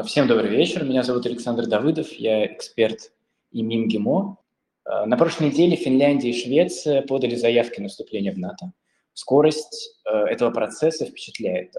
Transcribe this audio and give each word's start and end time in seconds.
Э, 0.00 0.02
всем 0.02 0.26
добрый 0.26 0.50
вечер. 0.50 0.84
Меня 0.84 1.02
зовут 1.02 1.26
Александр 1.26 1.66
Давыдов. 1.66 2.12
Я 2.12 2.46
эксперт 2.46 3.12
и 3.50 3.62
МИМГИМО. 3.62 4.36
Э, 4.84 5.04
на 5.04 5.16
прошлой 5.16 5.48
неделе 5.48 5.76
Финляндия 5.76 6.30
и 6.30 6.42
Швеция 6.42 7.02
подали 7.02 7.34
заявки 7.34 7.80
на 7.80 7.88
вступление 7.88 8.32
в 8.32 8.38
НАТО. 8.38 8.72
Скорость 9.12 10.00
э, 10.04 10.10
этого 10.10 10.50
процесса 10.50 11.06
впечатляет. 11.06 11.74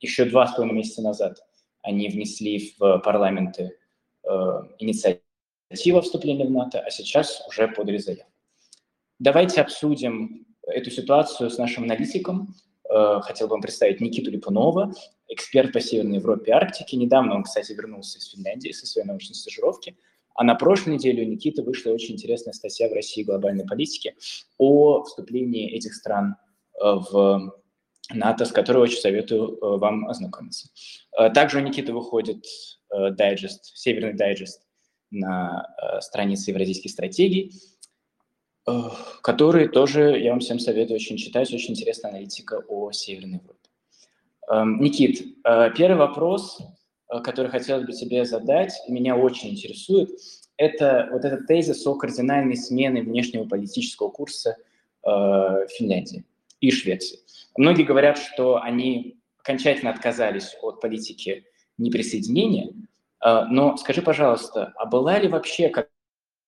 Еще 0.00 0.24
два 0.26 0.46
с 0.46 0.54
половиной 0.54 0.78
месяца 0.78 1.02
назад 1.02 1.38
они 1.82 2.08
внесли 2.08 2.74
в 2.78 2.98
парламенты 2.98 3.76
инициативу 4.78 6.00
вступления 6.00 6.44
в 6.44 6.50
НАТО, 6.50 6.80
а 6.80 6.90
сейчас 6.90 7.42
уже 7.48 7.68
подали 7.68 7.98
заявку. 7.98 8.30
Давайте 9.18 9.60
обсудим 9.60 10.46
эту 10.66 10.90
ситуацию 10.90 11.50
с 11.50 11.58
нашим 11.58 11.84
аналитиком. 11.84 12.54
Э, 12.90 13.20
хотел 13.22 13.48
бы 13.48 13.52
вам 13.52 13.60
представить 13.60 14.00
Никиту 14.00 14.30
Липунова, 14.30 14.92
эксперт 15.28 15.72
по 15.72 15.80
Северной 15.80 16.16
Европе 16.16 16.50
и 16.50 16.54
Арктике. 16.54 16.96
Недавно 16.96 17.34
он, 17.34 17.42
кстати, 17.42 17.72
вернулся 17.72 18.18
из 18.18 18.30
Финляндии 18.30 18.72
со 18.72 18.86
своей 18.86 19.06
научной 19.06 19.34
стажировки. 19.34 19.96
А 20.34 20.44
на 20.44 20.54
прошлой 20.54 20.94
неделе 20.94 21.24
у 21.24 21.28
Никиты 21.28 21.62
вышла 21.62 21.90
очень 21.90 22.14
интересная 22.14 22.54
статья 22.54 22.88
в 22.88 22.92
России 22.92 23.24
глобальной 23.24 23.66
политики 23.66 24.14
о 24.56 25.02
вступлении 25.02 25.70
этих 25.70 25.94
стран 25.94 26.36
э, 26.80 26.84
в 27.10 27.52
НАТО, 28.10 28.46
с 28.46 28.52
которой 28.52 28.78
очень 28.78 29.00
советую 29.00 29.58
э, 29.58 29.78
вам 29.78 30.08
ознакомиться. 30.08 30.68
Также 31.34 31.58
у 31.58 31.60
Никиты 31.60 31.92
выходит 31.92 32.44
дайджест, 32.90 33.76
северный 33.76 34.14
дайджест 34.14 34.62
на 35.10 35.66
странице 36.00 36.52
евразийских 36.52 36.90
стратегий. 36.90 37.52
Э, 38.68 38.90
которые 39.22 39.68
тоже 39.68 40.18
я 40.18 40.30
вам 40.30 40.40
всем 40.40 40.58
советую 40.58 40.96
очень 40.96 41.16
читать, 41.16 41.52
очень 41.52 41.72
интересная 41.72 42.10
аналитика 42.10 42.62
о 42.68 42.92
Северной 42.92 43.38
Европе. 43.38 43.58
Эм, 44.50 44.80
Никит, 44.80 45.36
э, 45.44 45.70
первый 45.76 45.96
вопрос, 45.96 46.58
э, 47.10 47.20
который 47.20 47.50
хотелось 47.50 47.86
бы 47.86 47.92
тебе 47.92 48.24
задать, 48.24 48.72
меня 48.88 49.16
очень 49.16 49.50
интересует, 49.50 50.10
это 50.56 51.08
вот 51.12 51.24
этот 51.24 51.46
тезис 51.46 51.86
о 51.86 51.94
кардинальной 51.94 52.56
смене 52.56 53.02
внешнего 53.02 53.44
политического 53.44 54.10
курса 54.10 54.56
Финляндии 55.04 56.24
и 56.60 56.70
Швеции. 56.72 57.20
Многие 57.56 57.84
говорят, 57.84 58.18
что 58.18 58.60
они 58.60 59.16
окончательно 59.38 59.90
отказались 59.90 60.56
от 60.60 60.80
политики 60.80 61.46
неприсоединения, 61.78 62.72
но 63.24 63.76
скажи, 63.76 64.02
пожалуйста, 64.02 64.74
а 64.76 64.84
была 64.84 65.20
ли 65.20 65.28
вообще 65.28 65.72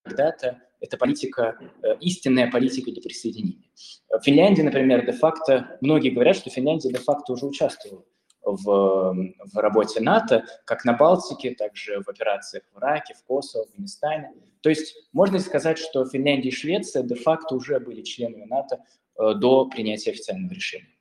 когда-то 0.04 0.60
это 0.80 0.96
политика, 0.96 1.58
э, 1.82 1.96
истинная 2.00 2.50
политика 2.50 2.90
неприсоединения. 2.90 3.70
В 4.08 4.22
Финляндии, 4.22 4.62
например, 4.62 5.04
де-факто, 5.06 5.78
многие 5.80 6.10
говорят, 6.10 6.36
что 6.36 6.50
Финляндия 6.50 6.90
де-факто 6.90 7.32
уже 7.32 7.46
участвовала 7.46 8.04
в, 8.42 8.64
в 8.64 9.56
работе 9.56 10.00
НАТО, 10.00 10.44
как 10.64 10.84
на 10.84 10.94
Балтике, 10.94 11.54
так 11.54 11.76
же 11.76 12.00
в 12.02 12.08
операциях 12.08 12.64
в 12.72 12.78
Ираке, 12.78 13.14
в 13.14 13.24
Косово, 13.24 13.64
в 13.64 13.68
Афганистане. 13.68 14.32
То 14.62 14.70
есть 14.70 14.94
можно 15.12 15.38
сказать, 15.38 15.78
что 15.78 16.04
Финляндия 16.06 16.48
и 16.48 16.52
Швеция 16.52 17.02
де-факто 17.02 17.54
уже 17.54 17.78
были 17.80 18.02
членами 18.02 18.44
НАТО 18.44 18.82
э, 19.18 19.34
до 19.34 19.66
принятия 19.66 20.10
официального 20.10 20.52
решения. 20.52 20.96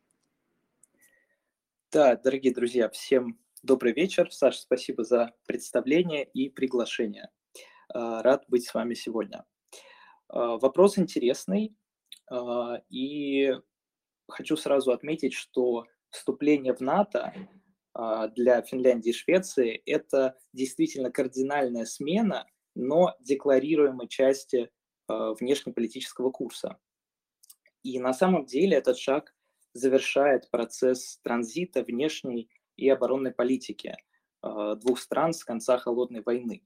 Да, 1.91 2.15
дорогие 2.15 2.53
друзья, 2.53 2.89
всем 2.89 3.39
добрый 3.63 3.93
вечер. 3.93 4.31
Саша, 4.31 4.59
спасибо 4.59 5.03
за 5.03 5.33
представление 5.47 6.25
и 6.25 6.49
приглашение. 6.49 7.29
Э, 7.93 8.21
рад 8.21 8.43
быть 8.47 8.65
с 8.65 8.73
вами 8.73 8.93
сегодня. 8.93 9.45
А, 10.29 10.57
вопрос 10.57 10.97
интересный, 10.97 11.75
а, 12.29 12.81
и 12.89 13.53
хочу 14.27 14.55
сразу 14.55 14.91
отметить, 14.91 15.33
что 15.33 15.85
вступление 16.09 16.73
в 16.73 16.81
НАТО 16.81 17.33
а, 17.93 18.27
для 18.29 18.61
Финляндии 18.61 19.09
и 19.09 19.13
Швеции– 19.13 19.81
это 19.85 20.37
действительно 20.53 21.11
кардинальная 21.11 21.85
смена, 21.85 22.47
но 22.75 23.15
декларируемой 23.19 24.07
части 24.07 24.69
внешнеполитического 25.07 26.29
курса. 26.29 26.77
И 27.81 27.99
на 27.99 28.13
самом 28.13 28.45
деле 28.45 28.77
этот 28.77 28.95
шаг 28.99 29.35
завершает 29.73 30.51
процесс 30.51 31.17
транзита 31.23 31.81
внешней 31.81 32.47
и 32.75 32.87
оборонной 32.89 33.31
политики 33.31 33.97
двух 34.43 34.99
стран 34.99 35.33
с 35.33 35.43
конца 35.43 35.79
Холодной 35.79 36.21
войны. 36.21 36.61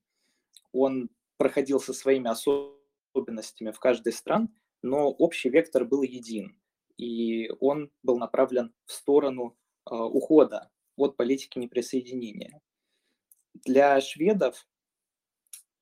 Он 0.73 1.09
проходил 1.37 1.79
со 1.79 1.93
своими 1.93 2.29
особыми 2.29 2.82
особенностями 3.13 3.71
в 3.71 3.79
каждой 3.79 4.13
стран, 4.13 4.49
но 4.81 5.09
общий 5.09 5.49
вектор 5.49 5.85
был 5.85 6.01
един, 6.01 6.59
и 6.97 7.49
он 7.59 7.91
был 8.01 8.17
направлен 8.17 8.73
в 8.85 8.91
сторону 8.91 9.57
э, 9.89 9.95
ухода 9.95 10.69
от 10.95 11.15
политики 11.15 11.59
неприсоединения. 11.59 12.61
Для 13.53 14.01
шведов 14.01 14.67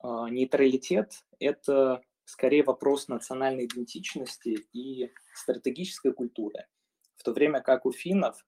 э, 0.03 0.07
нейтралитет– 0.29 1.13
это 1.39 2.01
скорее 2.25 2.63
вопрос 2.63 3.07
национальной 3.07 3.65
идентичности 3.65 4.67
и 4.73 5.11
стратегической 5.33 6.13
культуры, 6.13 6.67
в 7.15 7.23
то 7.23 7.33
время 7.33 7.61
как 7.61 7.85
у 7.85 7.91
финнов 7.91 8.45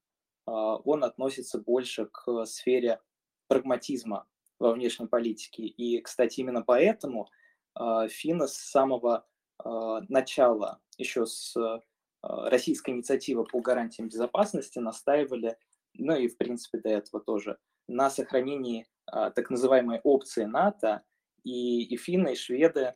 э, 0.47 0.51
он 0.51 1.03
относится 1.03 1.57
больше 1.57 2.05
к 2.05 2.45
сфере 2.45 3.01
прагматизма 3.47 4.27
во 4.59 4.73
внешней 4.73 5.07
политике. 5.07 5.63
И, 5.63 5.99
кстати, 6.01 6.41
именно 6.41 6.61
поэтому– 6.61 7.29
а, 7.75 8.07
финны 8.07 8.47
с 8.47 8.53
самого 8.53 9.25
а, 9.57 10.01
начала, 10.09 10.79
еще 10.97 11.25
с 11.25 11.55
а, 11.57 11.81
российской 12.21 12.91
инициативы 12.91 13.45
по 13.45 13.59
гарантиям 13.61 14.09
безопасности 14.09 14.79
настаивали, 14.79 15.57
ну 15.93 16.15
и 16.15 16.27
в 16.27 16.37
принципе 16.37 16.79
до 16.79 16.89
этого 16.89 17.23
тоже, 17.23 17.57
на 17.87 18.09
сохранении 18.09 18.87
так 19.05 19.49
называемой 19.49 19.99
опции 20.01 20.45
НАТО, 20.45 21.03
и, 21.43 21.83
и 21.83 21.97
финны, 21.97 22.31
и 22.31 22.35
шведы 22.37 22.95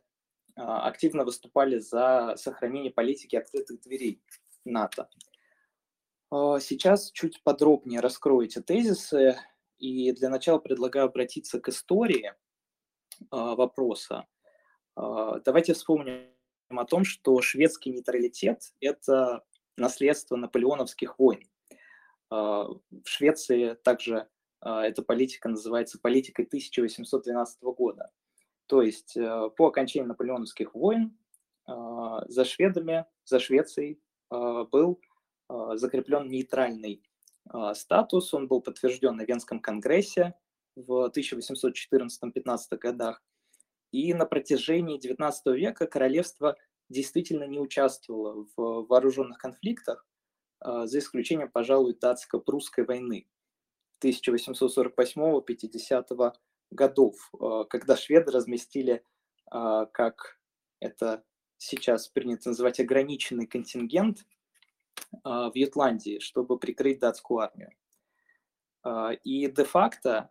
активно 0.56 1.24
выступали 1.24 1.78
за 1.78 2.34
сохранение 2.36 2.90
политики 2.90 3.36
открытых 3.36 3.82
дверей 3.82 4.22
НАТО. 4.64 5.10
Сейчас 6.30 7.12
чуть 7.12 7.42
подробнее 7.42 8.00
раскрою 8.00 8.46
эти 8.46 8.62
тезисы, 8.62 9.36
и 9.76 10.12
для 10.12 10.30
начала 10.30 10.58
предлагаю 10.58 11.04
обратиться 11.04 11.60
к 11.60 11.68
истории 11.68 12.32
вопроса. 13.30 14.26
А, 14.98 15.38
давайте 15.44 15.74
вспомним 15.74 16.26
о 16.70 16.84
том, 16.84 17.04
что 17.04 17.40
шведский 17.40 17.90
нейтралитет– 17.90 18.62
это 18.80 19.44
наследство 19.76 20.34
наполеоновских 20.34 21.18
войн. 21.18 21.48
А, 22.30 22.64
в 22.64 23.08
Швеции 23.08 23.74
также 23.84 24.28
а, 24.60 24.84
эта 24.84 25.02
политика 25.02 25.48
называется 25.48 26.00
политикой 26.00 26.46
1812 26.46 27.62
года. 27.62 28.10
То 28.66 28.82
есть 28.82 29.16
э, 29.16 29.50
по 29.56 29.68
окончании 29.68 30.08
наполеоновских 30.08 30.74
войн 30.74 31.16
за 31.66 32.44
шведами, 32.44 33.06
за 33.24 33.38
Швецией 33.38 33.98
был 34.28 35.00
закреплен 35.48 36.28
нейтральный 36.28 37.02
статус. 37.72 38.34
Он 38.34 38.46
был 38.46 38.60
подтвержден 38.60 39.16
на 39.16 39.22
Венском 39.22 39.60
конгрессе 39.60 40.34
в 40.76 41.10
1814-15 41.16 42.76
годах. 42.78 43.22
И 43.92 44.12
на 44.14 44.26
протяжении 44.26 44.98
XIX 44.98 45.32
века 45.54 45.86
королевство 45.86 46.56
действительно 46.88 47.44
не 47.44 47.58
участвовало 47.58 48.46
в 48.56 48.86
вооруженных 48.86 49.38
конфликтах, 49.38 50.06
а, 50.60 50.86
за 50.86 50.98
исключением, 50.98 51.50
пожалуй, 51.50 51.94
датско-прусской 51.94 52.84
войны 52.84 53.26
1848-50 54.00 56.36
годов, 56.70 57.30
а, 57.38 57.64
когда 57.64 57.96
шведы 57.96 58.30
разместили, 58.30 59.02
а, 59.50 59.86
как 59.86 60.38
это 60.80 61.24
сейчас 61.56 62.08
принято 62.08 62.50
называть, 62.50 62.80
ограниченный 62.80 63.46
контингент 63.46 64.26
в 65.24 65.52
Ютландии, 65.54 66.18
чтобы 66.18 66.58
прикрыть 66.58 66.98
датскую 66.98 67.40
армию. 67.40 67.72
И 69.24 69.48
де-факто 69.48 70.30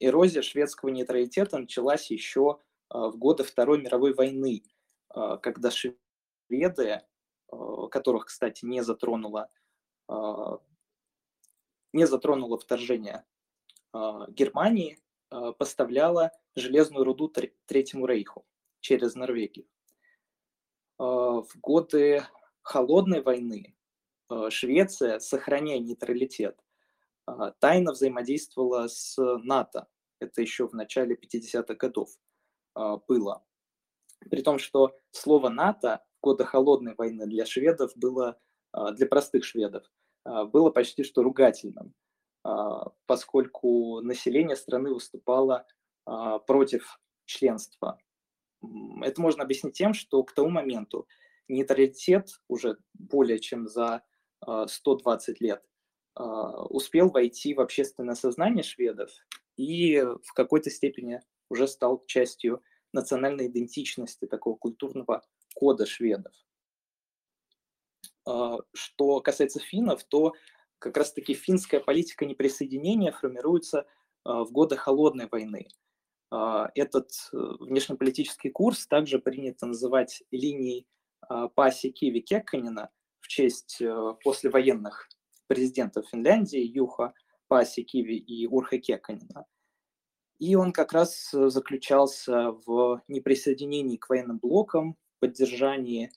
эрозия 0.00 0.40
шведского 0.42 0.88
нейтралитета 0.88 1.58
началась 1.58 2.10
еще 2.10 2.60
в 2.90 3.16
годы 3.16 3.44
Второй 3.44 3.80
мировой 3.80 4.14
войны, 4.14 4.62
а, 5.08 5.36
когда 5.38 5.70
шведы, 5.70 7.02
а, 7.48 7.88
которых, 7.88 8.26
кстати, 8.26 8.64
не 8.64 8.82
затронуло, 8.82 9.50
не 11.92 12.06
затронуло 12.06 12.58
вторжение 12.58 13.24
Германии, 13.92 15.00
поставляла 15.58 16.30
железную 16.54 17.04
руду 17.04 17.28
Третьему 17.66 18.06
Рейху 18.06 18.46
через 18.78 19.16
Норвегию. 19.16 19.66
В 20.96 21.48
годы 21.60 22.24
Холодной 22.62 23.20
войны 23.20 23.76
Швеция, 24.50 25.18
сохраняя 25.18 25.80
нейтралитет, 25.80 26.56
тайно 27.58 27.90
взаимодействовала 27.90 28.86
с 28.86 29.16
НАТО. 29.42 29.88
Это 30.20 30.42
еще 30.42 30.68
в 30.68 30.72
начале 30.72 31.16
50-х 31.16 31.74
годов. 31.74 32.10
А, 32.76 32.98
было. 32.98 33.42
При 34.30 34.42
том, 34.42 34.58
что 34.58 34.96
слово 35.10 35.48
НАТО 35.48 36.04
в 36.18 36.24
годы 36.24 36.44
холодной 36.44 36.94
войны 36.94 37.26
для 37.26 37.46
шведов 37.46 37.92
было, 37.96 38.38
а, 38.72 38.92
для 38.92 39.06
простых 39.06 39.44
шведов, 39.44 39.84
а, 40.24 40.44
было 40.44 40.70
почти 40.70 41.02
что 41.02 41.22
ругательным. 41.22 41.94
поскольку 43.06 44.00
население 44.02 44.54
страны 44.54 44.94
выступало 44.94 45.66
против 46.46 47.00
членства. 47.24 47.98
Это 49.02 49.20
можно 49.20 49.42
объяснить 49.42 49.74
тем, 49.74 49.94
что 49.94 50.22
к 50.22 50.32
тому 50.32 50.50
моменту 50.50 51.08
нейтралитет 51.48 52.28
уже 52.46 52.78
более 52.94 53.40
чем 53.40 53.66
за 53.66 54.04
120 54.46 55.40
лет 55.40 55.64
успел 56.14 57.10
войти 57.10 57.52
в 57.52 57.60
общественное 57.60 58.14
сознание 58.14 58.62
шведов 58.62 59.10
и 59.56 60.00
в 60.00 60.32
какой-то 60.32 60.70
степени 60.70 61.22
уже 61.48 61.68
стал 61.68 62.04
частью 62.06 62.62
национальной 62.92 63.46
идентичности 63.48 64.26
такого 64.26 64.56
культурного 64.56 65.22
кода 65.54 65.86
шведов. 65.86 66.32
А, 68.26 68.58
что 68.74 69.20
касается 69.20 69.60
финнов, 69.60 70.04
то 70.04 70.34
как 70.78 70.96
раз-таки 70.96 71.34
финская 71.34 71.80
политика 71.80 72.26
неприсоединения 72.26 73.12
формируется 73.12 73.86
а, 74.24 74.44
в 74.44 74.52
годы 74.52 74.76
Холодной 74.76 75.28
войны. 75.30 75.68
А, 76.30 76.70
этот 76.74 77.10
э, 77.32 77.36
внешнеполитический 77.60 78.50
курс 78.50 78.86
также 78.88 79.20
принято 79.20 79.66
называть 79.66 80.24
линией 80.32 80.86
Паси 81.54 81.90
Киви 81.90 82.20
Кекканина 82.20 82.90
в 83.20 83.28
честь 83.28 83.80
э, 83.80 84.14
послевоенных 84.24 85.08
президентов 85.46 86.08
Финляндии 86.08 86.60
Юха 86.60 87.14
Паси 87.48 87.82
Киви 87.84 88.16
и 88.16 88.46
Урха 88.46 88.78
Кекканина. 88.78 89.46
И 90.38 90.54
он 90.54 90.72
как 90.72 90.92
раз 90.92 91.32
э, 91.32 91.48
заключался 91.48 92.52
в 92.66 93.02
неприсоединении 93.08 93.96
к 93.96 94.08
военным 94.08 94.38
блокам, 94.38 94.96
поддержании 95.18 96.10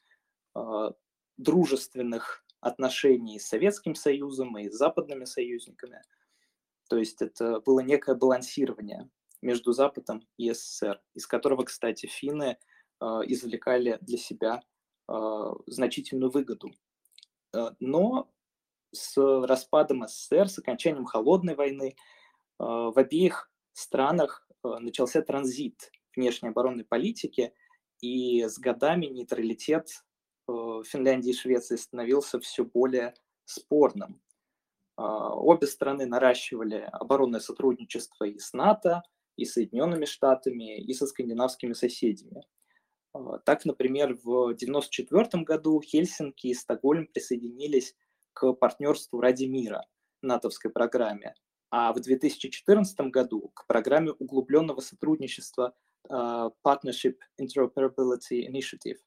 э, 0.56 0.92
дружественных 1.38 2.44
отношений 2.60 3.40
с 3.40 3.48
Советским 3.48 3.96
Союзом 3.96 4.58
и 4.58 4.70
с 4.70 4.76
западными 4.76 5.26
союзниками. 5.26 6.02
То 6.90 6.98
есть 6.98 7.22
это 7.22 7.62
было 7.62 7.80
некое 7.80 8.16
балансирование 8.16 9.10
между 9.42 9.72
Западом 9.72 10.28
и 10.38 10.52
СССР, 10.52 11.02
из 11.14 11.26
которого, 11.26 11.64
кстати, 11.64 12.08
финны 12.08 12.58
э, 13.00 13.06
извлекали 13.28 13.98
для 14.02 14.18
себя 14.18 14.62
э, 15.08 15.14
значительную 15.68 16.30
выгоду. 16.30 16.72
Но 17.80 18.30
с 18.92 19.18
распадом 19.18 20.08
СССР, 20.08 20.50
с 20.50 20.60
окончанием 20.60 21.06
Холодной 21.06 21.56
войны, 21.56 21.96
э, 21.96 21.96
в 22.58 22.94
обеих 22.98 23.49
странах 23.74 24.48
э, 24.64 24.68
начался 24.80 25.22
транзит 25.22 25.92
внешней 26.16 26.50
оборонной 26.50 26.86
политики, 26.86 27.54
и 28.02 28.44
с 28.44 28.58
годами 28.58 29.08
нейтралитет 29.08 29.90
э, 30.48 30.52
Финляндии 30.86 31.32
и 31.32 31.36
Швеции 31.36 31.76
становился 31.76 32.40
все 32.40 32.64
более 32.64 33.14
спорным. 33.46 34.22
А, 35.00 35.34
обе 35.34 35.66
страны 35.66 36.06
наращивали 36.06 36.90
оборонное 36.92 37.40
сотрудничество 37.40 38.26
и 38.26 38.38
с 38.38 38.52
НАТО, 38.52 39.02
и 39.38 39.46
с 39.46 39.54
Соединенными 39.54 40.04
Штатами, 40.04 40.78
и 40.78 40.94
со 40.94 41.08
скандинавскими 41.08 41.72
соседями. 41.72 42.44
А, 43.14 43.38
так, 43.40 43.64
например, 43.64 44.16
в 44.22 44.50
1994 44.50 45.44
году 45.44 45.82
Хельсинки 45.82 46.48
и 46.48 46.54
Стокгольм 46.54 47.08
присоединились 47.08 47.96
к 48.34 48.52
партнерству 48.52 49.22
ради 49.22 49.46
мира, 49.46 49.86
натовской 50.22 50.70
программе, 50.70 51.34
а 51.72 51.94
в 51.94 52.00
2014 52.00 53.00
году 53.12 53.52
к 53.54 53.68
программе 53.68 54.12
углубленного 54.12 54.82
сотрудничества 54.82 55.76
uh, 56.10 56.52
Partnership 56.66 57.18
Interoperability 57.40 58.48
Initiative. 58.48 58.98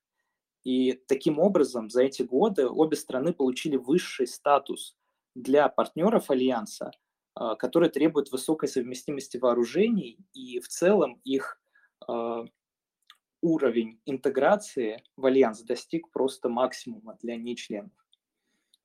И 0.65 0.93
таким 1.09 1.39
образом 1.39 1.91
за 1.91 2.05
эти 2.05 2.23
годы 2.23 2.69
обе 2.69 2.97
страны 2.97 3.33
получили 3.33 3.77
высший 3.77 4.27
статус 4.27 4.97
для 5.35 5.69
партнеров 5.69 6.31
Альянса, 6.31 6.93
uh, 7.39 7.57
который 7.57 7.89
требует 7.89 8.31
высокой 8.31 8.69
совместимости 8.69 9.39
вооружений, 9.39 10.19
и 10.33 10.61
в 10.61 10.69
целом 10.69 11.21
их 11.25 11.61
uh, 12.09 12.47
уровень 13.43 14.01
интеграции 14.07 15.03
в 15.17 15.27
Альянс 15.27 15.63
достиг 15.63 16.11
просто 16.11 16.49
максимума 16.49 17.19
для 17.21 17.37
нечленов. 17.37 17.91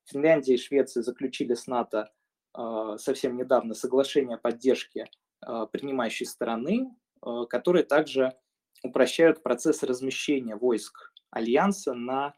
Финляндия 0.04 0.54
и 0.54 0.58
Швеция 0.58 1.02
заключили 1.02 1.54
с 1.54 1.66
НАТО 1.66 2.00
а, 2.00 2.17
совсем 2.54 3.36
недавно 3.36 3.74
соглашение 3.74 4.36
о 4.36 4.40
поддержке 4.40 5.06
а, 5.40 5.66
принимающей 5.66 6.26
стороны, 6.26 6.94
а, 7.20 7.46
которые 7.46 7.84
также 7.84 8.36
упрощают 8.82 9.42
процесс 9.42 9.82
размещения 9.82 10.56
войск 10.56 11.12
Альянса 11.30 11.94
на 11.94 12.34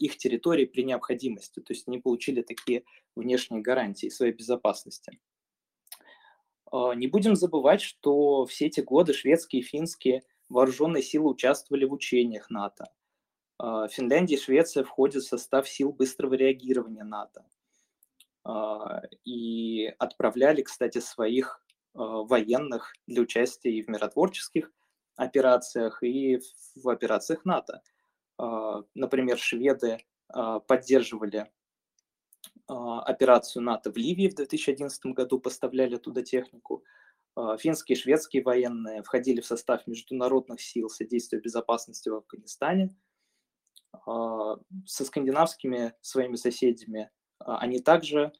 их 0.00 0.16
территории 0.16 0.64
при 0.64 0.82
необходимости. 0.82 1.60
То 1.60 1.72
есть 1.72 1.86
они 1.86 2.00
получили 2.00 2.42
такие 2.42 2.82
внешние 3.14 3.62
гарантии 3.62 4.08
своей 4.08 4.32
безопасности. 4.32 5.20
Не 6.72 7.06
будем 7.06 7.36
забывать, 7.36 7.80
что 7.80 8.46
все 8.46 8.66
эти 8.66 8.80
годы 8.80 9.12
шведские 9.12 9.62
и 9.62 9.64
финские 9.64 10.24
вооруженные 10.48 11.04
силы 11.04 11.30
участвовали 11.30 11.84
в 11.84 11.92
учениях 11.92 12.50
НАТО. 12.50 12.90
Финляндия 13.60 14.34
и 14.34 14.40
Швеция 14.40 14.82
входят 14.82 15.22
в 15.22 15.28
состав 15.28 15.68
сил 15.68 15.92
быстрого 15.92 16.34
реагирования 16.34 17.04
НАТО. 17.04 17.46
А, 18.44 19.02
и 19.24 19.86
отправляли, 19.98 20.62
кстати, 20.62 20.98
своих 20.98 21.62
а, 21.94 22.22
военных 22.22 22.92
для 23.06 23.22
участия 23.22 23.70
и 23.70 23.82
в 23.82 23.88
миротворческих 23.88 24.72
операциях, 25.16 26.02
и 26.02 26.40
в 26.76 26.88
операциях 26.88 27.44
НАТО. 27.44 27.82
А, 28.38 28.82
например, 28.94 29.38
шведы 29.38 29.98
поддерживали 30.68 31.50
операцию 32.68 33.64
НАТО 33.64 33.90
в 33.90 33.96
Ливии 33.96 34.28
в 34.28 34.36
2011 34.36 35.06
году, 35.06 35.40
поставляли 35.40 35.96
туда 35.96 36.22
технику. 36.22 36.84
Финские 37.58 37.96
и 37.96 38.00
шведские 38.00 38.44
военные 38.44 39.02
входили 39.02 39.40
в 39.40 39.46
состав 39.46 39.84
международных 39.88 40.60
сил 40.60 40.88
содействия 40.88 41.40
безопасности 41.40 42.10
в 42.10 42.14
Афганистане. 42.14 42.94
Со 44.06 45.04
скандинавскими 45.04 45.94
своими 46.00 46.36
соседями 46.36 47.10
а, 47.10 47.19
они 47.40 47.80
также 47.80 48.32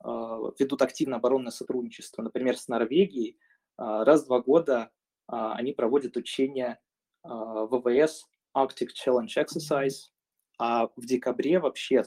а, 0.00 0.38
ведут 0.58 0.82
активное 0.82 1.18
оборонное 1.18 1.52
сотрудничество. 1.52 2.22
Например, 2.22 2.56
с 2.56 2.68
Норвегией 2.68 3.38
а, 3.76 4.04
раз 4.04 4.22
в 4.22 4.26
два 4.26 4.40
года 4.40 4.90
они 5.28 5.72
проводят 5.72 6.16
учения 6.16 6.78
ВВС 7.22 8.26
Arctic 8.54 8.88
Challenge 8.88 9.30
Exercise, 9.34 10.10
а 10.58 10.88
в 10.96 11.06
декабре 11.06 11.58
вообще 11.58 12.04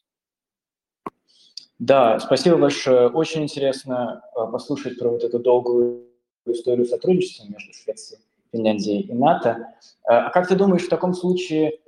Да, 1.79 2.19
спасибо 2.19 2.57
большое. 2.57 3.09
Очень 3.09 3.43
интересно 3.43 4.23
послушать 4.33 4.97
про 4.97 5.09
вот 5.09 5.23
эту 5.23 5.39
долгую 5.39 6.09
историю 6.45 6.85
сотрудничества 6.85 7.45
между 7.49 7.73
Швецией, 7.73 8.21
Финляндией 8.51 9.01
и 9.01 9.13
НАТО. 9.13 9.73
А 10.03 10.29
как 10.29 10.47
ты 10.47 10.55
думаешь, 10.55 10.83
в 10.83 10.89
таком 10.89 11.13
случае 11.13 11.79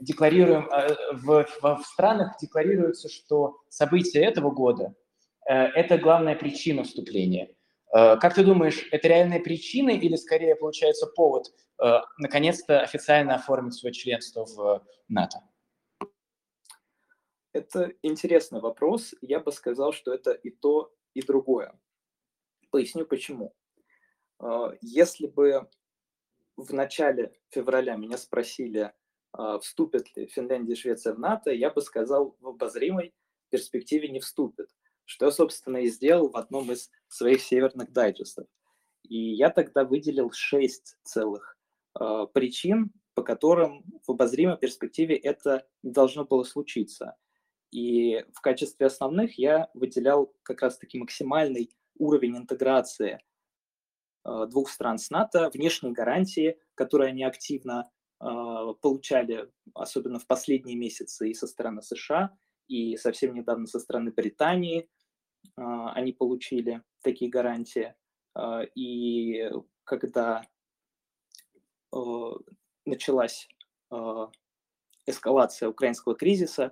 декларируем, 0.00 0.68
э, 0.70 0.96
в, 1.12 1.46
в 1.62 1.82
странах 1.84 2.36
декларируется, 2.40 3.08
что 3.08 3.58
события 3.68 4.24
этого 4.24 4.50
года 4.50 4.94
это 5.44 5.98
главная 5.98 6.36
причина 6.36 6.84
вступления. 6.84 7.50
Э, 7.92 8.16
как 8.18 8.34
ты 8.34 8.44
думаешь, 8.44 8.86
это 8.90 9.08
реальная 9.08 9.40
причина 9.40 9.90
или 9.90 10.16
скорее 10.16 10.56
получается 10.56 11.06
повод 11.06 11.52
наконец-то 12.18 12.82
официально 12.82 13.36
оформить 13.36 13.72
свое 13.72 13.94
членство 13.94 14.44
в 14.44 14.86
НАТО? 15.08 15.42
Это 17.54 17.92
интересный 18.02 18.60
вопрос. 18.60 19.14
Я 19.22 19.40
бы 19.40 19.50
сказал, 19.50 19.94
что 19.94 20.12
это 20.12 20.32
и 20.32 20.50
то, 20.50 20.92
и 21.14 21.22
другое. 21.22 21.80
Поясню 22.70 23.06
почему. 23.06 23.54
Если 24.82 25.26
бы 25.26 25.70
в 26.58 26.74
начале 26.74 27.32
февраля 27.48 27.96
меня 27.96 28.18
спросили, 28.18 28.92
вступят 29.62 30.14
ли 30.16 30.26
Финляндия 30.26 30.74
и 30.74 30.76
Швеция 30.76 31.14
в 31.14 31.18
НАТО, 31.18 31.50
я 31.50 31.70
бы 31.70 31.80
сказал, 31.80 32.36
в 32.40 32.48
обозримой 32.48 33.14
перспективе 33.48 34.10
не 34.10 34.20
вступят, 34.20 34.68
что 35.10 35.24
я, 35.24 35.32
собственно, 35.32 35.78
и 35.78 35.88
сделал 35.88 36.28
в 36.30 36.36
одном 36.36 36.70
из 36.70 36.88
своих 37.08 37.42
северных 37.42 37.92
дайджестов. 37.92 38.46
И 39.02 39.34
я 39.34 39.50
тогда 39.50 39.84
выделил 39.84 40.30
шесть 40.30 40.96
целых 41.02 41.58
э, 41.98 42.26
причин, 42.32 42.92
по 43.14 43.24
которым 43.24 43.84
в 44.06 44.12
обозримой 44.12 44.56
перспективе 44.56 45.16
это 45.16 45.66
должно 45.82 46.24
было 46.24 46.44
случиться. 46.44 47.16
И 47.72 48.24
в 48.32 48.40
качестве 48.40 48.86
основных 48.86 49.36
я 49.36 49.68
выделял 49.74 50.32
как 50.44 50.62
раз-таки 50.62 50.96
максимальный 50.96 51.74
уровень 51.98 52.36
интеграции 52.36 53.18
э, 54.24 54.46
двух 54.48 54.70
стран 54.70 54.98
с 54.98 55.10
НАТО, 55.10 55.50
внешние 55.52 55.92
гарантии, 55.92 56.56
которые 56.76 57.08
они 57.08 57.24
активно 57.24 57.90
а, 58.20 58.74
получали, 58.74 59.50
особенно 59.74 60.18
в 60.18 60.26
последние 60.26 60.76
месяцы, 60.76 61.30
и 61.30 61.34
со 61.34 61.46
стороны 61.46 61.80
США, 61.80 62.36
и 62.68 62.96
совсем 62.96 63.34
недавно 63.34 63.66
со 63.66 63.80
стороны 63.80 64.12
Британии 64.12 64.88
они 65.56 66.12
получили 66.12 66.82
такие 67.02 67.30
гарантии. 67.30 67.94
А, 68.34 68.62
и 68.74 69.50
когда 69.84 70.42
началась 72.84 73.48
эскалация 75.06 75.68
украинского 75.68 76.14
кризиса, 76.14 76.70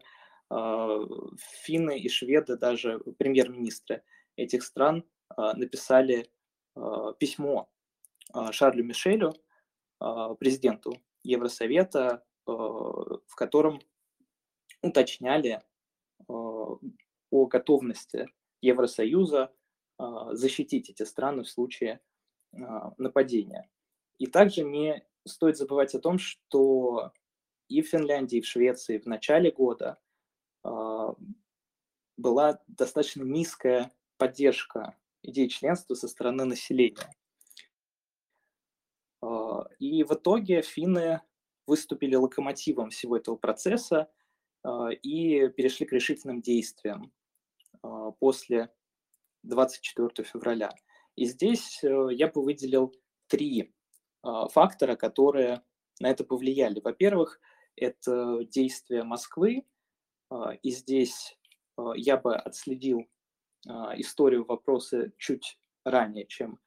финны 0.48 1.98
и 1.98 2.08
шведы, 2.08 2.56
даже 2.56 3.00
премьер-министры 3.18 4.02
этих 4.36 4.62
стран 4.62 5.04
написали 5.36 6.30
письмо 7.18 7.68
Шарлю 8.52 8.84
Мишелю, 8.84 9.34
президенту 9.98 10.94
Евросовета, 11.24 12.24
в 12.46 13.34
котором 13.34 13.80
уточняли 14.82 15.60
о 16.28 16.78
готовности 17.30 18.28
Евросоюза 18.60 19.52
э, 19.98 20.04
защитить 20.32 20.90
эти 20.90 21.02
страны 21.02 21.42
в 21.44 21.48
случае 21.48 22.00
нападения. 22.96 23.68
И 24.16 24.26
также 24.26 24.64
не 24.64 25.06
стоит 25.26 25.58
забывать 25.58 25.94
о 25.94 26.00
том, 26.00 26.18
что 26.18 27.12
и 27.68 27.82
в 27.82 27.88
Финляндии, 27.88 28.38
и 28.38 28.40
в 28.40 28.46
Швеции 28.46 28.96
в 28.96 29.04
начале 29.04 29.50
года 29.50 29.98
была 32.16 32.58
достаточно 32.66 33.22
низкая 33.22 33.92
поддержка 34.16 34.96
идеи 35.22 35.46
членства 35.46 35.94
со 35.94 36.08
стороны 36.08 36.44
населения. 36.44 37.14
А, 39.22 39.68
и 39.78 40.04
в 40.04 40.12
итоге 40.12 40.62
финны 40.62 41.22
выступили 41.66 42.14
локомотивом 42.14 42.90
всего 42.90 43.16
этого 43.16 43.36
процесса 43.36 44.10
а, 44.62 44.88
и 44.90 45.48
перешли 45.48 45.86
к 45.86 45.92
решительным 45.92 46.40
действиям 46.40 47.04
а, 47.04 47.17
после 48.18 48.72
24 49.42 50.28
февраля. 50.28 50.74
И 51.16 51.24
здесь 51.24 51.82
э, 51.82 52.08
я 52.12 52.28
бы 52.28 52.42
выделил 52.42 52.94
три 53.28 53.74
фактора, 54.50 54.96
которые 54.96 55.62
на 56.00 56.08
это 56.08 56.24
повлияли. 56.24 56.80
Во-первых, 56.80 57.40
это 57.76 58.44
действия 58.44 59.04
Москвы, 59.04 59.64
и 60.62 60.70
здесь 60.70 61.38
я 61.94 62.16
бы 62.16 62.36
отследил 62.36 63.06
историю 63.96 64.44
вопроса 64.44 65.12
чуть 65.18 65.58
ранее, 65.84 66.26
чем 66.26 66.58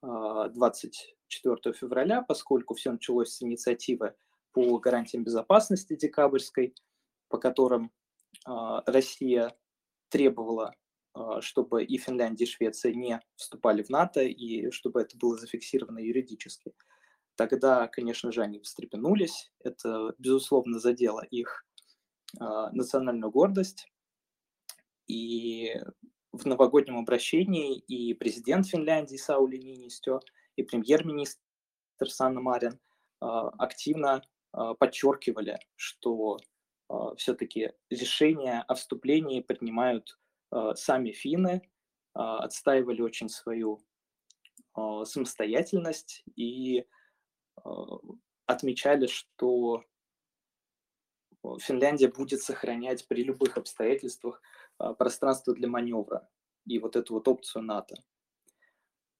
20 0.00 1.14
4 1.28 1.74
февраля, 1.74 2.22
поскольку 2.22 2.74
все 2.74 2.92
началось 2.92 3.32
с 3.32 3.42
инициативы 3.42 4.14
по 4.52 4.78
гарантиям 4.78 5.24
безопасности 5.24 5.96
декабрьской, 5.96 6.74
по 7.28 7.38
которым 7.38 7.92
Россия 8.46 9.56
требовала, 10.14 10.72
э, 11.16 11.40
чтобы 11.40 11.82
и 11.82 11.98
Финляндия, 11.98 12.44
и 12.44 12.48
Швеция 12.48 12.94
не 12.94 13.20
вступали 13.34 13.82
в 13.82 13.90
НАТО, 13.90 14.22
и 14.22 14.70
чтобы 14.70 15.00
это 15.00 15.16
было 15.18 15.36
зафиксировано 15.36 15.98
юридически. 15.98 16.72
Тогда, 17.34 17.88
конечно 17.88 18.30
же, 18.30 18.42
они 18.42 18.60
встрепенулись. 18.60 19.50
Это, 19.58 20.14
безусловно, 20.18 20.78
задело 20.78 21.24
их 21.24 21.66
э, 22.40 22.44
национальную 22.70 23.32
гордость. 23.32 23.90
И 25.08 25.74
в 26.30 26.46
новогоднем 26.46 26.98
обращении 26.98 27.76
и 27.76 28.14
президент 28.14 28.68
Финляндии 28.68 29.16
Саули 29.16 29.56
Нинистё, 29.56 30.20
и 30.54 30.62
премьер-министр 30.62 31.40
Санна 32.06 32.40
Марин 32.40 32.78
а, 33.20 33.48
активно 33.58 34.22
а, 34.52 34.74
подчеркивали, 34.74 35.58
что 35.76 36.36
а, 36.36 36.38
все-таки 37.16 37.72
решения 37.90 38.64
о 38.66 38.74
вступлении 38.74 39.40
принимают 39.40 40.18
сами 40.74 41.10
финны, 41.10 41.68
отстаивали 42.12 43.02
очень 43.02 43.28
свою 43.28 43.80
самостоятельность 45.04 46.22
и 46.36 46.86
отмечали, 48.46 49.06
что 49.06 49.84
Финляндия 51.60 52.08
будет 52.08 52.42
сохранять 52.42 53.06
при 53.06 53.22
любых 53.22 53.56
обстоятельствах 53.56 54.40
пространство 54.98 55.54
для 55.54 55.68
маневра 55.68 56.28
и 56.66 56.78
вот 56.78 56.96
эту 56.96 57.14
вот 57.14 57.28
опцию 57.28 57.62
НАТО. 57.64 57.96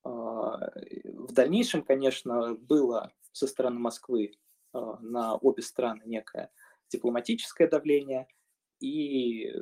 В 0.03 1.33
дальнейшем, 1.33 1.83
конечно, 1.83 2.55
было 2.55 3.13
со 3.33 3.47
стороны 3.47 3.79
Москвы 3.79 4.33
а, 4.73 4.99
на 5.01 5.37
обе 5.37 5.63
страны 5.63 6.03
некое 6.05 6.53
дипломатическое 6.89 7.69
давление, 7.69 8.27
и 8.81 9.53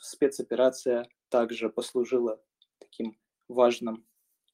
спецоперация 0.00 1.08
также 1.28 1.68
послужила 1.68 2.40
таким 2.78 3.18
важным 3.48 4.06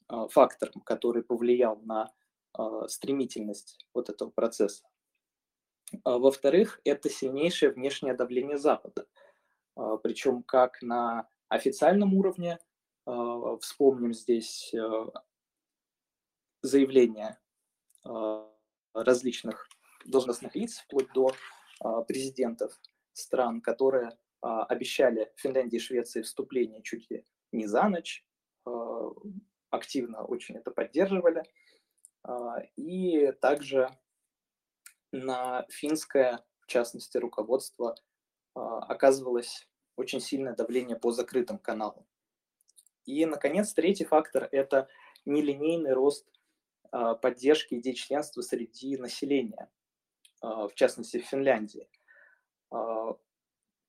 а, 0.09 0.29
фактором, 0.29 0.81
который 0.83 1.23
повлиял 1.23 1.77
на 1.83 2.13
а, 2.53 2.89
стремительность 2.89 3.87
вот 3.93 4.09
этого 4.09 4.31
процесса. 4.31 4.85
Во-вторых, 6.05 6.81
это 6.85 7.09
сильнейшее 7.09 7.71
внешнее 7.71 8.15
давление 8.15 8.59
Запада, 8.59 9.07
причем 10.03 10.43
как 10.43 10.83
на 10.83 11.29
официальном 11.49 12.15
уровне, 12.15 12.59
вспомним 13.61 14.13
здесь 14.13 14.75
заявления 16.65 17.39
а, 18.05 18.51
различных 18.95 19.69
должностных 20.05 20.55
лиц, 20.55 20.79
вплоть 20.79 21.13
до 21.13 21.29
а, 21.29 21.35
президентов 22.07 22.81
стран, 23.13 23.61
которые 23.61 24.17
а, 24.41 24.65
обещали 24.65 25.33
Финляндии 25.37 25.77
и 25.77 25.81
Швеции 25.81 26.23
вступление 26.23 26.83
чуть 26.83 27.11
ли 27.11 27.25
не 27.53 27.67
за 27.67 27.89
ночь, 27.89 28.27
активно 29.71 30.25
очень 30.25 30.57
это 30.57 30.71
поддерживали. 30.71 31.43
И 32.77 33.33
также 33.41 33.91
на 35.13 35.67
финское, 35.69 36.45
в 36.61 36.67
частности, 36.67 37.19
руководство 37.19 37.95
оказывалось 38.55 39.69
очень 39.97 40.21
сильное 40.21 40.55
давление 40.55 40.97
по 40.97 41.13
закрытым 41.13 41.59
каналам. 41.59 42.07
И, 43.05 43.27
наконец, 43.27 43.73
третий 43.75 44.05
фактор– 44.05 44.49
это 44.53 44.89
нелинейный 45.27 45.93
рост 45.93 46.27
а, 46.91 47.15
поддержки 47.15 47.75
идей 47.75 47.95
членства 47.95 48.41
среди 48.41 48.97
населения, 48.97 49.69
а, 49.69 49.84
в 50.45 50.73
частности 50.75 51.21
в 51.21 51.27
Финляндии. 51.27 51.89
А, 52.71 53.17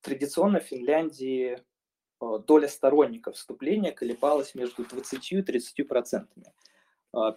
традиционно 0.01 0.59
в 0.59 0.63
Финляндии 0.63 1.59
доля 2.19 2.67
сторонников 2.67 3.35
вступления 3.35 3.91
колебалась 3.91 4.55
между 4.55 4.85
20 4.85 5.31
и 5.33 5.41
30 5.41 5.87
процентами. 5.87 6.53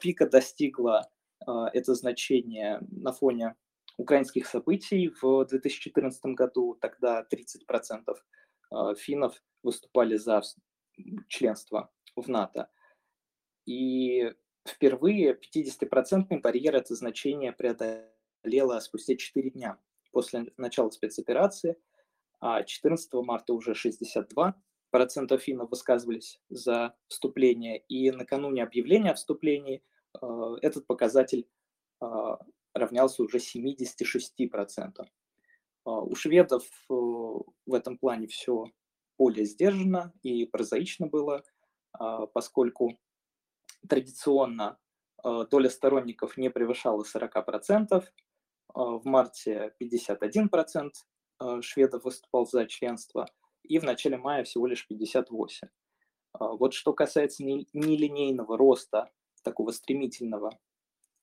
Пика 0.01 0.29
достигла 0.29 1.11
это 1.45 1.95
значение 1.95 2.81
на 2.91 3.13
фоне 3.13 3.57
украинских 3.97 4.47
событий 4.47 5.13
в 5.21 5.45
2014 5.45 6.25
году. 6.27 6.79
Тогда 6.81 7.25
30 7.25 7.67
процентов 7.67 8.25
финнов 8.97 9.43
выступали 9.63 10.17
за 10.17 10.43
членство 11.29 11.91
в 12.17 12.29
НАТО. 12.29 12.71
И 13.67 14.33
впервые 14.67 15.35
50-процентный 15.35 16.41
барьер 16.41 16.77
это 16.77 16.95
значение 16.95 17.53
преодолело 18.43 18.81
спустя 18.81 19.17
4 19.17 19.51
дня 19.51 19.79
после 20.13 20.53
начала 20.57 20.91
спецоперации, 20.91 21.77
а 22.41 22.63
14 22.63 23.13
марта 23.15 23.53
уже 23.53 23.75
62 23.75 24.55
процента 24.91 25.39
финнов 25.39 25.71
высказывались 25.71 26.41
за 26.49 26.95
вступление, 27.09 27.79
и 27.79 28.11
накануне 28.11 28.63
объявления 28.63 29.11
о 29.11 29.15
вступлении 29.15 29.83
э, 30.21 30.57
этот 30.63 30.87
показатель 30.87 31.47
э, 32.01 32.07
равнялся 32.73 33.23
уже 33.23 33.39
76 33.39 34.51
процентам. 34.51 35.07
Э, 35.85 35.91
у 35.91 36.15
шведов 36.15 36.65
в 36.89 37.75
этом 37.75 37.99
плане 37.99 38.29
все 38.29 38.67
более 39.19 39.45
сдержанно 39.45 40.13
и 40.23 40.47
прозаично 40.47 41.09
было, 41.09 41.43
поскольку 42.33 42.97
традиционно 43.89 44.79
доля 45.51 45.69
сторонников 45.69 46.37
не 46.37 46.51
превышала 46.51 47.03
40%, 47.03 48.05
в 48.75 49.03
марте 49.05 49.73
51% 49.81 50.91
шведов 51.63 52.05
выступал 52.05 52.47
за 52.47 52.67
членство, 52.67 53.27
и 53.63 53.79
в 53.79 53.85
начале 53.85 54.17
мая 54.17 54.45
всего 54.45 54.67
лишь 54.67 54.87
58%. 54.91 55.69
Вот 56.35 56.75
что 56.75 56.93
касается 56.93 57.43
нелинейного 57.45 58.57
роста, 58.57 59.11
такого 59.43 59.71
стремительного 59.71 60.59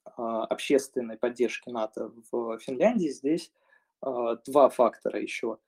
общественной 0.03 1.17
поддержки 1.17 1.69
НАТО 1.69 2.11
в 2.31 2.57
Финляндии, 2.59 3.09
здесь 3.09 3.51
два 4.01 4.69
фактора 4.69 5.21
еще 5.21 5.59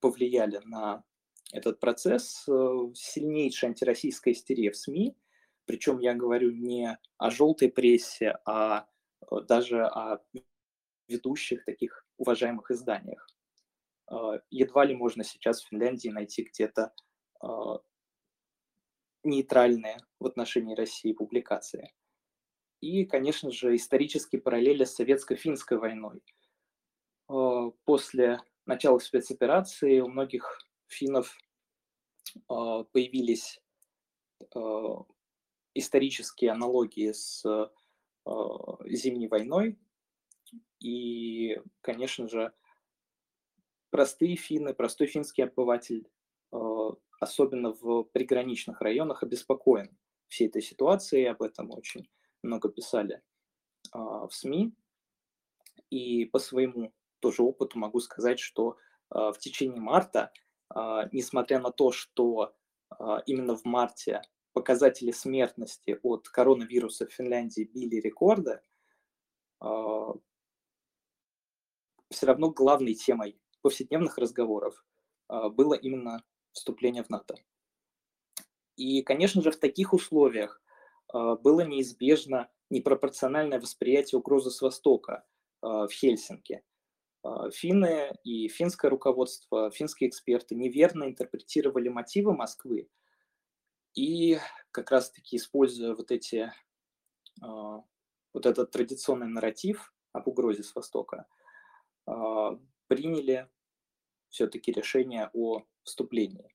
повлияли 0.00 0.60
на 0.64 1.04
этот 1.52 1.80
процесс. 1.80 2.46
Сильнейшая 2.94 3.70
антироссийская 3.70 4.34
истерия 4.34 4.70
в 4.70 4.76
СМИ– 4.76 5.16
причем 5.70 6.00
я 6.00 6.14
говорю 6.14 6.50
не 6.50 6.98
о 7.16 7.30
желтой 7.30 7.70
прессе, 7.70 8.38
а 8.44 8.80
э, 8.80 8.82
даже 9.46 9.84
о 9.86 10.22
ведущих 11.08 11.64
таких 11.64 12.06
уважаемых 12.16 12.70
изданиях. 12.70 13.26
Э, 14.10 14.40
едва 14.50 14.84
ли 14.84 14.94
можно 14.94 15.24
сейчас 15.24 15.62
в 15.62 15.68
Финляндии 15.68 16.08
найти 16.08 16.42
где-то 16.42 16.92
э, 17.42 17.46
нейтральные 19.24 19.98
в 20.18 20.26
отношении 20.26 20.74
России 20.74 21.12
публикации. 21.12 21.92
И, 22.80 23.04
конечно 23.04 23.50
же, 23.50 23.76
исторические 23.76 24.40
параллели 24.40 24.84
с 24.84 24.94
советско-финской 24.94 25.76
войной. 25.76 26.22
После 27.84 28.40
начала 28.64 28.98
спецоперации 28.98 30.00
у 30.00 30.08
многих 30.08 30.58
финнов 30.88 31.36
появились 32.48 33.60
исторические 35.74 36.52
аналогии 36.52 37.12
с 37.12 37.44
э, 37.44 37.68
Зимней 38.86 39.28
войной. 39.28 39.78
И, 40.80 41.60
конечно 41.80 42.28
же, 42.28 42.52
простые 43.90 44.36
финны, 44.36 44.74
простой 44.74 45.06
финский 45.06 45.42
обыватель, 45.42 46.08
э, 46.52 46.90
особенно 47.20 47.72
в 47.72 48.04
приграничных 48.04 48.80
районах, 48.80 49.22
обеспокоен 49.22 49.96
всей 50.28 50.48
этой 50.48 50.62
ситуацией. 50.62 51.26
Об 51.26 51.42
этом 51.42 51.70
очень 51.70 52.08
много 52.42 52.68
писали 52.68 53.22
э, 53.94 53.98
в 53.98 54.30
СМИ. 54.30 54.74
И 55.90 56.24
по 56.26 56.38
своему 56.38 56.92
тоже 57.20 57.42
опыту 57.42 57.78
могу 57.78 58.00
сказать, 58.00 58.38
что 58.38 58.76
в 59.10 59.34
течение 59.40 59.80
марта, 59.80 60.32
несмотря 61.10 61.58
на 61.58 61.72
то, 61.72 61.90
что 61.90 62.54
именно 63.26 63.56
в 63.56 63.64
марте 63.64 64.22
показатели 64.52 65.12
смертности 65.12 65.98
от 66.02 66.28
коронавируса 66.28 67.06
в 67.06 67.12
Финляндии 67.12 67.62
били 67.62 67.96
рекорды, 67.96 68.60
а, 69.60 70.12
все 72.10 72.26
равно 72.26 72.50
главной 72.50 72.94
темой 72.94 73.40
повседневных 73.62 74.18
разговоров 74.18 74.84
а, 75.28 75.48
было 75.48 75.74
именно 75.74 76.24
вступление 76.52 77.04
в 77.04 77.10
НАТО. 77.10 77.36
И, 78.76 79.02
конечно 79.02 79.42
же, 79.42 79.50
в 79.50 79.58
таких 79.58 79.92
условиях 79.92 80.62
а, 81.08 81.36
было 81.36 81.60
неизбежно 81.60 82.50
непропорциональное 82.70 83.60
восприятие 83.60 84.18
угрозы 84.18 84.50
с 84.50 84.62
Востока 84.62 85.24
в 85.60 85.88
Хельсинки. 85.90 86.62
Финны 87.52 88.12
и 88.22 88.48
финское 88.48 88.90
руководство, 88.90 89.70
финские 89.72 90.08
эксперты 90.08 90.54
неверно 90.54 91.04
интерпретировали 91.04 91.88
мотивы 91.88 92.32
Москвы 92.32 92.88
и 93.94 94.38
как 94.70 94.90
раз-таки 94.90 95.36
используя 95.36 95.94
вот 95.94 96.10
эти, 96.10 96.52
а, 97.42 97.82
вот 98.32 98.46
этот 98.46 98.70
традиционный 98.70 99.28
нарратив 99.28 99.92
об 100.12 100.28
угрозе 100.28 100.62
с 100.62 100.74
Востока, 100.74 101.26
а, 102.06 102.58
приняли 102.86 103.48
все-таки 104.28 104.72
решение 104.72 105.30
о 105.32 105.64
вступлении. 105.82 106.54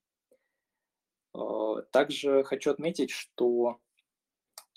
А, 1.34 1.82
также 1.92 2.44
хочу 2.44 2.72
отметить, 2.72 3.12
что 3.12 3.80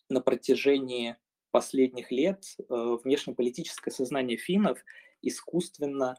на 0.09 0.21
протяжении 0.21 1.17
последних 1.51 2.11
лет 2.11 2.45
внешнеполитическое 2.69 3.93
сознание 3.93 4.37
финнов 4.37 4.79
искусственно 5.23 6.17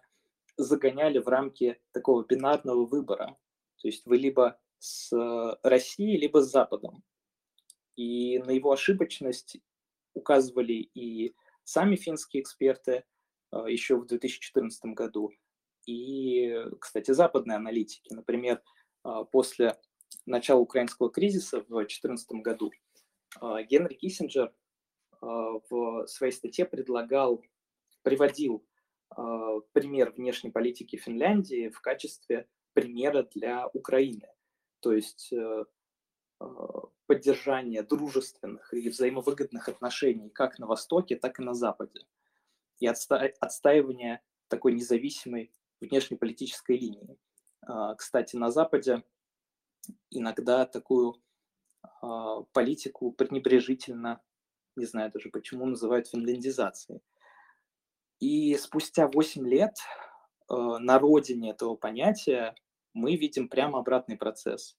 загоняли 0.58 1.20
в 1.20 1.28
рамки 1.28 1.82
такого 1.92 2.26
бинарного 2.26 2.86
выбора. 2.86 3.38
То 3.78 3.88
есть 3.88 4.06
вы 4.06 4.18
либо 4.18 4.60
с 4.80 5.14
э, 5.14 5.56
Россией, 5.64 6.18
либо 6.18 6.42
с 6.42 6.50
Западом. 6.50 7.04
И 7.96 8.40
на 8.40 8.52
его 8.52 8.72
ошибочность 8.72 9.58
указывали 10.14 10.74
и 10.74 11.36
сами 11.64 11.96
финские 11.96 12.42
эксперты 12.42 13.04
э, 13.52 13.66
еще 13.68 13.98
в 13.98 14.08
2014 14.08 14.86
году, 14.94 15.32
и, 15.86 16.56
кстати, 16.80 17.12
западные 17.12 17.58
аналитики. 17.58 18.14
Например, 18.14 18.62
э, 19.06 19.10
после 19.32 19.78
начала 20.26 20.60
украинского 20.60 21.12
кризиса 21.12 21.62
в 21.62 21.68
2014 21.68 22.32
году 22.42 22.72
Генри 23.70 23.94
Киссинджер 23.94 24.52
в 25.22 26.08
своей 26.08 26.34
статье 26.34 26.66
предлагал, 26.66 27.44
приводил 28.02 28.66
пример 29.72 30.12
внешней 30.12 30.50
политики 30.50 30.96
Финляндии 30.96 31.70
в 31.70 31.80
качестве 31.80 32.48
примера 32.74 33.24
для 33.24 33.68
Украины 33.68 34.28
то 34.80 34.94
есть 34.94 35.32
э, 35.34 35.66
а, 36.40 36.46
поддержание 37.06 37.84
дружественных 37.84 38.74
и 38.74 38.90
взаимовыгодных 38.90 39.68
отношений 39.68 40.30
как 40.30 40.60
на 40.60 40.68
Востоке, 40.68 41.16
так 41.16 41.40
и 41.40 41.44
на 41.44 41.54
Западе. 41.54 42.06
И 42.80 42.88
отстаивание 42.88 44.22
такой 44.48 44.74
независимой 44.74 45.52
внешнеполитической 45.82 46.78
линии. 46.78 47.18
А, 47.62 47.96
кстати, 47.96 48.36
на 48.36 48.52
Западе 48.52 49.04
иногда 50.10 50.66
такую 50.66 51.22
а, 52.02 52.44
политику 52.54 53.12
пренебрежительно, 53.12 54.22
не 54.76 54.86
знаю 54.86 55.12
даже 55.12 55.30
почему, 55.30 55.66
называют 55.66 56.08
финляндизацией. 56.08 57.02
И 58.20 58.56
спустя 58.58 59.08
8 59.08 59.48
лет 59.48 59.78
на 60.50 61.00
родине 61.00 61.52
этого 61.52 61.76
понятия 61.76 62.56
мы 62.94 63.16
видим 63.16 63.48
прямо 63.50 63.80
обратный 63.80 64.18
процесс. 64.18 64.78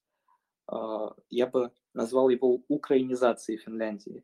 А, 0.67 1.13
я 1.29 1.47
бы 1.47 1.71
назвал 1.93 2.29
его 2.29 2.61
украинизацией 2.67 3.59
Финляндии, 3.59 4.23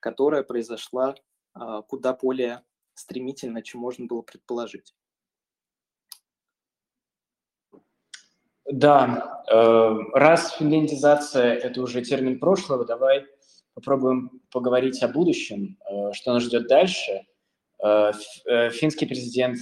которая 0.00 0.42
произошла 0.42 1.14
а, 1.54 1.82
куда 1.82 2.12
более 2.14 2.62
стремительно, 2.94 3.62
чем 3.62 3.80
можно 3.80 4.06
было 4.06 4.22
предположить. 4.22 4.94
Да, 8.70 9.42
э, 9.50 9.96
раз 10.12 10.52
финляндизация– 10.56 11.54
это 11.62 11.80
уже 11.80 12.02
термин 12.02 12.38
прошлого, 12.38 12.84
давай 12.84 13.24
попробуем 13.72 14.42
поговорить 14.50 15.02
о 15.02 15.08
будущем, 15.08 15.78
э, 15.88 16.12
что 16.12 16.34
нас 16.34 16.42
ждет 16.42 16.68
дальше. 16.68 17.26
Э, 17.82 18.12
финский 18.70 19.06
президент 19.06 19.58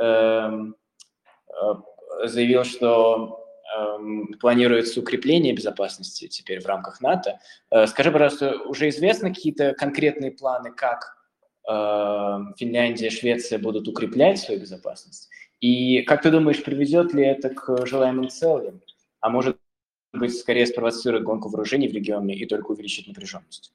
эм, 0.00 0.74
заявил, 2.24 2.64
что 2.64 3.46
э, 3.76 4.36
планируется 4.40 5.00
укрепление 5.00 5.52
безопасности 5.52 6.28
теперь 6.28 6.60
в 6.60 6.66
рамках 6.66 7.00
НАТО. 7.00 7.40
Э, 7.70 7.86
скажи, 7.86 8.10
пожалуйста, 8.10 8.58
уже 8.66 8.88
известны 8.88 9.34
какие-то 9.34 9.74
конкретные 9.74 10.30
планы, 10.30 10.72
как 10.72 11.16
э, 11.68 11.72
Финляндия, 12.56 13.10
Швеция 13.10 13.58
будут 13.58 13.88
укреплять 13.88 14.38
свою 14.38 14.60
безопасность? 14.60 15.28
И 15.60 16.02
как 16.02 16.22
ты 16.22 16.30
думаешь, 16.30 16.62
приведет 16.62 17.14
ли 17.14 17.24
это 17.24 17.50
к 17.50 17.86
желаемым 17.86 18.28
целям? 18.28 18.80
а 19.24 19.30
может 19.30 19.58
быть, 20.12 20.38
скорее 20.38 20.66
спровоцирует 20.66 21.24
гонку 21.24 21.48
вооружений 21.48 21.88
в 21.88 21.94
регионе 21.94 22.34
и 22.36 22.44
только 22.44 22.72
увеличит 22.72 23.06
напряженность? 23.06 23.72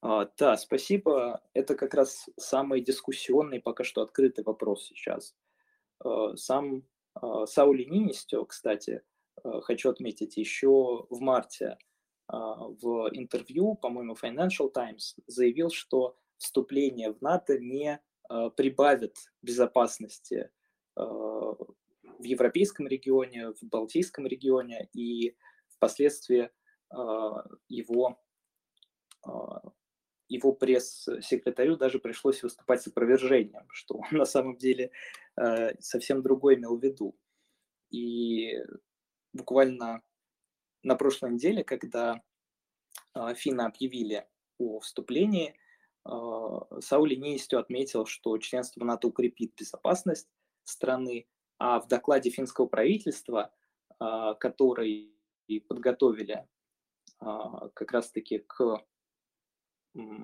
А, 0.00 0.26
да, 0.38 0.56
спасибо. 0.56 1.42
Это 1.52 1.74
как 1.74 1.92
раз 1.92 2.30
самый 2.38 2.80
дискуссионный, 2.80 3.60
пока 3.60 3.84
что 3.84 4.00
открытый 4.00 4.42
вопрос 4.42 4.86
сейчас. 4.86 5.34
А, 6.00 6.36
сам 6.36 6.84
а, 7.14 7.46
Саули 7.46 7.84
Нинистё, 7.84 8.44
кстати, 8.44 9.02
хочу 9.62 9.90
отметить, 9.90 10.36
еще 10.36 11.06
в 11.10 11.20
марте 11.20 11.76
в 12.28 13.10
интервью, 13.12 13.74
по-моему, 13.74 14.14
Financial 14.14 14.70
Times 14.72 15.16
заявил, 15.26 15.70
что 15.70 16.16
вступление 16.38 17.12
в 17.12 17.20
НАТО 17.20 17.58
не 17.58 18.00
прибавит 18.56 19.16
безопасности 19.42 20.50
в 20.96 22.22
европейском 22.22 22.86
регионе, 22.86 23.52
в 23.52 23.62
Балтийском 23.64 24.26
регионе, 24.26 24.88
и 24.94 25.36
впоследствии 25.68 26.50
его 27.68 28.18
его 30.28 30.52
пресс-секретарю 30.52 31.76
даже 31.76 31.98
пришлось 31.98 32.42
выступать 32.42 32.82
с 32.82 32.86
опровержением, 32.86 33.66
что 33.70 33.96
он 33.96 34.06
на 34.12 34.24
самом 34.24 34.56
деле 34.56 34.90
э, 35.36 35.74
совсем 35.80 36.22
другое 36.22 36.56
имел 36.56 36.78
в 36.78 36.82
виду. 36.82 37.16
И 37.90 38.58
буквально 39.32 40.02
на 40.82 40.96
прошлой 40.96 41.32
неделе, 41.32 41.64
когда 41.64 42.22
э, 43.14 43.34
финны 43.34 43.62
объявили 43.62 44.26
о 44.58 44.80
вступлении, 44.80 45.54
э, 46.06 46.80
Саули 46.80 47.14
Нистю 47.14 47.58
отметил, 47.58 48.06
что 48.06 48.36
членство 48.38 48.84
НАТО 48.84 49.08
укрепит 49.08 49.54
безопасность 49.56 50.28
страны, 50.64 51.26
а 51.58 51.80
в 51.80 51.88
докладе 51.88 52.30
финского 52.30 52.66
правительства, 52.66 53.52
э, 54.00 54.34
который 54.40 55.14
подготовили 55.68 56.46
э, 57.20 57.26
как 57.74 57.92
раз-таки 57.92 58.38
к 58.38 58.84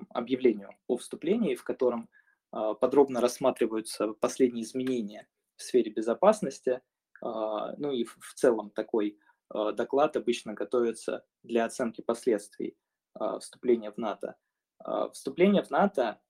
объявлению 0.09 0.75
о 0.87 0.97
вступлении, 0.97 1.55
в 1.55 1.63
котором 1.63 2.09
а, 2.51 2.73
подробно 2.73 3.21
рассматриваются 3.21 4.13
последние 4.13 4.63
изменения 4.63 5.27
в 5.55 5.63
сфере 5.63 5.91
безопасности. 5.91 6.81
А, 7.21 7.75
ну 7.77 7.91
и 7.91 8.03
в 8.03 8.33
целом 8.35 8.71
такой 8.71 9.17
а, 9.49 9.71
доклад 9.71 10.17
обычно 10.17 10.53
готовится 10.53 11.25
для 11.43 11.65
оценки 11.65 12.01
последствий 12.01 12.77
вступления 13.41 13.91
в 13.91 13.97
НАТО. 13.97 14.37
Вступление 15.11 15.63
в 15.63 15.69
НАТО, 15.69 16.21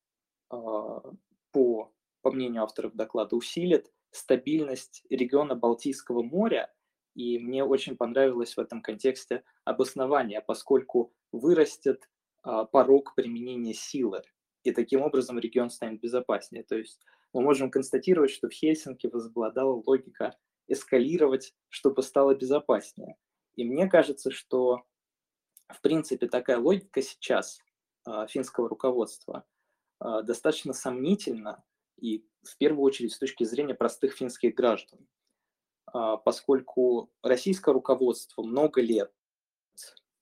по, 0.49 1.93
по 2.21 2.31
мнению 2.31 2.63
авторов 2.63 2.95
доклада, 2.95 3.35
усилит 3.35 3.93
стабильность 4.09 5.03
региона 5.11 5.53
Балтийского 5.53 6.23
моря, 6.23 6.73
и 7.13 7.37
мне 7.37 7.63
очень 7.63 7.95
понравилось 7.95 8.57
в 8.57 8.59
этом 8.59 8.81
контексте 8.81 9.43
обоснование, 9.63 10.41
поскольку 10.41 11.13
вырастет 11.31 12.09
порог 12.43 13.13
применения 13.15 13.73
силы, 13.73 14.23
и 14.63 14.71
таким 14.71 15.01
образом 15.01 15.39
регион 15.39 15.69
станет 15.69 16.01
безопаснее. 16.01 16.63
То 16.63 16.75
есть 16.75 16.99
мы 17.33 17.41
можем 17.41 17.71
констатировать, 17.71 18.31
что 18.31 18.49
в 18.49 18.53
Хельсинки 18.53 19.07
возобладала 19.07 19.81
логика 19.85 20.37
эскалировать, 20.67 21.53
чтобы 21.69 22.03
стало 22.03 22.35
безопаснее. 22.35 23.17
И 23.55 23.63
мне 23.63 23.87
кажется, 23.87 24.31
что 24.31 24.83
в 25.67 25.81
принципе 25.81 26.27
такая 26.27 26.57
логика 26.57 27.01
сейчас 27.01 27.59
э, 28.07 28.27
финского 28.27 28.69
руководства 28.69 29.45
э, 29.99 30.21
достаточно 30.23 30.73
сомнительна 30.73 31.63
и 31.97 32.25
в 32.43 32.57
первую 32.57 32.83
очередь 32.83 33.13
с 33.13 33.19
точки 33.19 33.43
зрения 33.43 33.75
простых 33.75 34.13
финских 34.13 34.55
граждан, 34.55 35.07
поскольку 36.25 37.11
российское 37.21 37.71
руководство 37.73 38.41
много 38.41 38.81
лет 38.81 39.13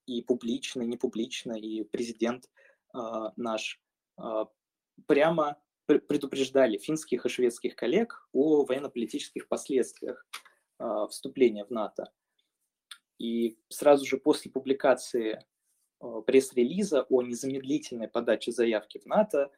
и 0.09 0.23
публично, 0.23 0.81
и 0.81 0.87
не 0.87 0.97
публично, 0.97 1.53
и 1.53 1.83
президент 1.83 2.49
э, 2.93 2.99
наш 3.35 3.79
э, 4.17 4.45
прямо 5.05 5.61
предупреждали 5.85 6.77
финских 6.77 7.25
и 7.25 7.29
шведских 7.29 7.75
коллег 7.75 8.27
о 8.33 8.65
военно-политических 8.65 9.47
последствиях 9.47 10.25
э, 10.79 11.07
вступления 11.09 11.65
в 11.65 11.69
НАТО. 11.69 12.11
И 13.19 13.59
сразу 13.69 14.05
же 14.05 14.17
после 14.17 14.49
публикации 14.49 15.45
пресс-релиза 15.99 17.03
о 17.09 17.21
незамедлительной 17.21 18.07
подаче 18.07 18.53
заявки 18.53 18.97
в 18.99 19.05
НАТО 19.05 19.51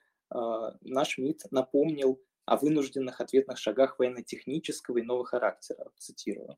наш 0.81 1.19
МИД 1.19 1.51
напомнил 1.51 2.19
о 2.45 2.57
вынужденных 2.57 3.21
ответных 3.21 3.59
шагах 3.59 3.99
военно-технического 3.99 4.97
и 4.97 5.03
нового 5.03 5.25
характера, 5.25 5.91
цитирую. 5.97 6.57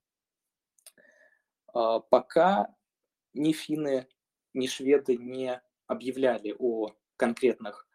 Пока 1.74 2.74
ни 3.34 3.54
финны, 3.54 4.08
ни 4.54 4.68
шведы 4.68 5.18
не 5.18 5.62
объявляли 5.88 6.56
о 6.58 6.92
конкретных 7.18 7.88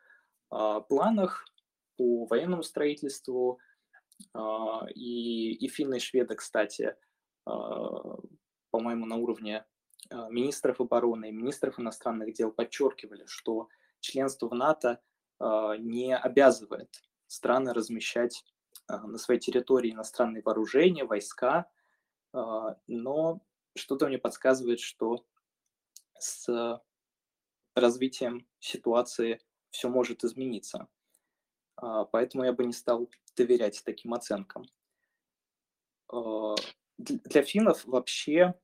э, 0.51 0.81
планах 0.88 1.46
по 1.96 2.27
военному 2.27 2.62
строительству. 2.62 3.59
Э, 4.35 4.40
и, 4.94 5.53
и 5.55 5.68
финны, 5.68 5.96
и 5.96 6.01
шведы, 6.01 6.35
кстати, 6.35 6.96
э, 7.46 7.51
по-моему, 8.70 9.07
на 9.07 9.16
уровне 9.16 9.64
министров 10.31 10.81
обороны 10.81 11.29
и 11.29 11.33
министров 11.33 11.79
иностранных 11.79 12.33
дел 12.33 12.51
подчеркивали, 12.51 13.27
что 13.27 13.68
членство 14.01 14.48
в 14.48 14.55
НАТО 14.55 15.03
не 15.38 16.16
обязывает 16.16 17.03
страны 17.27 17.74
размещать 17.74 18.42
на 18.88 19.18
своей 19.18 19.38
территории 19.38 19.92
иностранные 19.92 20.42
вооружения, 20.42 21.05
войска, 21.05 21.68
но 22.33 23.42
что-то 23.77 24.07
мне 24.07 24.16
подсказывает, 24.16 24.81
что 24.81 25.27
с 26.20 26.81
развитием 27.74 28.46
ситуации 28.61 29.40
все 29.70 29.88
может 29.88 30.24
измениться. 30.24 30.88
А, 31.76 32.04
поэтому 32.04 32.44
я 32.44 32.52
бы 32.52 32.64
не 32.64 32.72
стал 32.72 33.11
доверять 33.37 33.83
таким 33.85 34.14
оценкам. 34.14 34.64
А, 36.12 36.54
для 36.98 37.42
финнов 37.42 37.85
вообще 37.85 38.54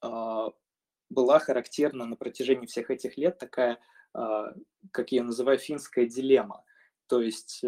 а, 0.00 0.50
была 1.10 1.38
характерна 1.38 2.06
на 2.06 2.16
протяжении 2.16 2.66
всех 2.66 2.90
этих 2.90 3.16
лет 3.16 3.38
такая, 3.38 3.78
как 4.92 5.12
я 5.12 5.22
называю, 5.22 5.58
финская 5.58 6.06
дилемма. 6.06 6.64
То 7.06 7.20
есть 7.20 7.62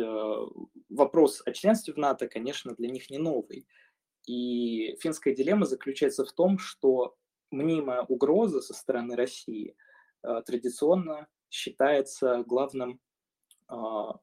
вопрос 0.89 1.43
о 1.45 1.53
членстве 1.53 1.93
в 1.93 1.99
НАТО, 1.99 2.27
конечно, 2.27 2.75
для 2.75 2.89
них 2.89 3.11
не 3.11 3.19
новый. 3.19 3.69
И 4.27 4.97
финская 5.01 5.35
дилемма 5.35 5.67
заключается 5.67 6.25
в 6.25 6.33
том, 6.33 6.59
что 6.59 7.18
мнимая 7.51 8.03
угроза 8.03 8.61
со 8.61 8.75
стороны 8.75 9.17
России 9.17 9.77
э, 10.23 10.43
традиционно 10.47 11.29
считается 11.51 12.43
главным, 12.45 13.01
а, 13.69 14.19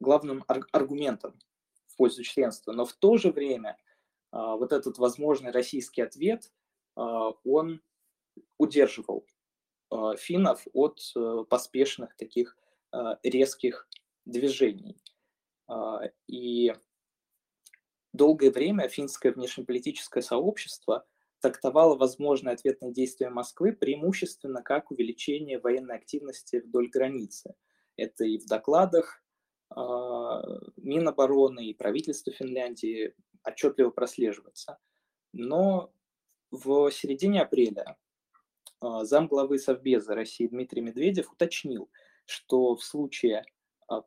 главным 0.00 0.44
аргументом 0.72 1.38
в 1.86 1.96
пользу 1.96 2.22
членства. 2.22 2.72
Но 2.72 2.84
в 2.84 2.92
то 2.94 3.16
же 3.16 3.30
время 3.30 3.78
а, 4.30 4.56
вот 4.56 4.72
этот 4.72 4.98
возможный 4.98 5.50
российский 5.50 6.02
ответ, 6.02 6.52
а, 6.94 7.30
он 7.44 7.82
удерживал 8.58 9.26
финнов 10.18 10.66
от 10.72 11.00
э, 11.14 11.44
поспешных 11.48 12.16
таких 12.16 12.58
резких 13.22 13.88
движений. 14.24 15.00
И 16.26 16.74
долгое 18.12 18.50
время 18.50 18.88
финское 18.88 19.32
внешнеполитическое 19.32 20.24
сообщество 20.24 21.06
трактовало 21.40 21.96
возможные 21.96 22.54
ответные 22.54 22.92
действия 22.92 23.30
Москвы 23.30 23.72
преимущественно 23.72 24.62
как 24.62 24.90
увеличение 24.90 25.58
военной 25.58 25.96
активности 25.96 26.62
вдоль 26.64 26.88
границы. 26.88 27.54
Это 27.96 28.24
и 28.24 28.38
в 28.38 28.46
докладах 28.46 29.22
э, 29.70 29.74
Минобороны 30.76 31.66
и 31.66 31.74
правительства 31.74 32.32
Финляндии 32.32 33.14
отчетливо 33.44 33.90
прослеживается. 33.90 34.78
Но 35.32 35.92
в 36.50 36.90
середине 36.90 37.42
апреля 37.42 37.96
э, 38.82 38.86
замглавы 39.02 39.58
Совбеза 39.58 40.14
России 40.14 40.46
Дмитрий 40.46 40.82
Медведев 40.82 41.32
уточнил, 41.32 41.90
что 42.24 42.76
в 42.76 42.82
случае 42.82 43.44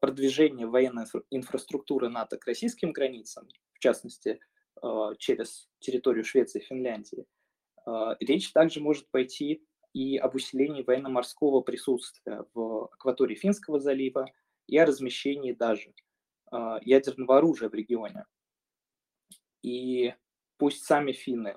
продвижения 0.02 0.68
военной 0.68 1.06
инфраструктуры 1.30 2.10
НАТО 2.10 2.38
к 2.38 2.46
российским 2.46 2.92
границам, 2.92 3.48
в 3.72 3.80
частности, 3.80 4.40
Э, 4.40 4.49
через 5.18 5.70
территорию 5.80 6.24
Швеции 6.24 6.60
и 6.60 6.66
Финляндии. 6.66 7.26
Э, 7.86 8.16
речь 8.20 8.52
также 8.52 8.80
может 8.82 9.10
пойти 9.12 9.64
и 9.94 10.18
об 10.18 10.36
усилении 10.36 10.84
военно-морского 10.84 11.62
присутствия 11.62 12.46
в 12.54 12.86
акватории 12.94 13.36
Финского 13.36 13.80
залива 13.80 14.28
и 14.68 14.78
о 14.78 14.86
размещении 14.86 15.52
даже 15.52 15.94
э, 16.52 16.58
ядерного 16.82 17.38
оружия 17.38 17.70
в 17.70 17.74
регионе. 17.74 18.26
И 19.64 20.14
пусть 20.58 20.86
сами 20.86 21.12
финны 21.12 21.56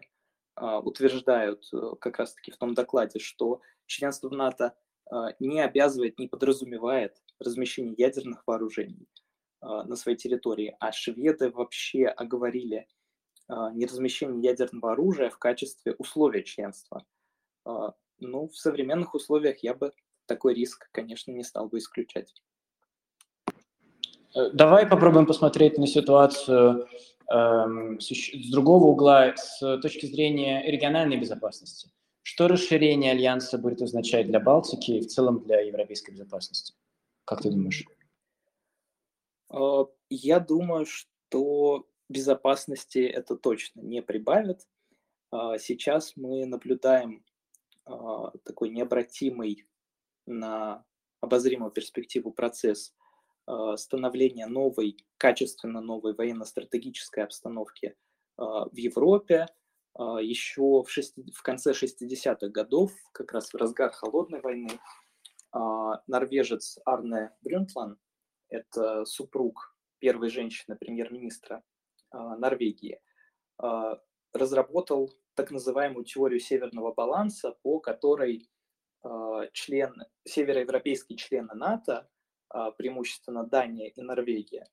утверждают 0.55 1.65
как 1.99 2.19
раз-таки 2.19 2.51
в 2.51 2.59
том 2.59 2.75
докладе, 2.75 3.19
что 3.19 3.63
членство 3.87 4.29
в 4.29 4.33
НАТО 4.33 4.77
не 5.39 5.61
обязывает, 5.61 6.19
не 6.19 6.29
подразумевает 6.29 7.17
размещение 7.39 7.95
ядерных 7.97 8.43
вооружений 8.47 9.09
на 9.63 9.97
своей 9.97 10.19
территории, 10.19 10.77
а 10.79 10.93
шведы 10.93 11.49
вообще 11.51 12.07
оговорили 12.07 12.87
неразмещение 13.75 14.43
ядерного 14.51 14.93
оружия 14.93 15.31
в 15.31 15.39
качестве 15.39 15.95
условия 15.99 16.43
членства. 16.43 17.05
Ну, 17.65 18.49
в 18.49 18.57
современных 18.57 19.15
условиях 19.15 19.63
я 19.63 19.75
бы 19.75 19.93
такой 20.27 20.55
риск, 20.55 20.89
конечно, 20.93 21.33
не 21.33 21.45
стал 21.45 21.69
бы 21.69 21.79
исключать. 21.79 22.33
Э, 24.35 24.51
давай 24.53 24.87
попробуем 24.87 25.27
посмотреть 25.27 25.79
на 25.79 25.87
ситуацию 25.87 26.87
э, 27.31 27.99
с 27.99 28.51
другого 28.51 28.85
угла, 28.87 29.35
с 29.37 29.59
точки 29.81 30.07
зрения 30.07 30.63
региональной 30.71 31.19
безопасности. 31.19 31.91
Что 32.23 32.49
расширение 32.49 33.13
альянса 33.13 33.59
будет 33.59 33.83
означать 33.83 34.27
для 34.29 34.41
Балтики 34.41 34.93
и 34.93 35.01
в 35.01 35.09
целом 35.09 35.43
для 35.43 35.61
европейской 35.61 36.13
безопасности? 36.13 36.75
Как 37.25 37.43
ты 37.43 37.51
думаешь? 37.51 37.85
Э, 39.51 39.85
я 40.09 40.41
думаю, 40.41 40.87
что 40.87 41.87
безопасности 42.13 42.99
это 42.99 43.37
точно 43.37 43.81
не 43.81 44.03
прибавит. 44.03 44.69
Э, 45.33 45.59
сейчас 45.59 46.13
мы 46.17 46.47
наблюдаем 46.47 47.25
такой 48.45 48.69
необратимый 48.71 49.67
на 50.27 50.85
обозримую 51.21 51.73
перспективу 51.73 52.31
процесс 52.31 52.95
а, 53.47 53.77
становления 53.77 54.47
новой, 54.47 54.97
качественно 55.17 55.81
новой 55.81 56.15
военно-стратегической 56.15 57.25
обстановки 57.25 57.97
а, 58.37 58.69
в 58.69 58.77
Европе. 58.77 59.47
А, 59.95 60.21
Еще 60.21 60.63
в, 60.83 60.87
шести, 60.89 61.33
в 61.33 61.43
конце 61.43 61.73
60-х 61.73 62.49
годов, 62.49 62.93
как 63.13 63.33
раз 63.33 63.53
в 63.53 63.57
разгар 63.57 63.93
холодной 63.93 64.41
войны, 64.41 64.71
норвежец 66.07 66.79
Арне 66.87 67.31
Брюнтлан, 67.43 67.99
это 68.49 69.05
супруг 69.05 69.77
первой 69.99 70.31
женщины 70.31 70.77
премьер-министра 70.77 71.63
Норвегии, 72.13 73.01
разработал 74.33 75.13
так 75.35 75.51
называемую 75.51 76.05
теорию 76.05 76.41
северного 76.41 76.93
баланса, 76.93 77.57
по 77.63 77.81
которой 77.81 78.51
член, 79.53 79.95
североевропейские 80.25 81.17
члены 81.17 81.55
НАТО 81.55 82.09
а, 82.53 82.71
преимущественно 82.71 83.45
Дания 83.45 83.89
и 83.89 84.03
Норвегия, 84.03 84.69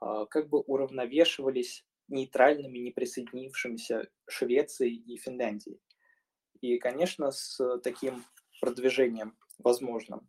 а, 0.00 0.26
как 0.26 0.50
бы 0.50 0.60
уравновешивались 0.60 1.86
нейтральными, 2.08 2.78
не 2.78 2.90
присоединившимися 2.90 4.10
Швецией 4.28 4.96
и 4.96 5.16
Финляндией. 5.16 5.80
И, 6.60 6.76
конечно, 6.78 7.30
с 7.30 7.78
таким 7.78 8.22
продвижением 8.60 9.34
возможным 9.58 10.28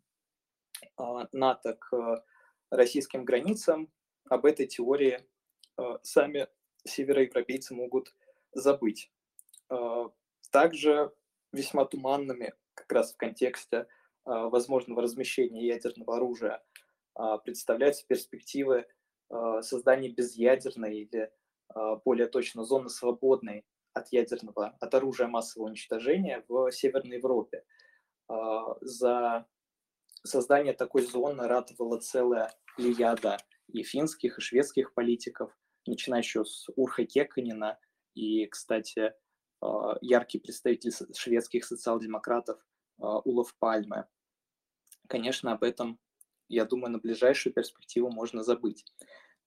а, 0.96 1.28
НАТО 1.32 1.74
к 1.74 2.24
российским 2.70 3.26
границам 3.26 3.92
об 4.30 4.46
этой 4.46 4.66
теории 4.66 5.28
сами 6.02 6.48
североевропейцы 6.84 7.74
могут 7.74 8.14
забыть. 8.52 9.12
Также 10.50 11.12
весьма 11.52 11.84
туманными 11.84 12.54
как 12.74 12.92
раз 12.92 13.12
в 13.12 13.16
контексте 13.16 13.86
возможного 14.24 15.02
размещения 15.02 15.66
ядерного 15.66 16.16
оружия 16.16 16.62
представляются 17.44 18.06
перспективы 18.06 18.86
создания 19.60 20.08
безъядерной 20.08 21.00
или 21.00 21.32
более 22.04 22.28
точно 22.28 22.64
зоны 22.64 22.88
свободной 22.88 23.66
от 23.92 24.12
ядерного, 24.12 24.76
от 24.80 24.94
оружия 24.94 25.26
массового 25.26 25.68
уничтожения 25.68 26.44
в 26.48 26.70
Северной 26.70 27.16
Европе. 27.16 27.64
За 28.80 29.46
создание 30.22 30.72
такой 30.72 31.02
зоны 31.02 31.46
ратовала 31.46 31.98
целая 31.98 32.52
лияда 32.76 33.38
и 33.66 33.82
финских, 33.82 34.38
и 34.38 34.40
шведских 34.40 34.94
политиков, 34.94 35.56
начиная 35.86 36.20
еще 36.20 36.44
с 36.44 36.68
Урха 36.76 37.04
Кеканина 37.04 37.78
и, 38.14 38.46
кстати, 38.46 39.12
яркий 40.00 40.38
представитель 40.38 40.92
шведских 41.14 41.64
социал-демократов 41.64 42.64
Улов 42.98 43.54
Пальме. 43.58 44.06
Конечно, 45.08 45.52
об 45.52 45.64
этом 45.64 45.98
я 46.48 46.64
думаю, 46.64 46.92
на 46.92 46.98
ближайшую 46.98 47.52
перспективу 47.52 48.10
можно 48.10 48.42
забыть. 48.42 48.84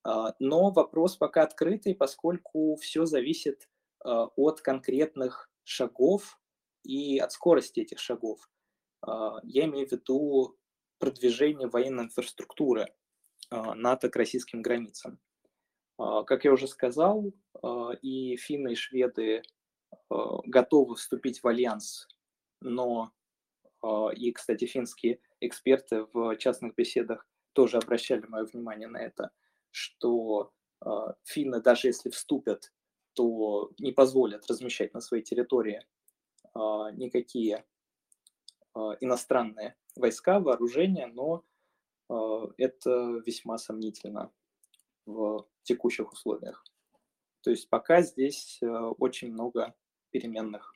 А, 0.04 0.36
но 0.40 0.72
вопрос 0.72 1.18
пока 1.18 1.44
открытый, 1.44 1.96
поскольку 1.96 2.76
все 2.78 3.06
зависит 3.06 3.70
а, 4.04 4.28
от 4.36 4.62
конкретных 4.62 5.52
шагов 5.64 6.40
и 6.84 7.20
от 7.20 7.32
скорости 7.32 7.80
этих 7.82 8.00
шагов. 8.00 8.50
А, 9.02 9.40
я 9.44 9.66
имею 9.66 9.88
в 9.88 9.92
виду 9.92 10.58
продвижение 11.00 11.68
военной 11.68 12.06
инфраструктуры 12.06 12.88
НАТО 13.50 14.10
к 14.10 14.16
российским 14.16 14.62
границам. 14.62 15.20
Как 16.26 16.46
я 16.46 16.54
уже 16.54 16.68
сказал, 16.68 17.32
и 18.02 18.36
финны, 18.38 18.72
и 18.74 18.76
шведы 18.76 19.44
готовы 20.10 20.96
вступить 20.96 21.44
в 21.44 21.48
альянс, 21.48 22.08
но 22.62 23.12
и, 24.16 24.32
кстати, 24.32 24.66
финские 24.66 25.20
эксперты 25.40 26.06
в 26.14 26.36
частных 26.38 26.76
беседах 26.76 27.28
тоже 27.54 27.78
обращали 27.78 28.26
мое 28.28 28.46
внимание 28.46 28.88
на 28.88 28.98
это, 28.98 29.32
что 29.72 30.52
финны, 31.24 31.62
даже 31.62 31.90
если 31.90 32.10
вступят, 32.10 32.72
то 33.14 33.72
не 33.78 33.92
позволят 33.92 34.48
размещать 34.48 34.94
на 34.94 35.02
своей 35.02 35.24
территории 35.24 35.86
никакие 36.56 37.66
иностранные 39.02 39.76
войска, 39.96 40.40
вооружения, 40.40 41.08
но 41.08 41.44
это 42.58 43.22
весьма 43.26 43.58
сомнительно 43.58 44.32
в 45.06 45.48
текущих 45.64 46.12
условиях. 46.12 46.64
То 47.42 47.50
есть 47.50 47.70
пока 47.70 48.02
здесь 48.02 48.60
э, 48.62 48.68
очень 48.68 49.32
много 49.32 49.74
переменных. 50.12 50.76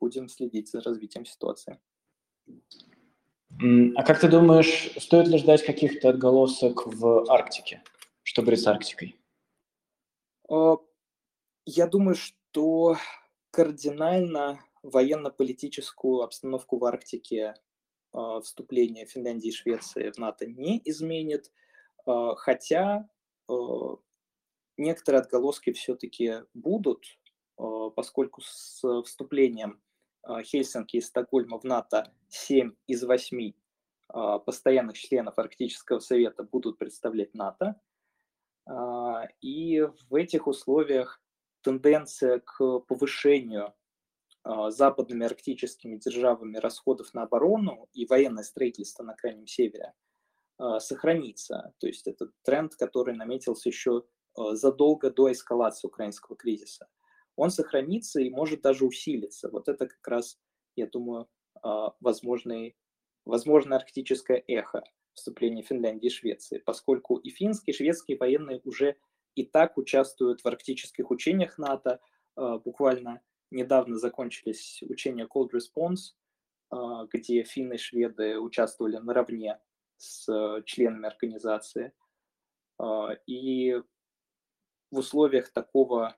Будем 0.00 0.28
следить 0.28 0.70
за 0.70 0.80
развитием 0.80 1.26
ситуации. 1.26 1.80
А 3.96 4.02
как 4.04 4.20
ты 4.20 4.28
думаешь, 4.28 4.92
стоит 4.96 5.28
ли 5.28 5.38
ждать 5.38 5.64
каких-то 5.64 6.10
отголосок 6.10 6.86
в 6.86 7.30
Арктике? 7.30 7.82
Что 8.22 8.42
будет 8.42 8.60
с 8.60 8.66
Арктикой? 8.66 9.16
А, 10.48 10.76
я 11.66 11.86
думаю, 11.86 12.14
что 12.14 12.96
кардинально 13.50 14.60
военно-политическую 14.82 16.22
обстановку 16.22 16.78
в 16.78 16.84
Арктике 16.84 17.54
а, 18.12 18.40
вступление 18.40 19.06
Финляндии 19.06 19.48
и 19.48 19.52
Швеции 19.52 20.10
в 20.10 20.18
НАТО 20.18 20.46
не 20.46 20.80
изменит, 20.84 21.50
хотя 22.04 23.08
некоторые 24.76 25.20
отголоски 25.20 25.72
все-таки 25.72 26.42
будут, 26.54 27.04
поскольку 27.56 28.40
с 28.42 28.82
вступлением 29.02 29.80
а, 30.22 30.42
Хельсинки 30.42 30.96
и 30.96 31.00
Стокгольма 31.00 31.58
в 31.58 31.64
НАТО 31.64 32.12
7 32.28 32.72
из 32.86 33.02
8 33.02 33.52
а, 34.08 34.38
постоянных 34.38 34.98
членов 34.98 35.38
Арктического 35.38 36.00
совета 36.00 36.42
будут 36.42 36.78
представлять 36.78 37.34
НАТО. 37.34 37.80
А, 38.66 39.26
и 39.40 39.80
в 40.08 40.14
этих 40.14 40.46
условиях 40.46 41.22
тенденция 41.62 42.40
к 42.40 42.80
повышению 42.80 43.74
западными 44.68 45.26
арктическими 45.26 45.96
державами 45.96 46.56
расходов 46.56 47.12
на 47.12 47.24
оборону 47.24 47.90
и 47.92 48.06
военное 48.06 48.42
строительство 48.42 49.02
на 49.02 49.14
Крайнем 49.14 49.46
Севере 49.46 49.92
сохранится. 50.78 51.72
То 51.78 51.86
есть 51.86 52.06
это 52.06 52.30
тренд, 52.42 52.74
который 52.74 53.14
наметился 53.14 53.68
еще 53.68 54.04
задолго 54.36 55.10
до 55.10 55.32
эскалации 55.32 55.88
украинского 55.88 56.36
кризиса 56.36 56.88
он 57.40 57.50
сохранится 57.50 58.20
и 58.20 58.28
может 58.28 58.60
даже 58.60 58.84
усилиться. 58.84 59.48
Вот 59.48 59.68
это 59.68 59.86
как 59.86 60.06
раз, 60.06 60.38
я 60.76 60.86
думаю, 60.86 61.26
а, 61.62 61.94
возможный, 62.00 62.76
возможное 63.24 63.78
арктическое 63.78 64.44
эхо 64.46 64.84
вступления 65.14 65.62
Финляндии 65.62 66.08
и 66.08 66.10
Швеции, 66.10 66.58
поскольку 66.58 67.16
и 67.16 67.30
финские, 67.30 67.72
и 67.72 67.76
шведские 67.76 68.18
военные 68.18 68.60
уже 68.64 68.96
и 69.36 69.44
так 69.44 69.78
участвуют 69.78 70.42
в 70.42 70.46
арктических 70.46 71.10
учениях 71.10 71.56
НАТО. 71.56 72.00
А, 72.36 72.58
буквально 72.58 73.22
недавно 73.50 73.96
закончились 73.96 74.82
учения 74.82 75.26
Cold 75.26 75.50
Response, 75.52 76.14
а, 76.68 77.06
где 77.06 77.42
финны 77.42 77.74
и 77.74 77.78
шведы 77.78 78.38
участвовали 78.38 78.98
наравне 78.98 79.58
с 80.00 80.62
членами 80.64 81.06
организации. 81.06 81.92
И 83.26 83.74
в 84.90 84.98
условиях 84.98 85.52
такого 85.52 86.16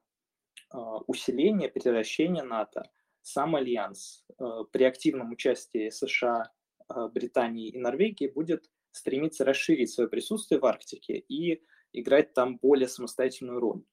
а, 0.71 0.99
усиления, 1.07 1.69
превращения 1.69 2.43
НАТО, 2.43 2.91
сам 3.21 3.57
Альянс 3.57 4.25
а, 4.39 4.65
при 4.65 4.85
активном 4.85 5.33
участии 5.33 5.91
США, 5.91 6.51
а, 6.89 7.09
Британии 7.09 7.69
и 7.69 7.79
Норвегии 7.79 8.27
будет 8.27 8.71
стремиться 8.91 9.45
расширить 9.45 9.91
свое 9.91 10.09
присутствие 10.09 10.61
в 10.61 10.67
Арктике 10.67 11.19
и 11.29 11.63
играть 11.93 12.35
там 12.35 12.57
более 12.57 12.89
самостоятельную 12.89 13.59
роль. 13.59 13.85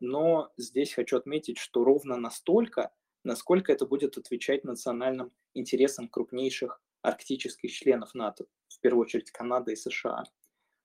Но 0.00 0.52
здесь 0.58 0.92
хочу 0.92 1.16
отметить, 1.16 1.58
что 1.58 1.84
ровно 1.84 2.16
настолько, 2.16 2.92
насколько 3.24 3.72
это 3.72 3.86
будет 3.86 4.18
отвечать 4.18 4.62
национальным 4.62 5.32
интересам 5.54 6.06
крупнейших 6.06 6.82
арктических 7.04 7.70
членов 7.70 8.14
НАТО, 8.14 8.46
в 8.68 8.80
первую 8.80 9.02
очередь 9.02 9.30
Канады 9.30 9.72
и 9.72 9.76
США. 9.76 10.24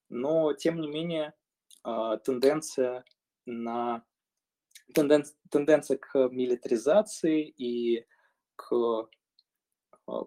Но, 0.09 0.53
тем 0.53 0.81
не 0.81 0.87
менее, 0.87 1.33
тенденция 1.83 3.05
на 3.45 4.03
тенденция 4.93 5.97
к 5.97 6.29
милитаризации 6.29 7.47
и 7.47 8.05
к 8.55 9.07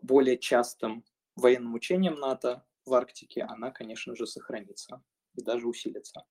более 0.03 0.39
частым 0.39 1.05
военным 1.37 1.75
учениям 1.75 2.15
НАТО 2.15 2.65
в 2.87 2.95
Арктике, 2.95 3.43
она, 3.43 3.71
конечно 3.71 4.15
же, 4.17 4.27
сохранится 4.27 5.03
и 5.35 5.43
даже 5.43 5.67
усилится. 5.67 6.25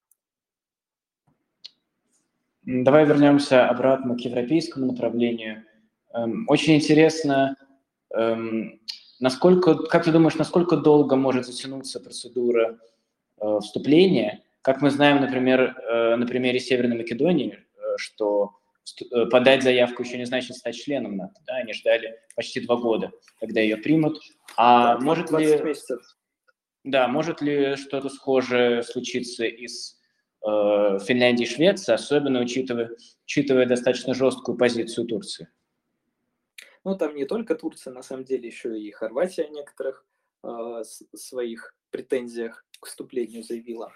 Давай 2.64 3.06
вернемся 3.06 3.68
обратно 3.68 4.16
к 4.16 4.22
европейскому 4.22 4.92
направлению. 4.94 5.66
Эм, 6.14 6.46
очень 6.48 6.76
интересно, 6.76 7.56
эм, 8.14 8.80
насколько, 9.22 9.76
как 9.76 10.04
ты 10.04 10.12
думаешь, 10.12 10.36
насколько 10.36 10.76
долго 10.76 11.16
может 11.16 11.46
затянуться 11.46 12.02
процедура 12.02 12.80
э, 13.40 13.60
вступления? 13.62 14.44
Как 14.62 14.82
мы 14.82 14.90
знаем, 14.90 15.22
например, 15.22 15.62
э, 15.62 16.16
на 16.18 16.28
примере 16.28 16.60
Северной 16.60 16.98
Македонии, 16.98 17.60
э, 17.78 17.98
что 17.98 18.58
подать 19.30 19.64
заявку 19.64 20.04
еще 20.04 20.18
не 20.18 20.26
значит 20.26 20.58
стать 20.58 20.76
членом 20.76 21.16
НАТО. 21.16 21.40
Да? 21.46 21.58
Они 21.58 21.72
ждали 21.72 22.20
почти 22.36 22.60
два 22.60 22.76
года, 22.76 23.12
когда 23.40 23.62
ее 23.62 23.78
примут. 23.78 24.20
А 24.58 24.96
да, 24.96 25.00
может 25.00 25.32
ли... 25.32 25.62
Месяцев. 25.62 26.02
Да, 26.84 27.08
может 27.08 27.42
ли 27.42 27.76
что-то 27.76 28.10
схожее 28.10 28.82
случиться 28.82 29.46
и 29.46 29.68
с 29.68 30.00
э, 30.44 31.00
Финляндией 31.08 31.48
и 31.48 31.54
Швецией, 31.54 31.94
особенно 31.94 32.42
учитывая, 32.42 32.90
учитывая 33.24 33.68
достаточно 33.68 34.16
жесткую 34.16 34.58
позицию 34.58 35.06
Турции? 35.06 35.48
Ну, 36.84 36.98
там 36.98 37.16
не 37.16 37.26
только 37.26 37.56
Турция, 37.56 37.94
на 37.94 38.02
самом 38.02 38.26
деле 38.26 38.48
еще 38.48 38.80
и 38.80 38.92
Хорватия 38.92 39.44
о 39.44 39.50
некоторых 39.50 40.06
э, 40.44 40.84
своих 41.16 41.76
претензиях 41.92 42.66
к 42.80 42.88
вступлению 42.88 43.44
заявила. 43.44 43.92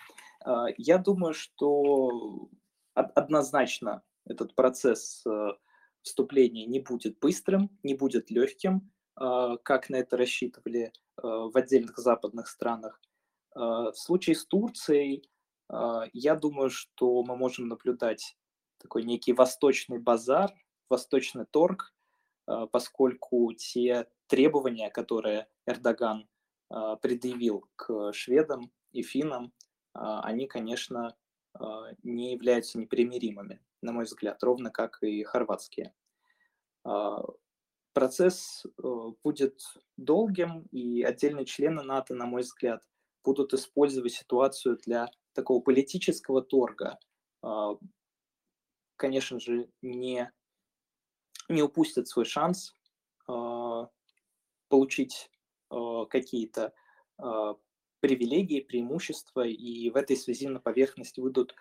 Э, 0.45 0.65
я 0.77 0.97
думаю, 0.97 1.33
что 1.33 2.49
однозначно 2.93 4.03
этот 4.25 4.55
процесс 4.55 5.25
э, 5.25 5.53
вступления 6.01 6.65
не 6.65 6.79
будет 6.79 7.19
быстрым, 7.19 7.77
не 7.83 7.95
будет 7.95 8.29
легким, 8.29 8.91
э, 9.19 9.57
как 9.63 9.89
на 9.89 9.95
это 9.95 10.17
рассчитывали 10.17 10.91
Э, 11.17 11.49
в 11.51 11.57
отдельных 11.57 11.97
западных 11.97 12.47
странах. 12.47 13.01
В 13.53 13.93
случае 13.93 14.35
с 14.35 14.45
Турцией, 14.45 15.29
я 16.11 16.35
думаю, 16.35 16.69
что 16.69 17.23
мы 17.23 17.37
можем 17.37 17.69
наблюдать 17.69 18.35
такой 18.79 19.03
некий 19.03 19.31
восточный 19.31 19.97
базар, 19.97 20.51
восточный 20.89 21.45
торг, 21.45 21.93
поскольку 22.71 23.51
те 23.53 24.07
требования, 24.27 24.89
которые 24.89 25.47
Эрдоган 25.65 26.27
предъявил 27.01 27.65
к 27.75 28.11
шведам 28.13 28.71
и 28.91 29.01
финнам, 29.01 29.53
они, 29.93 30.47
конечно, 30.47 31.15
не 32.03 32.33
являются 32.33 32.79
непримиримыми, 32.79 33.61
на 33.81 33.91
мой 33.91 34.05
взгляд, 34.05 34.43
ровно 34.43 34.71
как 34.71 35.01
и 35.03 35.23
хорватские 35.23 35.93
процесс 37.95 38.65
э, 38.65 38.87
будет 39.23 39.61
долгим, 39.95 40.67
и 40.71 41.01
отдельные 41.01 41.45
члены 41.45 41.81
НАТО, 41.81 42.13
на 42.13 42.25
мой 42.25 42.41
взгляд, 42.41 42.83
будут 43.23 43.53
использовать 43.53 44.11
ситуацию 44.11 44.77
для 44.85 45.09
такого 45.33 45.61
политического 45.61 46.41
торга. 46.41 46.99
А, 47.41 47.77
конечно 48.97 49.39
же, 49.39 49.69
не, 49.81 50.29
не 51.49 51.61
упустят 51.61 52.07
свой 52.07 52.25
шанс 52.25 52.75
а, 53.27 53.89
получить 54.69 55.29
а, 55.69 56.05
какие-то 56.05 56.73
привилегии, 58.01 58.59
преимущества, 58.59 59.47
и 59.47 59.89
в 59.89 59.95
этой 59.95 60.17
связи 60.17 60.49
на 60.49 60.59
поверхность 60.59 61.17
выйдут 61.17 61.55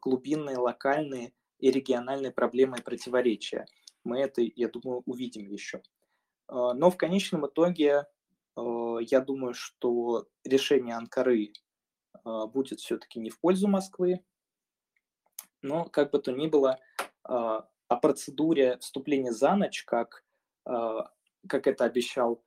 глубинные, 0.00 0.58
локальные 0.58 1.32
и 1.58 1.72
региональные 1.72 2.30
проблемы 2.30 2.78
и 2.78 2.82
противоречия– 2.82 3.66
мы 4.06 4.20
это, 4.20 4.40
я 4.40 4.68
думаю, 4.68 5.02
увидим 5.04 5.46
еще. 5.48 5.82
А, 6.46 6.72
но 6.72 6.90
в 6.90 6.96
конечном 6.96 7.46
итоге, 7.46 8.06
а, 8.54 8.98
я 9.00 9.20
думаю, 9.20 9.52
что 9.52 10.28
решение 10.44 10.94
Анкары 10.94 11.52
а, 12.24 12.46
будет 12.46 12.80
все-таки 12.80 13.18
не 13.18 13.30
в 13.30 13.40
пользу 13.40 13.68
Москвы. 13.68 14.24
Но, 15.60 15.84
как 15.86 16.12
бы 16.12 16.20
то 16.20 16.32
ни 16.32 16.46
было, 16.46 16.78
о 17.88 17.96
процедуре 17.96 18.78
вступления 18.78 19.32
за 19.32 19.54
ночь, 19.54 19.84
как, 19.84 20.24
как 20.64 21.66
это 21.66 21.84
обещал 21.84 22.42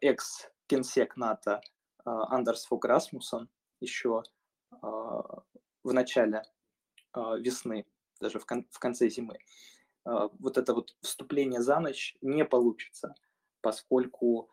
экс-генсек 0.00 1.16
НАТО 1.16 1.60
Андерс 2.04 2.66
Фок 2.66 2.84
Расмуссен 2.84 3.48
еще 3.80 4.22
в 4.70 5.44
начале 5.84 6.42
весны, 7.14 7.86
даже 8.20 8.38
в, 8.38 8.46
кон- 8.46 8.68
в 8.70 8.78
конце 8.78 9.08
зимы, 9.08 9.38
вот 10.04 10.56
это 10.58 10.74
вот 10.74 10.96
вступление 11.02 11.60
за 11.60 11.80
ночь 11.80 12.16
не 12.20 12.44
получится, 12.44 13.14
поскольку 13.60 14.50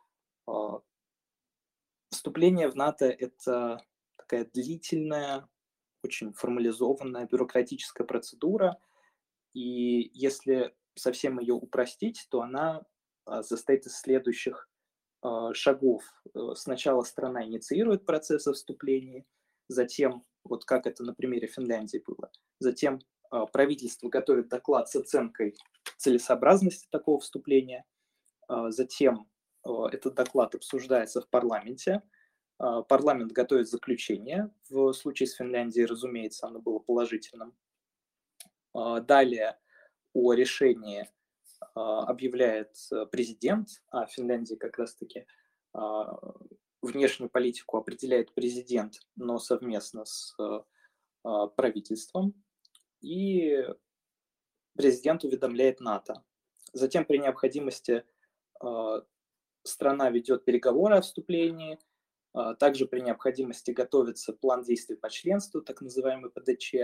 вступление 2.12 2.70
в 2.70 2.76
НАТО– 2.76 3.06
это 3.20 3.82
такая 4.16 4.46
длительная, 4.46 5.48
очень 6.04 6.34
формализованная 6.34 7.26
бюрократическая 7.26 8.06
процедура, 8.06 8.80
и 9.56 10.12
если 10.14 10.76
совсем 10.96 11.40
ее 11.40 11.56
упростить, 11.56 12.28
то 12.30 12.42
она 12.42 12.84
а, 13.26 13.42
состоит 13.42 13.86
из 13.86 13.98
следующих 14.00 14.70
шагов. 15.54 16.04
Э, 16.36 16.54
сначала 16.54 17.02
страна 17.02 17.44
инициирует 17.44 18.06
процесс 18.06 18.44
вступления, 18.44 19.26
затем, 19.68 20.24
вот 20.44 20.66
как 20.66 20.86
это 20.86 21.04
на 21.04 21.16
примере 21.16 21.48
Финляндии 21.48 22.04
было, 22.06 22.32
затем 22.60 23.00
а, 23.36 23.46
правительство 23.46 24.10
готовит 24.10 24.48
доклад 24.48 24.90
с 24.90 24.96
оценкой 24.96 25.56
целесообразности 25.98 26.88
такого 26.90 27.20
вступления. 27.20 27.86
А, 28.48 28.72
затем 28.72 29.30
а, 29.64 29.88
этот 29.92 30.16
доклад 30.16 30.56
обсуждается 30.56 31.22
в 31.22 31.30
парламенте. 31.30 32.02
Парламент 32.58 33.34
готовит 33.34 33.68
заключение. 33.68 34.50
В 34.70 34.94
случае 34.94 35.28
с 35.28 35.34
Финляндией, 35.34 35.86
разумеется, 35.86 36.48
оно 36.48 36.62
было 36.62 36.80
положительным. 36.80 37.54
Далее 39.02 39.58
о 40.14 40.34
решении 40.34 41.10
объявляет 41.74 42.76
президент, 43.12 43.70
а 43.90 44.06
в 44.06 44.12
Финляндии 44.12 44.56
как 44.56 44.78
раз-таки 44.78 45.26
внешнюю 46.82 47.30
политику 47.30 47.78
определяет 47.78 48.34
президент, 48.34 48.96
но 49.16 49.40
совместно 49.40 50.06
с 50.06 50.36
правительством 51.56 52.34
и 53.02 53.64
президент 54.76 55.24
уведомляет 55.24 55.80
НАТО. 55.80 56.24
Затем 56.74 57.06
при 57.06 57.18
необходимости 57.18 58.04
э, 58.64 59.02
страна 59.64 60.10
ведет 60.10 60.44
переговоры 60.44 60.98
о 60.98 61.02
вступлении, 61.02 61.80
э, 62.34 62.56
также 62.60 62.86
при 62.86 63.00
необходимости 63.00 63.72
готовится 63.72 64.34
план 64.34 64.64
действий 64.64 64.98
по 64.98 65.10
членству, 65.10 65.62
так 65.62 65.82
называемый 65.82 66.32
ПДЧ. 66.32 66.76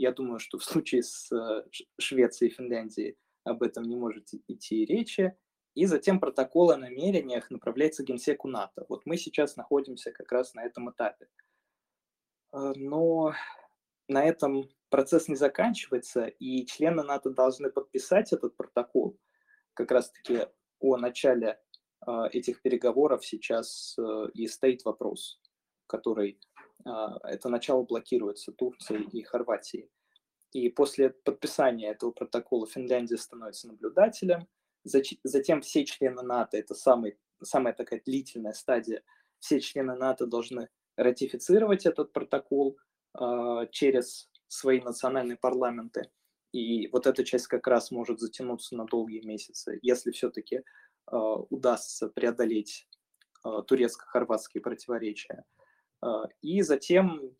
Я 0.00 0.12
думаю, 0.12 0.38
что 0.38 0.58
в 0.58 0.64
случае 0.64 1.02
с 1.02 1.30
э, 1.30 1.64
Швецией 1.98 2.50
и 2.50 2.54
Финляндией 2.54 3.18
об 3.44 3.62
этом 3.62 3.84
не 3.84 3.96
может 3.96 4.28
идти 4.48 4.86
речи. 4.86 5.36
И 5.74 5.86
затем 5.86 6.20
протокол 6.20 6.70
о 6.70 6.76
намерениях 6.76 7.50
направляется 7.50 8.02
Генсеку 8.02 8.48
НАТО. 8.48 8.86
Вот 8.88 9.02
мы 9.04 9.18
сейчас 9.18 9.56
находимся 9.56 10.10
как 10.10 10.32
раз 10.32 10.54
на 10.54 10.64
этом 10.64 10.90
этапе. 10.90 11.28
Но 12.52 13.34
на 14.08 14.24
этом 14.24 14.68
процесс 14.88 15.28
не 15.28 15.36
заканчивается, 15.36 16.26
и 16.26 16.66
члены 16.66 17.02
НАТО 17.02 17.30
должны 17.30 17.70
подписать 17.70 18.32
этот 18.32 18.56
протокол. 18.56 19.18
Как 19.74 19.90
раз-таки 19.90 20.46
о 20.80 20.96
начале 20.96 21.60
э, 22.06 22.12
этих 22.32 22.62
переговоров 22.62 23.24
сейчас 23.24 23.96
э, 23.98 24.30
и 24.34 24.48
стоит 24.48 24.84
вопрос, 24.84 25.40
который 25.86 26.40
э, 26.40 26.49
это 26.84 27.48
начало 27.48 27.82
блокируется 27.82 28.52
Турцией 28.52 29.08
и 29.10 29.22
Хорватией. 29.22 29.90
И 30.52 30.68
после 30.68 31.10
подписания 31.10 31.90
этого 31.90 32.10
протокола 32.10 32.66
Финляндия 32.66 33.16
становится 33.16 33.68
наблюдателем, 33.68 34.48
затем 34.84 35.60
все 35.60 35.84
члены 35.84 36.22
НАТО, 36.22 36.56
это 36.56 36.74
самый, 36.74 37.18
самая 37.42 37.72
такая 37.72 38.00
длительная 38.04 38.52
стадия, 38.52 39.02
все 39.38 39.60
члены 39.60 39.94
НАТО 39.94 40.26
должны 40.26 40.68
ратифицировать 40.96 41.86
этот 41.86 42.12
протокол 42.12 42.78
э, 43.18 43.66
через 43.70 44.28
свои 44.48 44.80
национальные 44.80 45.36
парламенты. 45.36 46.10
И 46.52 46.88
вот 46.88 47.06
эта 47.06 47.24
часть 47.24 47.46
как 47.46 47.66
раз 47.66 47.90
может 47.90 48.20
затянуться 48.20 48.76
на 48.76 48.84
долгие 48.84 49.24
месяцы, 49.24 49.78
если 49.82 50.10
все-таки 50.10 50.56
э, 50.56 51.16
удастся 51.16 52.08
преодолеть 52.08 52.88
э, 53.44 53.62
турецко-хорватские 53.66 54.62
противоречия. 54.62 55.44
Э, 56.02 56.24
и 56.40 56.62
затем 56.62 57.36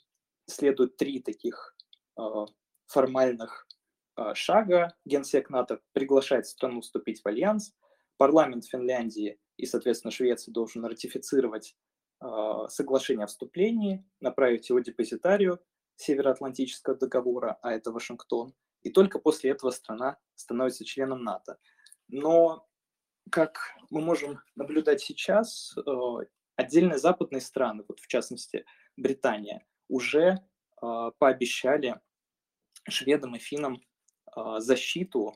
следует 0.46 0.96
три 0.96 1.20
таких 1.20 1.76
э, 2.18 2.22
формальных 2.86 3.66
э, 4.16 4.34
шага. 4.34 4.94
Генсек 5.04 5.50
НАТО 5.50 5.80
приглашает 5.92 6.46
страну 6.46 6.80
вступить 6.80 7.22
в 7.22 7.26
альянс. 7.26 7.74
Парламент 8.16 8.66
Финляндии 8.66 9.40
и, 9.56 9.66
соответственно, 9.66 10.10
Швеции 10.12 10.52
должен 10.52 10.84
ратифицировать 10.84 11.76
соглашение 12.68 13.24
о 13.24 13.28
вступлении, 13.28 14.04
направить 14.20 14.68
его 14.68 14.78
депозитарию, 14.80 15.58
Североатлантического 15.96 16.94
договора, 16.94 17.58
а 17.62 17.72
это 17.72 17.92
Вашингтон, 17.92 18.52
и 18.82 18.90
только 18.90 19.18
после 19.18 19.52
этого 19.52 19.70
страна 19.70 20.18
становится 20.34 20.84
членом 20.84 21.24
НАТО. 21.24 21.56
Но, 22.08 22.68
как 23.30 23.58
мы 23.88 24.02
можем 24.02 24.42
наблюдать 24.54 25.00
сейчас, 25.00 25.74
отдельные 26.60 26.98
западные 26.98 27.40
страны, 27.40 27.84
вот 27.88 28.00
в 28.00 28.06
частности 28.06 28.64
Британия, 28.96 29.66
уже 29.88 30.38
э, 30.82 31.10
пообещали 31.18 32.00
шведам 32.88 33.36
и 33.36 33.38
финнам 33.38 33.80
э, 34.36 34.58
защиту 34.58 35.34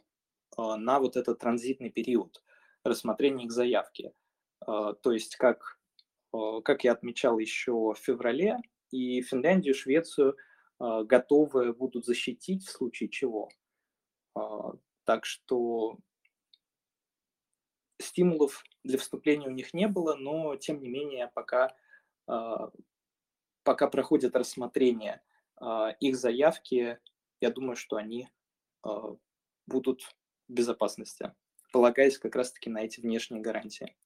на 0.57 1.01
вот 1.01 1.17
этот 1.17 1.41
транзитный 1.41 1.91
период 1.91 2.41
рассмотрения 2.85 3.47
их 3.47 3.51
заявки. 3.51 4.13
То 4.65 5.11
есть, 5.11 5.35
как, 5.35 5.81
как 6.63 6.85
я 6.85 6.93
отмечал 6.93 7.41
еще 7.41 7.73
в 7.73 7.97
феврале, 7.97 8.59
и 8.93 9.21
Финляндию, 9.23 9.75
Швецию 9.75 10.37
готовы 10.79 11.73
будут 11.73 12.07
защитить 12.07 12.65
в 12.65 12.71
случае 12.71 13.09
чего. 13.09 13.49
Так 15.05 15.25
что 15.25 15.99
стимулов 18.01 18.65
для 18.83 18.99
вступления 18.99 19.49
у 19.49 19.53
них 19.53 19.75
не 19.75 19.89
было, 19.89 20.15
но 20.15 20.57
тем 20.57 20.81
не 20.81 20.89
менее 20.89 21.31
пока, 21.35 21.75
а, 22.27 22.71
пока 23.63 23.89
проходит 23.89 24.37
рассмотрение 24.37 25.23
а, 25.57 25.91
их 26.01 26.17
заявки, 26.17 26.99
я 27.41 27.51
думаю, 27.51 27.77
что 27.77 27.97
они 27.97 28.29
а, 28.83 29.17
будут 29.67 30.03
в 30.49 30.53
безопасности, 30.53 31.33
полагаясь 31.73 32.19
как 32.19 32.37
раз-таки 32.37 32.71
на 32.71 32.79
эти 32.79 33.01
внешние 33.01 33.43
гарантии. 33.43 33.97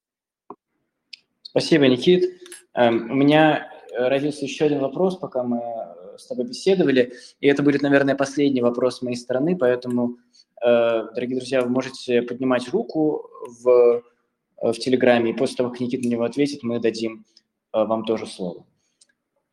Спасибо, 1.43 1.89
Никит. 1.89 2.43
Эм, 2.75 3.11
у 3.11 3.15
меня 3.15 3.73
родился 3.91 4.45
еще 4.45 4.67
один 4.67 4.81
вопрос, 4.81 5.17
пока 5.17 5.43
мы 5.43 5.59
э, 5.59 5.98
с 6.19 6.27
тобой 6.27 6.47
беседовали, 6.47 7.13
и 7.41 7.49
это 7.49 7.63
будет, 7.63 7.83
наверное, 7.83 8.15
последний 8.15 8.63
вопрос 8.63 8.99
с 8.99 9.03
моей 9.03 9.17
стороны, 9.17 9.57
поэтому 9.57 10.19
Э, 10.65 11.07
дорогие 11.15 11.37
друзья, 11.37 11.63
вы 11.63 11.69
можете 11.69 12.23
поднимать 12.23 12.69
руку 12.69 13.29
в, 13.63 14.03
э, 14.63 14.73
в 14.73 14.79
Телеграме, 14.79 15.31
и 15.31 15.35
после 15.35 15.57
того, 15.57 15.71
как 15.71 15.81
Никита 15.81 16.07
на 16.07 16.13
него 16.13 16.25
ответит, 16.25 16.63
мы 16.63 16.81
дадим 16.81 17.25
э, 17.73 17.85
вам 17.85 18.05
тоже 18.05 18.27
слово. 18.27 18.67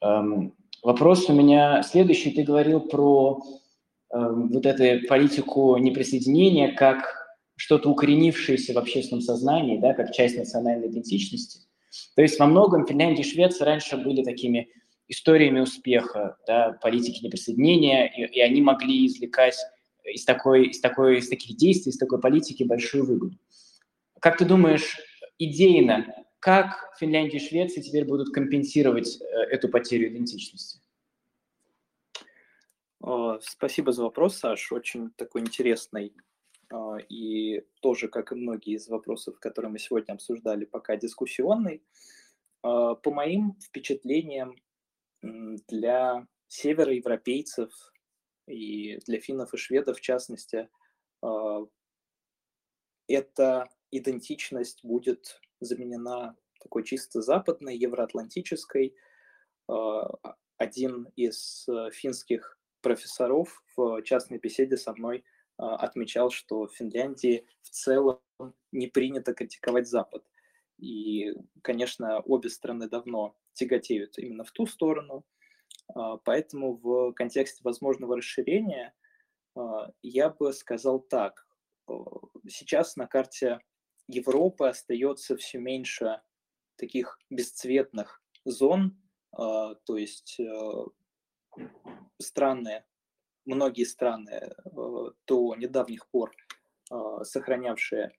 Эм, 0.02 0.54
вопрос 0.84 1.30
у 1.30 1.34
меня 1.34 1.84
следующий. 1.84 2.32
Ты 2.32 2.44
говорил 2.44 2.82
про 2.82 3.42
вот 4.12 4.66
эту 4.66 5.06
политику 5.08 5.76
неприсоединения 5.76 6.74
как 6.74 7.04
что-то 7.58 7.90
укоренившееся 7.90 8.74
в 8.74 8.78
общественном 8.78 9.22
сознании, 9.22 9.78
да, 9.78 9.94
как 9.94 10.14
часть 10.14 10.38
национальной 10.38 10.88
идентичности. 10.88 11.68
То 12.16 12.22
есть 12.22 12.40
во 12.40 12.46
многом 12.46 12.86
Финляндия 12.86 13.24
и 13.24 13.26
Швеция 13.26 13.66
раньше 13.66 13.98
были 13.98 14.24
такими 14.24 14.70
историями 15.08 15.60
успеха, 15.60 16.38
да, 16.48 16.74
политики 16.82 17.24
неприсоединения, 17.24 18.08
и, 18.08 18.38
и 18.38 18.40
они 18.40 18.62
могли 18.62 19.06
извлекать 19.06 19.58
из, 20.04 20.26
такой, 20.26 20.68
из, 20.68 20.80
такой, 20.80 21.20
из 21.20 21.30
таких 21.30 21.56
действий, 21.58 21.92
из 21.92 21.98
такой 21.98 22.20
политики 22.20 22.64
большую 22.64 23.06
выгоду. 23.06 23.38
Как 24.20 24.38
ты 24.38 24.46
думаешь, 24.46 25.00
идейно, 25.38 26.06
как 26.40 26.96
Финляндия 27.00 27.38
и 27.38 27.48
Швеция 27.48 27.84
теперь 27.84 28.06
будут 28.06 28.34
компенсировать 28.34 29.20
э, 29.22 29.26
эту 29.52 29.70
потерю 29.70 30.10
идентичности? 30.10 30.80
Спасибо 33.42 33.92
за 33.92 34.04
вопрос, 34.04 34.38
Саш. 34.38 34.72
Очень 34.72 35.12
такой 35.12 35.42
интересный 35.42 36.16
а, 36.72 36.98
и 37.08 37.62
тоже, 37.82 38.08
как 38.08 38.32
и 38.32 38.36
многие 38.36 38.76
из 38.76 38.88
вопросов, 38.88 39.40
которые 39.40 39.72
мы 39.72 39.78
сегодня 39.78 40.14
обсуждали, 40.14 40.66
пока 40.66 40.96
дискуссионный. 40.96 41.84
По 42.62 43.12
моим 43.12 43.56
впечатлениям, 43.62 44.56
для 45.68 46.28
североевропейцев 46.48 47.72
и 48.48 48.98
для 49.06 49.20
финнов 49.20 49.54
и 49.54 49.58
шведов 49.58 49.98
в 49.98 50.02
частности, 50.02 50.70
а, 51.22 51.66
эта 53.08 53.70
идентичность 53.92 54.84
будет 54.84 55.40
заменена 55.60 56.36
такой 56.60 56.84
чисто 56.84 57.22
западной, 57.22 57.78
евроатлантической. 57.78 58.96
А, 59.68 60.10
один 60.58 61.10
из 61.18 61.68
э, 61.68 61.92
финских 61.92 62.58
профессоров 62.82 63.62
в 63.76 64.02
частной 64.04 64.38
беседе 64.38 64.78
со 64.78 64.94
мной 64.94 65.26
а, 65.58 65.76
отмечал, 65.76 66.30
что 66.30 66.68
в 66.68 66.74
Финляндии 66.74 67.46
в 67.62 67.70
целом 67.72 68.22
не 68.72 68.88
принято 68.88 69.34
критиковать 69.34 69.88
Запад. 69.88 70.24
И, 70.78 71.34
конечно, 71.62 72.20
обе 72.22 72.50
страны 72.50 72.90
давно 72.90 73.36
тяготеют 73.54 74.18
именно 74.18 74.44
в 74.44 74.52
ту 74.52 74.66
сторону. 74.66 75.26
А, 75.94 76.18
поэтому 76.18 76.76
в 76.78 77.14
контексте 77.14 77.62
возможного 77.64 78.18
расширения 78.18 78.94
а, 79.56 79.92
я 80.02 80.30
бы 80.30 80.54
сказал 80.54 81.00
так. 81.00 81.48
Сейчас 82.48 82.96
на 82.96 83.08
карте 83.08 83.60
Европы 84.08 84.68
остается 84.68 85.38
все 85.38 85.60
меньше 85.60 86.22
таких 86.78 87.20
бесцветных 87.30 88.22
зон, 88.44 89.02
а, 89.32 89.76
то 89.76 89.98
есть 89.98 90.40
страны, 92.20 92.84
многие 93.46 93.86
страны 93.86 94.52
до 95.28 95.56
недавних 95.56 96.08
пор 96.10 96.36
сохранявшие, 97.24 98.12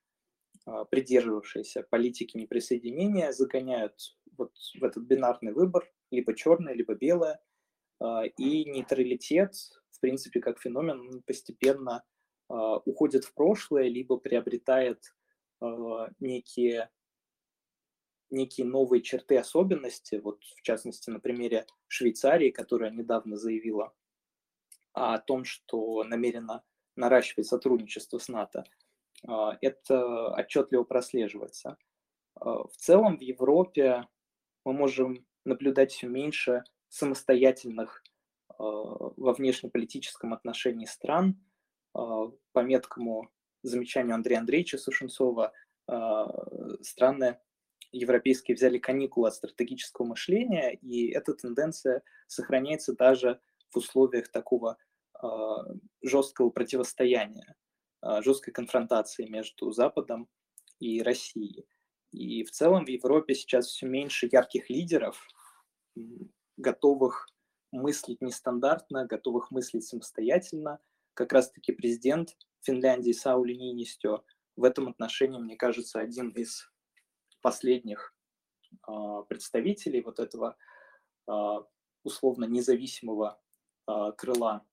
придерживавшиеся 0.91 1.87
политики 1.91 2.37
неприсоединения, 2.37 3.33
загоняют 3.33 3.95
вот 4.37 4.53
в 4.79 4.85
этот 4.85 5.05
бинарный 5.05 5.53
выбор, 5.53 5.91
либо 6.11 6.35
черное, 6.35 6.75
либо 6.75 6.95
белое, 6.95 7.41
а, 8.01 8.25
и 8.25 8.65
нейтралитет, 8.65 9.55
в 9.91 10.01
принципе, 10.01 10.41
как 10.41 10.61
феномен, 10.61 11.23
постепенно 11.23 12.05
а, 12.49 12.77
уходит 12.79 13.25
в 13.25 13.35
прошлое, 13.35 13.89
либо 13.89 14.17
приобретает 14.17 15.03
а, 15.61 16.09
некие, 16.21 16.91
некие 18.31 18.67
новые 18.67 19.03
черты 19.03 19.39
особенности. 19.39 20.17
Вот, 20.17 20.43
в 20.43 20.63
частности, 20.63 21.11
на 21.11 21.21
примере 21.21 21.67
Швейцарии, 21.89 22.51
которая 22.51 22.91
недавно 22.91 23.37
заявила 23.37 23.95
о 24.93 25.19
том, 25.19 25.45
что 25.45 26.03
намерена 26.05 26.63
наращивать 26.97 27.47
сотрудничество 27.47 28.19
с 28.19 28.29
НАТО. 28.29 28.65
Это 29.23 30.29
отчетливо 30.35 30.85
прослеживается. 30.85 31.77
В 32.35 32.71
целом 32.77 33.17
в 33.17 33.21
Европе 33.23 34.07
мы 34.65 34.73
можем 34.73 35.27
наблюдать 35.45 35.93
все 35.93 36.09
меньше 36.09 36.65
самостоятельных 36.89 38.03
а, 38.49 38.63
во 38.63 39.33
внешнеполитическом 39.33 40.35
отношении 40.35 40.87
стран. 40.87 41.41
А, 41.95 42.31
по 42.53 42.61
меткому 42.61 43.31
замечанию 43.63 44.15
Андрея 44.15 44.41
Андреевича 44.41 44.79
Сушенцова, 44.79 45.53
а, 45.87 46.83
страны 46.83 47.39
европейские 47.93 48.57
взяли 48.57 48.79
каникулы 48.79 49.29
от 49.29 49.35
стратегического 49.35 50.07
мышления, 50.07 50.75
и 50.75 51.11
эта 51.11 51.33
тенденция 51.33 52.03
сохраняется 52.27 52.95
даже 52.95 53.41
в 53.71 53.79
условиях 53.79 54.29
такого 54.29 54.77
жесткого 56.03 56.51
противостояния, 56.51 57.55
жесткой 58.23 58.53
конфронтации 58.53 59.27
между 59.27 59.71
Западом 59.71 60.29
и 60.79 61.03
Россией. 61.03 61.67
И 62.13 62.45
в 62.45 62.51
целом 62.51 62.85
в 62.85 62.89
Европе 62.89 63.35
сейчас 63.35 63.67
все 63.67 63.87
меньше 63.87 64.29
ярких 64.31 64.71
лидеров, 64.71 65.27
готовых 66.57 67.29
мыслить 67.73 68.21
нестандартно, 68.21 69.07
готовых 69.07 69.51
мыслить 69.51 69.85
самостоятельно. 69.85 70.79
Как 71.15 71.33
раз-таки 71.33 71.73
президент 71.73 72.37
Финляндии 72.63 73.13
Саули 73.13 73.55
Нинистё 73.55 74.25
в 74.57 74.65
этом 74.65 74.89
отношении, 74.89 75.39
мне 75.39 75.57
кажется, 75.57 76.01
один 76.01 76.31
из 76.31 76.71
последних 77.43 78.15
э, 78.89 78.93
представителей 79.29 80.03
вот 80.03 80.19
этого 80.19 80.57
э, 81.29 81.33
условно 82.03 82.45
независимого 82.45 83.41
э, 83.87 84.13
крыла 84.17 84.65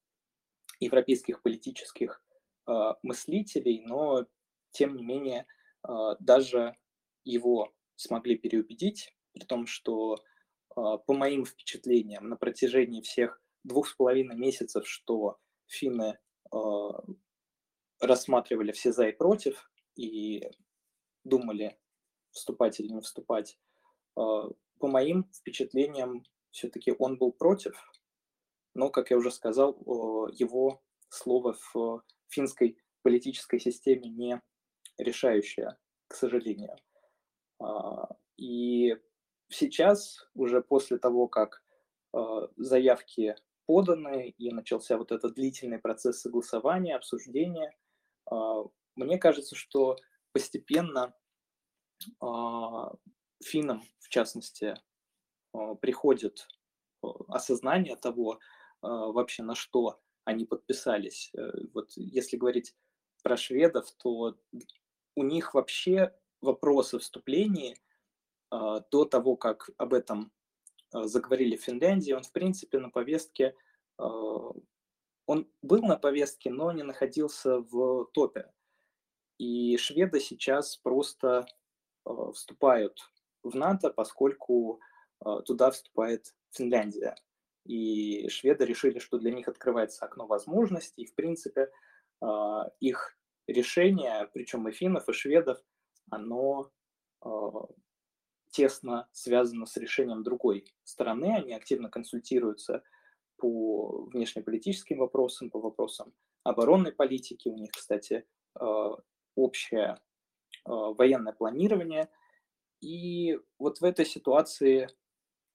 европейских 0.79 1.41
политических 1.41 2.23
мыслителей, 3.01 3.82
но 3.86 4.26
тем 4.72 4.95
не 4.95 5.03
менее 5.03 5.45
э, 5.88 5.91
даже 6.20 6.76
его 7.24 7.74
смогли 7.95 8.38
переубедить, 8.38 9.14
при 9.34 9.45
том, 9.45 9.66
что 9.66 10.18
а, 10.76 10.97
по 10.97 11.14
моим 11.14 11.45
впечатлениям, 11.45 12.30
на 12.30 12.38
протяжении 12.38 13.01
всех 13.01 13.41
двух 13.64 13.88
с 13.88 13.93
половиной 13.93 14.36
месяцев, 14.36 14.88
что 14.88 15.38
финны 15.68 16.20
а, 16.51 17.03
рассматривали 17.99 18.72
все 18.72 18.91
за 18.91 19.07
и 19.07 19.11
против 19.11 19.72
и 19.95 20.49
думали, 21.24 21.80
вступать 22.32 22.80
или 22.80 22.89
не 22.89 23.01
вступать, 23.01 23.59
а, 24.16 24.49
по 24.80 24.88
моим 24.88 25.30
впечатлениям, 25.32 26.24
все-таки 26.51 26.93
он 26.97 27.18
был 27.18 27.32
против, 27.32 27.74
но, 28.76 28.89
как 28.89 29.11
я 29.11 29.18
уже 29.18 29.32
сказал, 29.32 29.74
его 30.30 30.84
слово 31.09 31.53
в 31.53 32.03
финской 32.34 32.77
политической 33.01 33.59
системе 33.59 34.09
не 34.09 34.41
решающее, 34.97 35.77
к 36.07 36.15
сожалению. 36.15 36.75
И 38.38 38.97
сейчас, 39.49 40.27
уже 40.34 40.61
после 40.61 40.97
того, 40.97 41.27
как 41.27 41.63
э, 42.13 42.17
заявки 42.57 43.36
поданы, 43.65 44.29
и 44.29 44.51
начался 44.51 44.97
вот 44.97 45.11
этот 45.11 45.36
длительный 45.36 45.79
процесс 45.79 46.21
согласования, 46.21 46.95
обсуждения. 46.95 47.75
А, 48.29 48.63
мне 48.95 49.17
кажется, 49.17 49.55
что 49.55 49.97
постепенно 50.31 51.13
а, 52.19 52.93
финнам, 53.43 53.84
в 53.99 54.09
частности, 54.09 54.75
а, 55.53 55.75
приходит 55.75 56.47
осознание 57.27 57.97
того 57.97 58.39
вообще, 58.81 59.43
на 59.43 59.55
что 59.55 60.01
они 60.26 60.45
подписались. 60.45 61.32
Э, 61.34 61.51
вот 61.74 61.91
если 61.95 62.38
говорить 62.38 62.76
про 63.24 63.38
шведов, 63.38 63.91
то 63.97 64.38
у 65.15 65.24
них 65.24 65.53
вообще 65.53 66.13
вопрос 66.41 66.93
о 66.93 66.99
вступлении 66.99 67.78
до 68.51 69.05
того, 69.05 69.36
как 69.36 69.69
об 69.78 69.93
этом 69.93 70.32
заговорили 70.91 71.55
в 71.55 71.63
Финляндии, 71.63 72.11
он, 72.11 72.24
в 72.24 72.32
принципе, 72.32 72.80
на 72.80 72.89
повестке, 72.89 73.55
он 73.97 75.47
был 75.61 75.82
на 75.82 75.95
повестке, 75.95 76.51
но 76.51 76.71
не 76.71 76.84
находился 76.84 77.59
в 77.59 78.09
топе. 78.13 78.51
И 79.38 79.78
шведы 79.78 80.19
сейчас 80.19 80.78
просто 80.78 81.45
вступают 82.34 82.99
в 83.41 83.55
НАТО, 83.55 83.89
поскольку 83.89 84.82
туда 85.45 85.71
вступает 85.71 86.36
Финляндия. 86.51 87.15
И 87.66 88.28
шведы 88.30 88.66
решили, 88.66 88.99
что 88.99 89.18
для 89.18 89.32
них 89.32 89.47
открывается 89.47 90.05
окно 90.05 90.28
возможностей. 90.28 91.03
И, 91.03 91.07
в 91.07 91.16
принципе, 91.16 91.70
э, 92.22 92.28
их 92.80 93.18
решение, 93.47 94.30
причем 94.34 94.68
и 94.68 94.72
финнов, 94.72 95.07
и 95.07 95.14
шведов, 95.14 95.59
оно 96.09 96.72
тесно 98.51 99.07
связано 99.11 99.66
с 99.66 99.78
решением 99.78 100.24
другой 100.24 100.66
стороны. 100.84 101.36
Они 101.36 101.53
активно 101.53 101.89
консультируются 101.89 102.84
по 103.38 104.05
внешнеполитическим 104.14 104.99
вопросам, 104.99 105.49
по 105.49 105.59
вопросам 105.59 106.14
оборонной 106.43 106.91
политики. 106.91 107.49
У 107.49 107.57
них, 107.57 107.72
кстати, 107.72 108.26
общее 109.36 109.97
а, 110.66 110.93
военное 110.93 111.34
планирование. 111.34 112.09
И 112.82 113.39
вот 113.57 113.80
в 113.80 113.84
этой 113.84 114.05
ситуации 114.05 114.88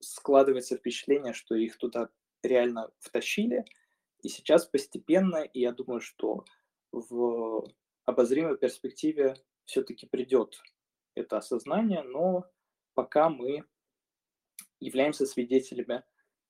складывается 0.01 0.77
впечатление, 0.77 1.33
что 1.33 1.55
их 1.55 1.77
туда 1.79 2.09
реально 2.43 2.91
втащили. 2.99 3.65
И 4.23 4.29
сейчас 4.29 4.67
постепенно, 4.67 5.39
и 5.39 5.61
я 5.61 5.73
думаю, 5.73 6.01
что 6.01 6.45
в 6.93 7.65
обозримой 8.05 8.57
перспективе 8.57 9.37
все-таки 9.65 10.07
придет 10.07 10.61
это 11.15 11.39
осознание, 11.39 12.03
но 12.03 12.47
пока 12.95 13.29
мы 13.29 13.65
являемся 14.81 15.27
свидетелями 15.27 16.03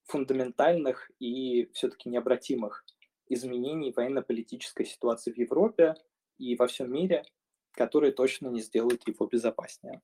фундаментальных 0.04 1.10
и 1.18 1.70
все-таки 1.72 2.08
необратимых 2.08 2.84
изменений 3.28 3.92
военно-политической 3.92 4.86
ситуации 4.86 5.32
в 5.32 5.36
Европе, 5.36 5.94
и 6.38 6.54
во 6.56 6.66
всем 6.66 6.92
мире, 6.92 7.24
которые 7.72 8.12
точно 8.12 8.48
не 8.48 8.60
сделают 8.60 9.06
его 9.06 9.26
безопаснее. 9.26 10.00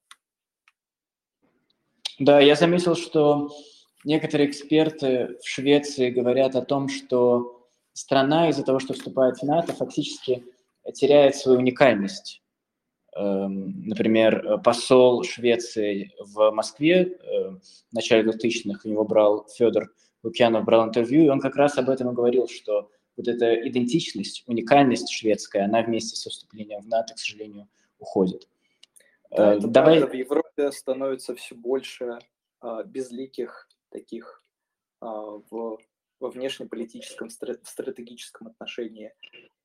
Да, 2.19 2.39
я 2.39 2.55
заметил, 2.55 2.95
что 2.95 3.49
некоторые 4.05 4.49
эксперты 4.49 5.37
в 5.43 5.47
Швеции 5.47 6.09
говорят 6.09 6.55
о 6.55 6.61
том, 6.61 6.87
что 6.87 7.67
страна 7.93 8.49
из-за 8.49 8.63
того, 8.63 8.79
что 8.79 8.93
вступает 8.93 9.37
в 9.37 9.43
НАТО, 9.43 9.73
фактически 9.73 10.45
теряет 10.93 11.35
свою 11.35 11.59
уникальность. 11.59 12.41
Эм, 13.15 13.83
например, 13.85 14.59
посол 14.63 15.23
Швеции 15.23 16.11
в 16.19 16.51
Москве 16.51 17.03
э, 17.03 17.49
в 17.49 17.93
начале 17.93 18.29
2000-х, 18.29 18.81
у 18.85 18.89
него 18.89 19.03
брал 19.05 19.47
Федор 19.57 19.93
Лукьянов, 20.23 20.65
брал 20.65 20.85
интервью, 20.87 21.25
и 21.25 21.29
он 21.29 21.39
как 21.39 21.55
раз 21.55 21.77
об 21.77 21.89
этом 21.89 22.11
и 22.11 22.13
говорил, 22.13 22.47
что 22.47 22.89
вот 23.17 23.27
эта 23.27 23.55
идентичность, 23.67 24.43
уникальность 24.47 25.09
шведская, 25.09 25.63
она 25.63 25.81
вместе 25.81 26.15
со 26.15 26.29
вступлением 26.29 26.81
в 26.81 26.87
НАТО, 26.87 27.13
к 27.13 27.19
сожалению, 27.19 27.67
уходит. 27.99 28.47
Да, 29.31 29.53
э, 29.53 29.57
это 29.57 29.67
Давай... 29.67 30.05
в 30.05 30.13
Европе 30.13 30.44
становится 30.71 31.35
все 31.35 31.55
больше 31.55 32.19
а, 32.61 32.83
безликих 32.83 33.67
таких 33.89 34.43
а, 34.99 35.07
в, 35.49 35.79
во 36.19 36.29
внешнеполитическом 36.29 37.29
стратегическом 37.29 38.47
отношении 38.47 39.13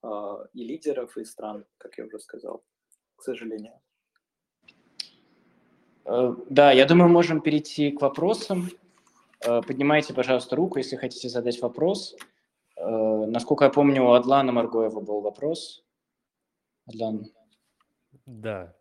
а, 0.02 0.46
и 0.52 0.64
лидеров, 0.64 1.16
и 1.16 1.24
стран, 1.24 1.64
как 1.78 1.98
я 1.98 2.06
уже 2.06 2.18
сказал, 2.18 2.64
к 3.16 3.22
сожалению. 3.22 3.80
Э, 6.04 6.34
да, 6.48 6.72
я 6.72 6.86
думаю, 6.86 7.10
можем 7.10 7.40
перейти 7.40 7.92
к 7.92 8.00
вопросам. 8.00 8.68
Э, 9.46 9.62
поднимайте, 9.62 10.14
пожалуйста, 10.14 10.56
руку, 10.56 10.78
если 10.78 10.96
хотите 10.96 11.28
задать 11.28 11.60
вопрос. 11.62 12.16
Э, 12.76 13.26
насколько 13.26 13.64
я 13.64 13.70
помню, 13.70 14.04
у 14.04 14.12
Адлана 14.12 14.52
Маргоева 14.52 15.00
был 15.00 15.20
вопрос. 15.20 15.84
Адлан. 16.86 17.26
Да, 18.26 18.74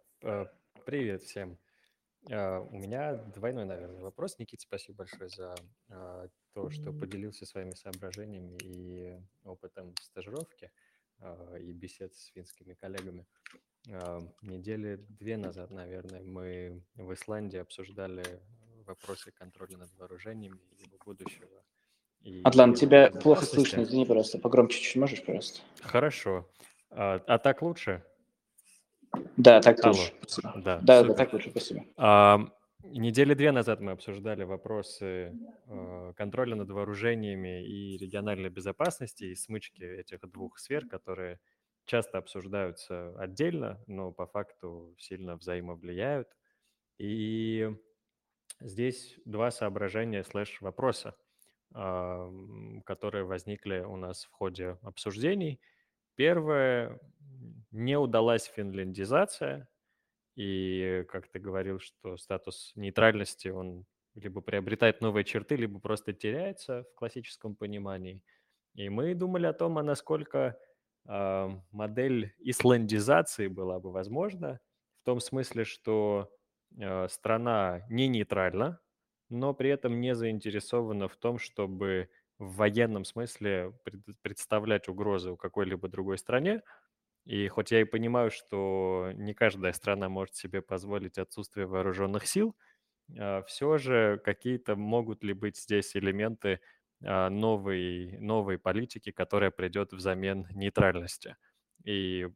привет 0.86 1.22
всем. 1.24 1.58
Э, 2.30 2.60
у 2.60 2.78
меня 2.78 3.14
двойной, 3.14 3.66
наверное, 3.66 4.02
вопрос. 4.02 4.40
Никит, 4.40 4.62
спасибо 4.62 5.00
большое 5.00 5.30
за 5.30 5.56
то, 6.54 6.70
что 6.70 6.92
поделился 6.92 7.46
своими 7.46 7.72
соображениями 7.72 8.58
и 8.64 9.20
опытом 9.44 9.96
стажировки 10.02 10.72
и 11.60 11.72
бесед 11.74 12.16
с 12.16 12.28
финскими 12.28 12.74
коллегами. 12.74 13.26
Недели 14.42 14.96
две 15.10 15.38
назад, 15.38 15.72
наверное, 15.72 16.24
мы 16.24 16.84
в 16.96 17.14
Исландии 17.14 17.58
обсуждали 17.58 18.24
вопросы 18.86 19.32
контроля 19.32 19.78
над 19.78 19.94
вооружениями 19.96 20.60
и 20.78 20.84
его 20.84 20.98
будущего 21.06 21.64
и 22.22 22.42
Атлан, 22.44 22.74
тебя 22.74 23.12
плохо 23.12 23.46
слышно, 23.46 23.82
извини, 23.84 24.06
пожалуйста. 24.06 24.40
Погромче 24.40 24.78
чуть-чуть 24.78 24.96
можешь, 24.98 25.24
пожалуйста? 25.24 25.62
Хорошо. 25.82 26.50
А, 26.90 27.22
а 27.28 27.38
так 27.38 27.62
лучше? 27.62 28.04
Да, 29.38 29.62
так 29.62 29.84
Алло. 29.84 29.94
лучше. 29.94 30.14
Да, 30.56 30.80
да, 30.82 31.04
да, 31.04 31.14
так 31.14 31.34
лучше, 31.34 31.50
спасибо. 31.52 31.86
А, 31.98 32.40
недели 32.84 33.34
две 33.34 33.52
назад 33.52 33.80
мы 33.80 33.92
обсуждали 33.92 34.44
вопросы 34.44 35.38
э, 35.68 36.14
контроля 36.16 36.56
над 36.56 36.70
вооружениями 36.70 37.66
и 37.66 37.98
региональной 37.98 38.50
безопасности 38.50 39.26
и 39.26 39.36
смычки 39.36 39.84
этих 39.84 40.20
двух 40.30 40.60
сфер, 40.60 40.88
которые 40.88 41.40
часто 41.86 42.18
обсуждаются 42.18 43.16
отдельно, 43.18 43.82
но 43.88 44.12
по 44.12 44.28
факту 44.28 44.96
сильно 44.98 45.36
взаимовлияют. 45.36 46.28
И 46.98 47.70
здесь 48.60 49.18
два 49.26 49.52
соображения 49.52 50.24
слэш 50.24 50.62
вопроса 50.62 51.16
которые 51.72 53.24
возникли 53.26 53.80
у 53.80 53.96
нас 53.96 54.26
в 54.26 54.32
ходе 54.32 54.78
обсуждений. 54.82 55.60
Первое, 56.16 57.00
не 57.72 57.98
удалась 57.98 58.46
финляндизация, 58.46 59.68
и 60.36 61.06
как 61.10 61.28
ты 61.28 61.40
говорил, 61.40 61.80
что 61.80 62.18
статус 62.18 62.72
нейтральности, 62.76 63.50
он 63.50 63.86
либо 64.16 64.42
приобретает 64.42 65.02
новые 65.02 65.24
черты, 65.24 65.56
либо 65.56 65.80
просто 65.80 66.14
теряется 66.14 66.84
в 66.84 66.96
классическом 66.96 67.56
понимании. 67.56 68.24
И 68.76 68.90
мы 68.90 69.14
думали 69.14 69.46
о 69.46 69.54
том, 69.54 69.78
а 69.78 69.84
насколько 69.84 70.58
э, 71.08 71.50
модель 71.72 72.34
исландизации 72.40 73.48
была 73.48 73.80
бы 73.80 73.92
возможна, 73.92 74.60
в 75.02 75.06
том 75.06 75.20
смысле, 75.20 75.64
что 75.66 76.30
э, 76.78 77.08
страна 77.10 77.86
не 77.90 78.08
нейтральна, 78.08 78.80
но 79.30 79.54
при 79.54 79.70
этом 79.70 80.00
не 80.00 80.16
заинтересована 80.16 81.08
в 81.08 81.16
том, 81.18 81.38
чтобы 81.38 82.10
в 82.38 82.56
военном 82.56 83.06
смысле 83.06 83.74
представлять 84.22 84.88
угрозы 84.88 85.32
у 85.32 85.38
какой-либо 85.38 85.88
другой 85.90 86.18
стране. 86.18 86.62
И 87.30 87.48
хоть 87.48 87.70
я 87.70 87.82
и 87.82 87.84
понимаю, 87.84 88.32
что 88.32 89.12
не 89.14 89.36
каждая 89.36 89.72
страна 89.74 90.10
может 90.10 90.36
себе 90.36 90.64
позволить 90.64 91.20
отсутствие 91.20 91.68
вооруженных 91.68 92.26
сил, 92.26 92.56
а, 93.20 93.44
все 93.44 93.78
же 93.78 94.20
какие-то 94.26 94.76
могут 94.76 95.24
ли 95.24 95.34
быть 95.34 95.58
здесь 95.58 95.96
элементы 95.96 96.60
а, 97.06 97.30
новой, 97.30 98.18
новой 98.20 98.58
политики, 98.58 99.12
которая 99.12 99.52
придет 99.52 99.94
взамен 99.94 100.48
нейтральности. 100.56 101.38
И 101.86 102.30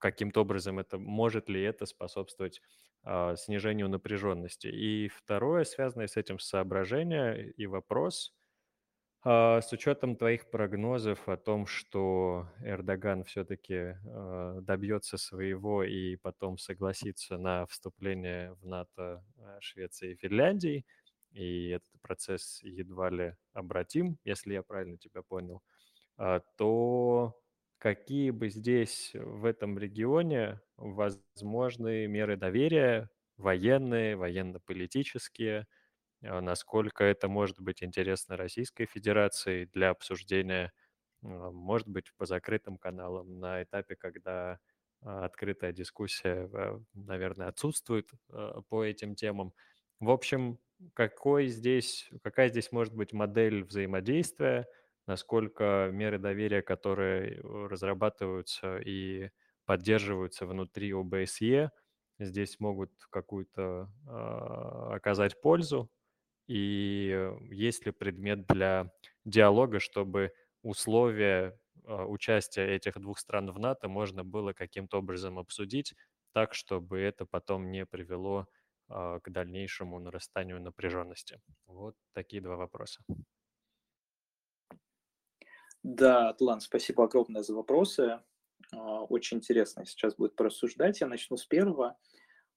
каким-то 0.00 0.40
образом 0.40 0.78
это 0.78 0.96
может 0.98 1.50
ли 1.50 1.62
это 1.62 1.84
способствовать 1.84 2.62
а, 3.02 3.36
снижению 3.36 3.90
напряженности. 3.90 4.68
И 4.68 5.08
второе, 5.08 5.64
связанное 5.64 6.06
с 6.06 6.16
этим 6.16 6.38
соображение 6.38 7.50
и 7.52 7.66
вопрос, 7.66 8.34
а, 9.22 9.60
с 9.60 9.72
учетом 9.72 10.16
твоих 10.16 10.50
прогнозов 10.50 11.28
о 11.28 11.36
том, 11.36 11.66
что 11.66 12.48
Эрдоган 12.62 13.24
все-таки 13.24 13.96
а, 14.06 14.60
добьется 14.62 15.18
своего 15.18 15.82
и 15.84 16.16
потом 16.16 16.58
согласится 16.58 17.36
на 17.38 17.66
вступление 17.66 18.54
в 18.54 18.66
НАТО 18.66 19.24
Швеции 19.60 20.12
и 20.12 20.16
Финляндии, 20.16 20.86
и 21.32 21.68
этот 21.70 22.00
процесс 22.02 22.60
едва 22.62 23.10
ли 23.10 23.36
обратим, 23.52 24.18
если 24.24 24.54
я 24.54 24.62
правильно 24.62 24.98
тебя 24.98 25.22
понял, 25.22 25.62
то 26.56 27.34
какие 27.78 28.30
бы 28.30 28.50
здесь, 28.50 29.12
в 29.14 29.44
этом 29.46 29.78
регионе, 29.78 30.60
возможны 30.76 32.06
меры 32.06 32.36
доверия, 32.36 33.10
военные, 33.36 34.16
военно-политические, 34.16 35.66
насколько 36.22 37.04
это 37.04 37.28
может 37.28 37.60
быть 37.60 37.82
интересно 37.82 38.36
Российской 38.36 38.86
Федерации 38.86 39.64
для 39.66 39.90
обсуждения, 39.90 40.72
может 41.22 41.88
быть, 41.88 42.12
по 42.16 42.26
закрытым 42.26 42.78
каналам 42.78 43.38
на 43.40 43.62
этапе, 43.62 43.96
когда 43.96 44.58
открытая 45.02 45.72
дискуссия, 45.72 46.48
наверное, 46.94 47.48
отсутствует 47.48 48.10
по 48.68 48.84
этим 48.84 49.14
темам. 49.14 49.52
В 49.98 50.10
общем, 50.10 50.58
какой 50.94 51.48
здесь, 51.48 52.10
какая 52.22 52.48
здесь 52.48 52.72
может 52.72 52.94
быть 52.94 53.12
модель 53.12 53.64
взаимодействия, 53.64 54.66
насколько 55.06 55.90
меры 55.92 56.18
доверия, 56.18 56.62
которые 56.62 57.36
э, 57.36 57.66
разрабатываются 57.68 58.78
и 58.78 59.30
поддерживаются 59.66 60.46
внутри 60.46 60.92
ОБСЕ, 60.92 61.70
здесь 62.18 62.60
могут 62.60 62.92
какую-то 63.10 63.90
э, 64.06 64.94
оказать 64.94 65.40
пользу, 65.40 65.90
и 66.50 67.30
есть 67.48 67.86
ли 67.86 67.92
предмет 67.92 68.44
для 68.48 68.92
диалога, 69.24 69.78
чтобы 69.78 70.32
условия 70.62 71.56
э, 71.84 72.04
участия 72.04 72.66
этих 72.74 72.98
двух 72.98 73.20
стран 73.20 73.52
в 73.52 73.58
НАТО 73.60 73.88
можно 73.88 74.24
было 74.24 74.52
каким-то 74.52 74.98
образом 74.98 75.38
обсудить 75.38 75.94
так, 76.32 76.54
чтобы 76.54 76.98
это 76.98 77.24
потом 77.24 77.70
не 77.70 77.86
привело 77.86 78.46
а, 78.88 79.20
к 79.20 79.30
дальнейшему 79.30 80.00
нарастанию 80.00 80.60
напряженности? 80.60 81.40
Вот 81.66 81.94
такие 82.14 82.42
два 82.42 82.56
вопроса. 82.56 83.00
Да, 85.84 86.30
Атлан, 86.30 86.60
спасибо 86.60 87.04
огромное 87.04 87.42
за 87.42 87.54
вопросы. 87.54 88.20
А, 88.72 89.02
очень 89.04 89.36
интересно 89.36 89.86
сейчас 89.86 90.16
будет 90.16 90.34
порассуждать. 90.34 91.00
Я 91.00 91.06
начну 91.06 91.36
с 91.36 91.46
первого. 91.46 91.96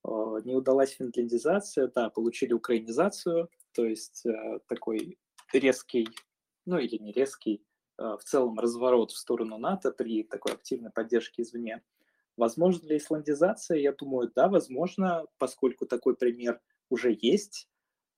А, 0.02 0.38
не 0.44 0.54
удалась 0.54 0.96
финляндизация, 0.96 1.92
да, 1.94 2.10
получили 2.10 2.52
украинизацию, 2.52 3.48
то 3.74 3.84
есть 3.84 4.24
э, 4.26 4.60
такой 4.68 5.18
резкий, 5.52 6.08
ну 6.66 6.78
или 6.78 6.96
не 6.96 7.12
резкий, 7.12 7.64
в 7.96 8.22
целом 8.24 8.58
разворот 8.58 9.12
в 9.12 9.16
сторону 9.16 9.56
НАТО 9.56 9.92
при 9.92 10.24
такой 10.24 10.54
активной 10.54 10.90
поддержке 10.90 11.42
извне. 11.42 11.80
Возможно 12.36 12.88
ли 12.88 12.96
исландизация? 12.96 13.78
Я 13.78 13.92
думаю, 13.92 14.30
да, 14.34 14.48
возможно, 14.48 15.26
поскольку 15.38 15.86
такой 15.86 16.16
пример 16.16 16.60
уже 16.88 17.16
есть 17.20 17.68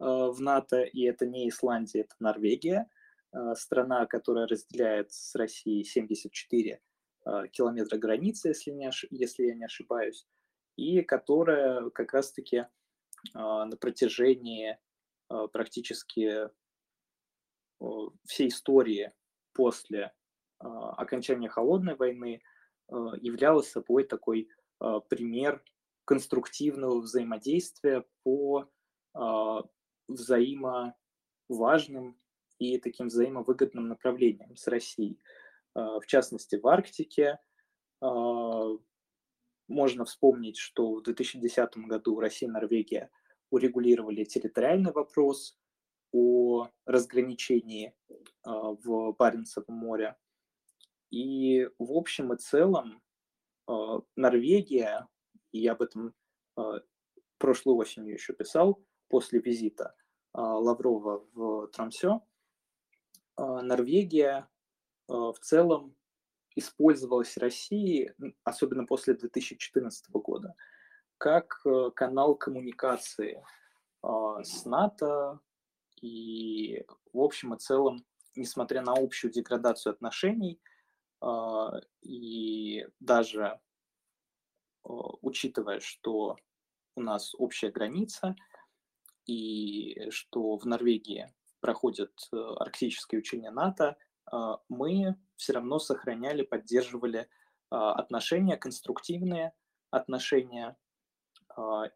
э, 0.01 0.05
в 0.05 0.41
НАТО, 0.41 0.83
и 0.83 1.03
это 1.03 1.27
не 1.27 1.49
Исландия, 1.49 2.01
это 2.01 2.15
Норвегия, 2.19 2.89
э, 3.33 3.55
страна, 3.57 4.07
которая 4.07 4.47
разделяет 4.47 5.13
с 5.13 5.35
Россией 5.35 5.85
74 5.85 6.81
э, 7.27 7.49
километра 7.53 7.99
границы, 7.99 8.49
если, 8.49 8.71
не 8.71 8.87
ош... 8.87 9.05
если 9.11 9.45
я 9.45 9.55
не 9.55 9.65
ошибаюсь, 9.65 10.27
и 10.77 11.03
которая 11.03 11.91
как 11.91 12.13
раз-таки 12.13 12.67
на 13.35 13.77
протяжении 13.81 14.79
практически 15.29 16.47
э, 16.47 16.49
всей 18.25 18.49
истории 18.49 19.13
после 19.53 20.15
э, 20.61 20.67
окончания 20.67 21.49
Холодной 21.49 21.97
войны– 21.97 22.43
Э, 22.89 22.95
являла 23.21 23.63
собой 23.63 24.05
такой 24.05 24.49
пример 25.09 25.65
конструктивного 26.05 27.01
взаимодействия 27.01 28.05
по 28.23 28.69
взаимоважным 30.07 32.21
и 32.59 32.79
таким 32.79 33.07
взаимовыгодным 33.07 33.89
направлениям 33.89 34.55
с 34.55 34.67
Россией. 34.67 35.19
В 35.75 36.03
частности, 36.07 36.57
в 36.57 36.67
Арктике 36.67 37.39
можно 39.67 40.05
вспомнить, 40.05 40.59
что 40.59 40.97
в 40.97 41.03
2010 41.03 41.79
году 41.79 42.21
Россия 42.21 42.51
и 42.51 42.53
Норвегия 42.53 43.11
урегулировали 43.51 44.25
территориальный 44.25 44.93
вопрос 44.93 45.59
о 46.13 46.69
разграничении 46.85 47.95
в 48.45 49.13
Баренцевом 49.13 49.77
море. 49.77 50.17
И 51.11 51.69
в 51.79 51.93
общем 51.93 52.33
и 52.33 52.37
целом 52.37 53.03
э, 53.69 53.73
Норвегия, 54.17 55.09
и 55.53 55.61
я 55.61 55.73
об 55.73 55.83
этом 55.83 56.15
э, 56.57 56.63
прошлой 57.39 57.75
осенью 57.75 58.15
еще 58.15 58.33
писал, 58.33 58.83
после 59.09 59.41
визита 59.41 59.95
Лаврова 60.33 61.25
в 61.33 61.69
Трамсё, 61.69 62.21
Норвегия 63.39 64.49
в 65.09 65.37
целом 65.41 65.97
использовалась 66.57 67.37
Россией, 67.37 68.13
особенно 68.45 68.85
после 68.87 69.15
2014 69.15 70.11
года, 70.11 70.55
как 71.19 71.65
канал 71.95 72.35
коммуникации 72.35 73.45
с 74.03 74.65
НАТО 74.65 75.41
и 76.01 76.85
в 77.13 77.21
общем 77.21 77.55
и 77.55 77.59
целом, 77.59 78.05
несмотря 78.35 78.83
на 78.83 78.93
общую 78.93 79.33
деградацию 79.33 79.93
отношений– 79.93 80.61
а, 81.21 81.81
и 82.03 82.87
даже 83.01 83.59
учитывая, 84.85 85.81
что 85.81 86.37
у 86.95 87.03
нас 87.03 87.35
общая 87.35 87.71
граница 87.71 88.37
и 89.27 90.09
что 90.11 90.57
в 90.57 90.65
Норвегии 90.67 91.35
проходят 91.59 92.13
э, 92.33 92.37
арктические 92.37 93.19
учения 93.19 93.51
НАТО, 93.51 93.97
а, 94.31 94.61
мы 94.69 95.17
все 95.35 95.55
равно 95.55 95.81
сохраняли, 95.81 96.43
поддерживали 96.43 97.29
а, 97.71 97.95
отношения, 97.95 98.57
конструктивные 98.57 99.53
отношения 99.91 100.77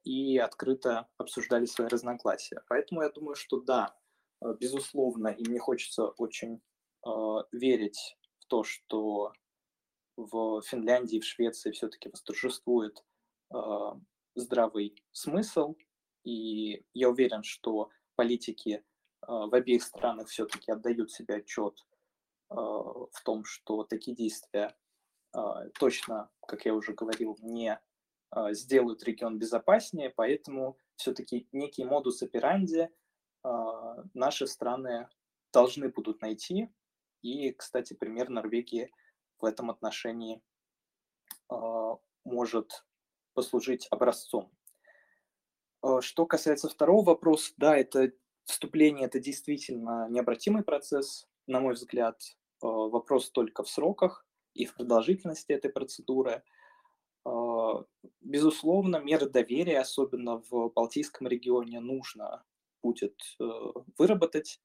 и 0.05 0.39
открыто 0.39 1.09
обсуждали 1.19 1.67
свои 1.67 1.89
разногласия. 1.89 2.63
Поэтому 2.69 3.03
я 3.03 3.11
думаю, 3.11 3.35
что 3.35 3.61
да, 3.61 3.95
безусловно, 4.59 5.29
и 5.29 5.47
мне 5.49 5.59
хочется 5.59 6.07
очень 6.09 6.63
верить 7.53 8.17
то, 8.49 8.65
что 8.65 9.33
в 10.17 10.63
Финляндии 10.63 11.17
и 11.17 11.21
в 11.21 11.25
Швеции 11.25 11.71
все-таки 11.73 12.09
восторжествует 12.09 13.05
здравый 14.35 15.03
смысл, 15.13 15.77
и 16.25 16.85
я 16.95 17.09
уверен, 17.11 17.43
что 17.43 17.91
политики 18.17 18.85
в 19.23 19.55
обеих 19.55 19.83
странах 19.83 20.29
все-таки 20.29 20.73
отдают 20.73 21.11
себе 21.11 21.37
отчет 21.37 21.87
в 22.49 23.23
том, 23.25 23.45
что 23.45 23.85
такие 23.85 24.17
действия 24.17 24.77
точно, 25.79 26.31
как 26.47 26.65
я 26.65 26.75
уже 26.75 26.93
говорил, 26.93 27.37
не 27.41 27.81
сделают 28.51 29.03
регион 29.03 29.39
безопаснее, 29.39 30.11
поэтому 30.11 30.79
все-таки 30.97 31.49
некий 31.53 31.85
модус 31.85 32.23
операнди 32.23 32.89
э, 33.43 33.49
наши 34.15 34.47
страны 34.47 35.09
должны 35.53 35.89
будут 35.89 36.23
найти, 36.23 36.69
и, 37.23 37.53
кстати, 37.53 37.95
пример 37.95 38.29
Норвегии 38.29 38.93
в 39.39 39.45
этом 39.45 39.71
отношении 39.71 40.43
э, 41.51 41.97
может 42.25 42.85
послужить 43.35 43.87
образцом. 43.91 44.51
Что 46.01 46.27
касается 46.27 46.69
второго 46.69 47.05
вопроса, 47.07 47.55
да, 47.57 47.75
это 47.77 48.13
вступление, 48.45 49.07
это 49.07 49.19
действительно 49.19 50.09
необратимый 50.11 50.63
процесс, 50.63 51.27
на 51.47 51.61
мой 51.61 51.75
взгляд. 51.75 52.21
Вопрос 52.61 53.31
только 53.31 53.63
в 53.63 53.71
сроках 53.71 54.27
и 54.53 54.67
в 54.67 54.75
продолжительности 54.75 55.53
этой 55.53 55.71
процедуры. 55.71 56.43
Э, 57.61 57.85
безусловно, 58.21 58.97
меры 58.97 59.29
доверия, 59.29 59.81
особенно 59.81 60.43
в 60.51 60.71
Балтийском 60.71 61.27
регионе, 61.27 61.81
нужно 61.81 62.45
будет 62.83 63.17
э, 63.39 63.45
выработать. 63.99 64.61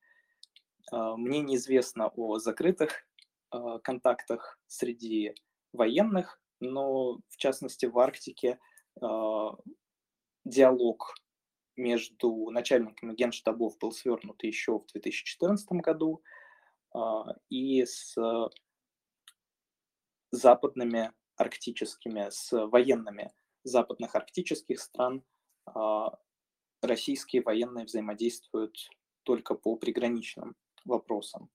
А, 0.92 1.18
мне 1.18 1.40
неизвестно 1.42 2.08
о 2.16 2.38
закрытых 2.40 3.08
а, 3.52 3.80
контактах 3.80 4.60
среди 4.68 5.36
военных, 5.74 6.40
но 6.60 7.20
в 7.28 7.38
частности 7.38 7.86
в 7.86 7.98
Арктике 8.00 8.60
диалог 10.46 11.16
между 11.76 12.50
начальниками 12.50 13.14
генштабов 13.14 13.78
был 13.78 13.92
свернут 13.92 14.42
еще 14.44 14.80
в 14.80 14.86
2014 14.86 15.68
году, 15.82 16.24
и 17.50 17.84
с 17.84 18.16
западными 20.32 21.12
арктическими, 21.38 22.28
с 22.30 22.52
военными 22.68 23.32
западных 23.64 24.16
арктических 24.16 24.80
стран 24.80 25.24
российские 26.82 27.42
военные 27.42 27.86
взаимодействуют 27.86 28.78
только 29.24 29.56
по 29.56 29.76
приграничным 29.76 30.56
вопросам. 30.86 31.50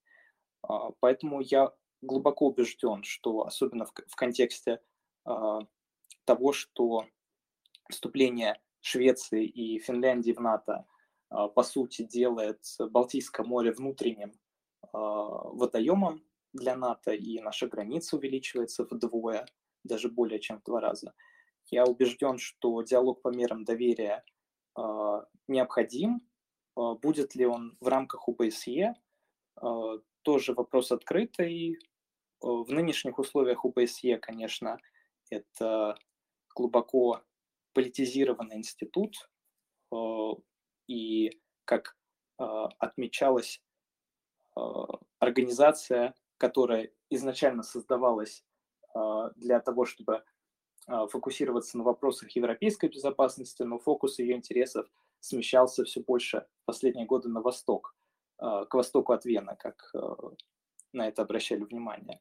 А, 0.63 0.91
поэтому 1.01 1.41
я 1.41 1.73
глубоко 2.03 2.49
убежден, 2.49 3.03
что 3.03 3.43
особенно 3.43 3.87
в, 3.87 3.93
в 4.07 4.17
контексте 4.17 4.81
а, 5.25 5.61
того, 6.25 6.53
что 6.53 7.07
вступление 7.89 8.61
Швеции 8.81 9.47
и 9.47 9.79
Финляндии 9.79 10.33
в 10.33 10.41
НАТО 10.41 10.87
а, 11.29 11.49
по 11.49 11.63
сути 11.63 12.03
делает 12.03 12.63
Балтийское 12.79 13.47
море 13.47 13.73
внутренним 13.73 14.33
водоемом 14.93 16.25
для 16.53 16.75
НАТО, 16.75 17.13
и 17.13 17.39
наша 17.41 17.69
граница 17.69 18.17
увеличивается 18.17 18.85
вдвое, 18.85 19.47
даже 19.85 20.09
более 20.09 20.41
чем 20.41 20.61
в 20.61 20.65
два 20.65 20.81
раза. 20.81 21.15
Я 21.67 21.85
убежден, 21.85 22.39
что 22.39 22.83
диалог 22.83 23.23
по 23.23 23.29
мерам 23.29 23.65
доверия 23.65 24.25
необходим, 25.49 26.23
Будет 26.77 27.35
ли 27.35 27.47
он 27.47 27.77
в 27.81 27.89
рамках 27.89 28.29
УБСЕ? 28.29 28.95
Тоже 30.23 30.55
вопрос 30.55 30.93
открытый. 30.93 31.79
В 32.41 32.71
нынешних 32.71 33.19
условиях 33.19 33.65
УБСЕ, 33.65 34.19
конечно, 34.19 34.79
это 35.31 35.99
глубоко 36.55 37.21
политизированный 37.75 38.57
институт, 38.57 39.31
и, 40.87 41.39
как 41.65 41.97
отмечалось, 42.39 43.63
организация, 45.19 46.15
которая 46.39 46.91
изначально 47.11 47.63
создавалась 47.63 48.43
для 49.37 49.61
того, 49.61 49.85
чтобы 49.85 50.25
фокусироваться 50.87 51.79
на 51.79 51.85
вопросах 51.85 52.31
европейской 52.33 52.89
безопасности, 52.89 53.63
но 53.63 53.79
фокус 53.79 54.19
ее 54.19 54.35
интересов 54.37 54.91
смещался 55.21 55.85
все 55.85 56.01
больше 56.01 56.47
в 56.63 56.65
последние 56.67 57.07
годы 57.07 57.29
на 57.29 57.41
восток, 57.41 57.95
к 58.39 58.69
востоку 58.73 59.13
от 59.13 59.25
Вены, 59.25 59.57
как 59.59 59.93
на 60.93 61.07
это 61.07 61.23
обращали 61.23 61.63
внимание. 61.63 62.21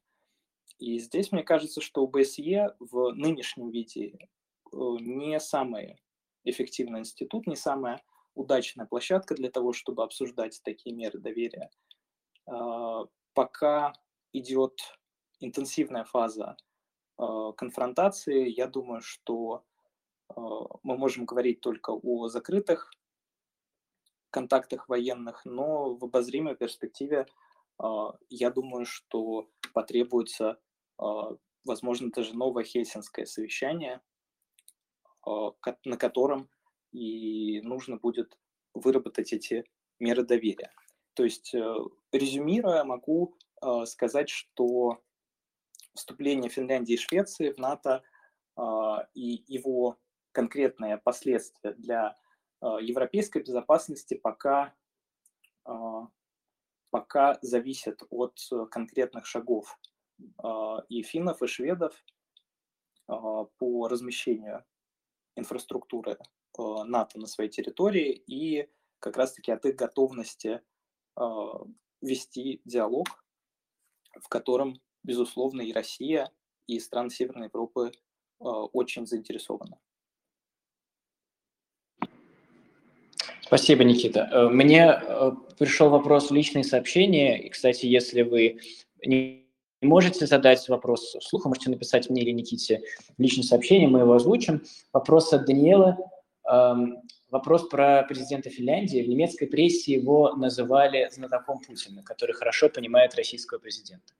И 0.78 0.98
здесь 0.98 1.32
мне 1.32 1.42
кажется, 1.42 1.80
что 1.80 2.04
ОБСЕ 2.04 2.76
в 2.78 3.12
нынешнем 3.12 3.70
виде 3.70 4.28
не 4.72 5.40
самый 5.40 6.00
эффективный 6.44 7.00
институт, 7.00 7.46
не 7.46 7.56
самая 7.56 8.00
удачная 8.34 8.86
площадка 8.86 9.34
для 9.34 9.50
того, 9.50 9.72
чтобы 9.72 10.04
обсуждать 10.04 10.60
такие 10.62 10.94
меры 10.94 11.18
доверия. 11.18 11.70
Пока 13.34 13.92
идет 14.32 14.99
интенсивная 15.40 16.04
фаза 16.04 16.56
Э, 17.20 17.52
конфронтации, 17.56 18.48
я 18.48 18.66
думаю, 18.66 19.02
что 19.02 19.62
э, 20.30 20.40
мы 20.82 20.96
можем 20.96 21.26
говорить 21.26 21.60
только 21.60 21.90
о 21.90 22.28
закрытых 22.28 22.90
контактах 24.30 24.88
военных, 24.88 25.44
но 25.44 25.94
в 25.96 26.04
обозримой 26.04 26.56
перспективе 26.56 27.26
э, 27.78 27.84
я 28.30 28.50
думаю, 28.50 28.86
что 28.86 29.50
потребуется, 29.74 30.58
возможно, 31.64 32.10
даже 32.10 32.34
новое 32.34 32.64
хельсинское 32.64 33.24
совещание, 33.24 34.00
на 35.24 35.96
котором 35.96 36.50
и 36.92 37.60
нужно 37.62 37.96
будет 37.96 38.36
выработать 38.74 39.32
эти 39.32 39.64
меры 40.00 40.24
доверия. 40.24 40.72
То 41.14 41.22
есть, 41.24 41.54
резюмируя, 42.12 42.82
могу 42.84 43.36
сказать, 43.84 44.28
что 44.28 45.00
вступление 45.94 46.50
Финляндии 46.50 46.94
и 46.94 46.98
Швеции 46.98 47.52
в 47.52 47.58
НАТО 47.58 48.02
а, 48.56 49.08
и 49.14 49.44
его 49.46 49.98
конкретные 50.32 50.98
последствия 50.98 51.72
для 51.72 52.16
а, 52.60 52.80
европейской 52.80 53.42
безопасности 53.42 54.14
пока, 54.14 54.74
а, 55.64 56.08
пока 56.90 57.38
зависят 57.42 58.02
от 58.10 58.38
конкретных 58.70 59.26
шагов 59.26 59.78
и 60.90 61.02
финнов, 61.02 61.42
и 61.42 61.46
шведов 61.46 61.94
по 63.06 63.88
размещению 63.88 64.66
инфраструктуры 65.34 66.18
НАТО 66.58 67.18
на 67.18 67.26
своей 67.26 67.48
территории 67.48 68.12
и 68.26 68.70
как 68.98 69.16
раз-таки 69.16 69.50
от 69.50 69.64
их 69.64 69.76
готовности 69.76 70.60
вести 72.02 72.60
диалог, 72.66 73.24
в 74.20 74.28
котором 74.28 74.82
безусловно, 75.02 75.62
и 75.62 75.72
Россия, 75.72 76.30
и 76.66 76.78
страны 76.78 77.10
Северной 77.10 77.46
Европы 77.46 77.92
э, 77.92 78.44
очень 78.44 79.06
заинтересованы. 79.06 79.76
Спасибо, 83.42 83.82
Никита. 83.82 84.28
Э, 84.30 84.48
мне 84.48 84.92
э, 84.92 85.32
пришел 85.58 85.90
вопрос 85.90 86.30
в 86.30 86.34
личные 86.34 86.62
сообщения. 86.62 87.36
И, 87.42 87.48
кстати, 87.48 87.86
если 87.86 88.22
вы 88.22 88.60
не 89.04 89.50
можете 89.82 90.26
задать 90.26 90.68
вопрос 90.68 91.16
вслух, 91.20 91.46
можете 91.46 91.70
написать 91.70 92.08
мне 92.08 92.22
или 92.22 92.30
Никите 92.30 92.82
личное 93.18 93.42
сообщение, 93.42 93.88
мы 93.88 94.00
его 94.00 94.14
озвучим. 94.14 94.62
Вопрос 94.92 95.32
от 95.32 95.46
Даниэла. 95.46 95.98
Эм, 96.48 97.02
вопрос 97.30 97.68
про 97.68 98.02
президента 98.04 98.50
Финляндии. 98.50 99.02
В 99.02 99.08
немецкой 99.08 99.46
прессе 99.46 99.94
его 99.94 100.34
называли 100.34 101.08
знатоком 101.10 101.60
Путина, 101.60 102.02
который 102.02 102.32
хорошо 102.32 102.68
понимает 102.68 103.14
российского 103.14 103.58
президента. 103.58 104.14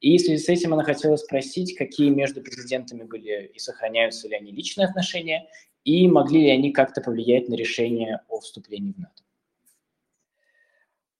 И 0.00 0.16
в 0.16 0.20
связи 0.22 0.42
с 0.42 0.48
этим 0.48 0.72
она 0.72 0.82
хотела 0.82 1.16
спросить, 1.16 1.76
какие 1.76 2.08
между 2.08 2.42
президентами 2.42 3.02
были 3.02 3.50
и 3.54 3.58
сохраняются 3.58 4.28
ли 4.28 4.36
они 4.36 4.50
личные 4.50 4.86
отношения, 4.86 5.48
и 5.84 6.08
могли 6.08 6.42
ли 6.42 6.50
они 6.50 6.72
как-то 6.72 7.00
повлиять 7.00 7.48
на 7.48 7.54
решение 7.54 8.20
о 8.28 8.40
вступлении 8.40 8.92
в 8.92 8.98
НАТО. 8.98 9.22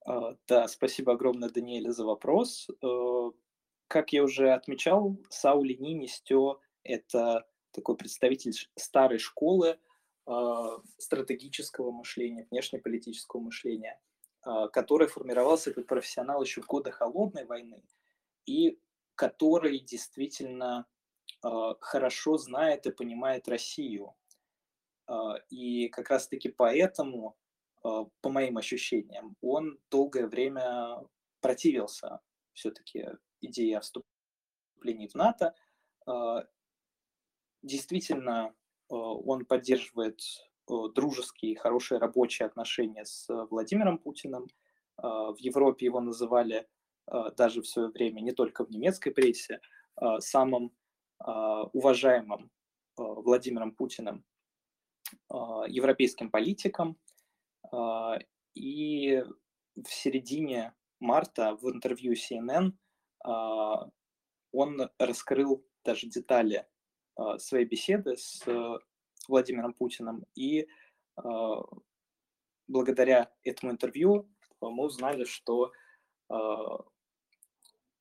А, 0.06 0.36
да, 0.48 0.68
спасибо 0.68 1.12
огромное, 1.12 1.50
Даниэль, 1.50 1.90
за 1.90 2.04
вопрос. 2.04 2.68
Э, 2.82 3.30
как 3.86 4.12
я 4.12 4.22
уже 4.22 4.52
отмечал, 4.52 5.16
Саули 5.28 5.74
Нинистё– 5.74 6.60
это 6.82 7.46
такой 7.72 7.96
представитель 7.96 8.54
старой 8.76 9.18
школы 9.18 9.78
а, 10.26 10.78
стратегического 10.98 11.90
мышления, 11.90 12.46
внешнеполитического 12.50 13.40
мышления, 13.40 14.00
а, 14.42 14.68
который 14.68 15.06
формировался 15.06 15.72
как 15.72 15.86
профессионал 15.86 16.42
еще 16.42 16.62
в 16.62 16.66
годы 16.66 16.90
Холодной 16.90 17.44
войны– 17.44 17.82
и 18.50 18.80
который 19.14 19.78
действительно 19.78 20.86
э, 21.44 21.48
хорошо 21.80 22.36
знает 22.36 22.86
и 22.86 22.90
понимает 22.90 23.48
Россию. 23.48 24.14
Э, 25.08 25.34
и 25.50 25.88
как 25.88 26.10
раз-таки 26.10 26.48
поэтому, 26.48 27.36
э, 27.84 27.88
по 28.20 28.28
моим 28.28 28.56
ощущениям, 28.56 29.36
он 29.40 29.78
долгое 29.90 30.26
время 30.26 30.98
противился 31.40 32.20
все-таки 32.54 33.06
идее 33.40 33.78
о 33.78 33.80
вступлении 33.80 35.06
в 35.06 35.14
НАТО. 35.14 35.54
Действительно, 37.62 38.54
он 38.88 39.44
поддерживает 39.46 40.20
дружеские, 40.66 41.56
хорошие 41.56 41.98
рабочие 41.98 42.46
отношения 42.46 43.04
с 43.04 43.26
Владимиром 43.50 43.98
Путиным. 43.98 44.48
В 44.96 45.36
Европе 45.38 45.86
его 45.86 46.00
называли 46.00 46.56
а, 46.56 46.79
даже 47.36 47.62
в 47.62 47.66
свое 47.66 47.88
время, 47.88 48.20
не 48.20 48.32
только 48.32 48.64
в 48.64 48.70
немецкой 48.70 49.10
прессе, 49.10 49.60
а, 50.00 50.20
самым 50.20 50.72
а, 51.18 51.64
уважаемым 51.72 52.50
Владимиром 52.96 53.72
Путиным 53.72 54.24
европейским 55.68 56.30
политиком. 56.30 56.98
И 58.54 59.24
в 59.74 59.88
середине 59.88 60.74
марта 61.00 61.56
в 61.56 61.70
интервью 61.70 62.12
CNN 62.12 62.72
он 64.52 64.90
раскрыл 64.98 65.66
даже 65.82 66.08
детали 66.08 66.66
своей 67.38 67.64
беседы 67.64 68.16
с 68.18 68.44
Владимиром 69.28 69.72
Путиным. 69.72 70.26
И 70.34 70.68
благодаря 72.68 73.32
этому 73.42 73.72
интервью 73.72 74.28
мы 74.60 74.84
узнали, 74.84 75.24
что 75.24 75.72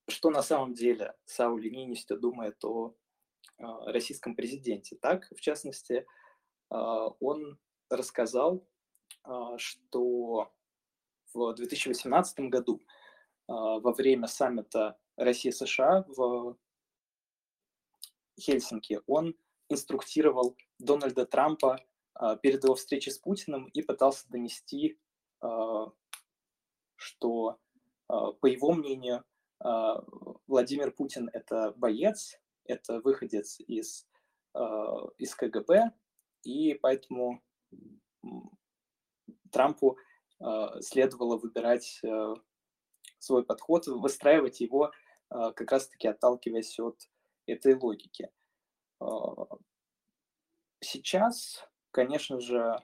что 0.09 0.29
на 0.29 0.41
самом 0.41 0.73
деле 0.73 1.15
Саули 1.25 1.69
Нинистё 1.69 2.17
думает 2.17 2.63
о 2.63 2.95
а, 3.57 3.91
российском 3.91 4.35
президенте. 4.35 4.95
Так, 4.95 5.27
в 5.35 5.41
частности, 5.41 6.05
а, 6.69 7.09
он 7.19 7.59
рассказал, 7.89 8.65
а, 9.23 9.57
что 9.57 10.51
в 11.33 11.53
2018 11.53 12.49
году 12.49 12.81
во 13.47 13.93
время 13.93 14.27
саммита 14.27 14.99
России-США 15.17 16.05
в 16.07 16.55
Хельсинки 18.39 19.01
он 19.07 19.35
инструктировал 19.69 20.55
Дональда 20.77 21.25
Трампа 21.25 21.79
перед 22.43 22.63
его 22.63 22.75
встречей 22.75 23.11
с 23.11 23.17
Путиным 23.17 23.65
и 23.69 23.81
пытался 23.81 24.29
донести, 24.29 24.99
что, 26.95 27.59
по 28.07 28.45
его 28.45 28.73
мнению, 28.73 29.23
Владимир 29.59 30.91
Путин– 30.91 31.29
это 31.33 31.73
боец, 31.75 32.39
это 32.63 33.01
выходец 33.01 33.59
из, 33.59 34.07
а, 34.53 35.07
из 35.17 35.35
КГБ, 35.35 35.91
и 36.43 36.75
поэтому 36.75 37.43
Трампу 39.51 39.97
а, 40.39 40.81
следовало 40.81 41.37
выбирать 41.37 42.01
свой 43.19 43.43
подход, 43.43 43.87
выстраивать 43.87 44.61
его 44.61 44.91
как 45.29 45.71
раз-таки 45.71 46.07
отталкиваясь 46.07 46.79
от 46.79 47.09
этой 47.45 47.75
логики. 47.75 48.31
Сейчас, 50.79 51.67
конечно 51.91 52.39
же, 52.39 52.83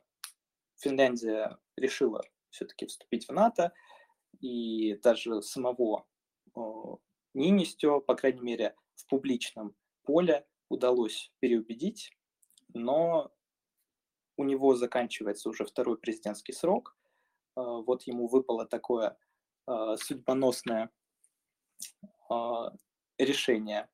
Финляндия 0.75 1.57
решила 1.75 2.21
все-таки 2.49 2.85
вступить 2.85 3.27
в 3.27 3.31
НАТО, 3.31 3.73
и 4.41 4.95
даже 4.95 5.41
самого 5.41 6.05
Нинистё, 7.33 7.99
по 7.99 8.15
крайней 8.15 8.41
мере, 8.41 8.75
в 8.95 9.05
публичном 9.07 9.75
поле 10.03 10.45
удалось 10.69 11.31
переубедить, 11.39 12.11
но 12.73 13.31
у 14.37 14.43
него 14.43 14.75
заканчивается 14.75 15.49
уже 15.49 15.65
второй 15.65 15.97
президентский 15.97 16.53
срок, 16.53 16.97
вот 17.55 18.03
ему 18.03 18.27
выпало 18.27 18.65
такое 18.65 19.17
судьбоносное 19.97 20.89
решение 23.17 23.89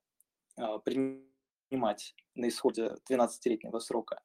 принимать 0.84 2.16
на 2.36 2.48
исходе 2.48 2.98
12-летнего 3.10 3.80
срока. 3.80 4.22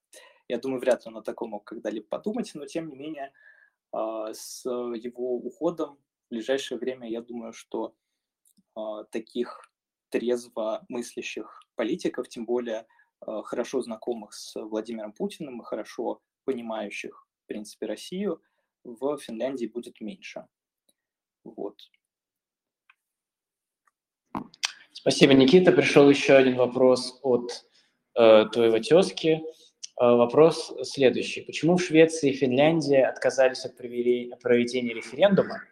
Я 0.48 0.58
думаю, 0.58 0.80
вряд 0.80 1.04
ли 1.04 1.10
он 1.10 1.18
о 1.18 1.22
таком 1.22 1.50
мог 1.50 1.64
когда-либо 1.64 2.06
подумать, 2.06 2.50
но 2.54 2.66
тем 2.66 2.88
не 2.88 2.96
менее 2.96 3.32
с 3.92 4.64
его 4.64 5.36
уходом 5.36 5.96
в 6.26 6.30
ближайшее 6.30 6.78
время, 6.78 7.08
я 7.08 7.20
думаю, 7.20 7.52
что 7.52 7.94
таких 9.10 9.70
трезво 10.10 10.84
мыслящих 10.88 11.62
политиков, 11.74 12.28
тем 12.28 12.44
более 12.44 12.86
хорошо 13.20 13.80
знакомых 13.80 14.32
с 14.34 14.54
Владимиром 14.60 15.12
Путиным 15.12 15.60
и 15.60 15.64
хорошо 15.64 16.20
понимающих, 16.44 17.26
в 17.44 17.46
принципе, 17.46 17.86
Россию, 17.86 18.40
в 18.84 19.18
Финляндии 19.18 19.66
будет 19.66 20.00
меньше. 20.00 20.46
Вот. 21.44 21.78
Спасибо, 24.92 25.34
Никита. 25.34 25.72
Пришел 25.72 26.08
еще 26.08 26.34
один 26.34 26.56
вопрос 26.56 27.18
от 27.22 27.64
э, 28.14 28.46
твоего 28.52 28.78
тезки. 28.78 29.42
Э, 30.00 30.16
вопрос 30.16 30.72
следующий. 30.82 31.42
Почему 31.42 31.76
в 31.76 31.82
Швеции 31.82 32.30
и 32.30 32.32
Финляндии 32.32 32.96
отказались 32.96 33.64
от 33.64 33.76
проведения 33.76 34.94
референдума? 34.94 35.62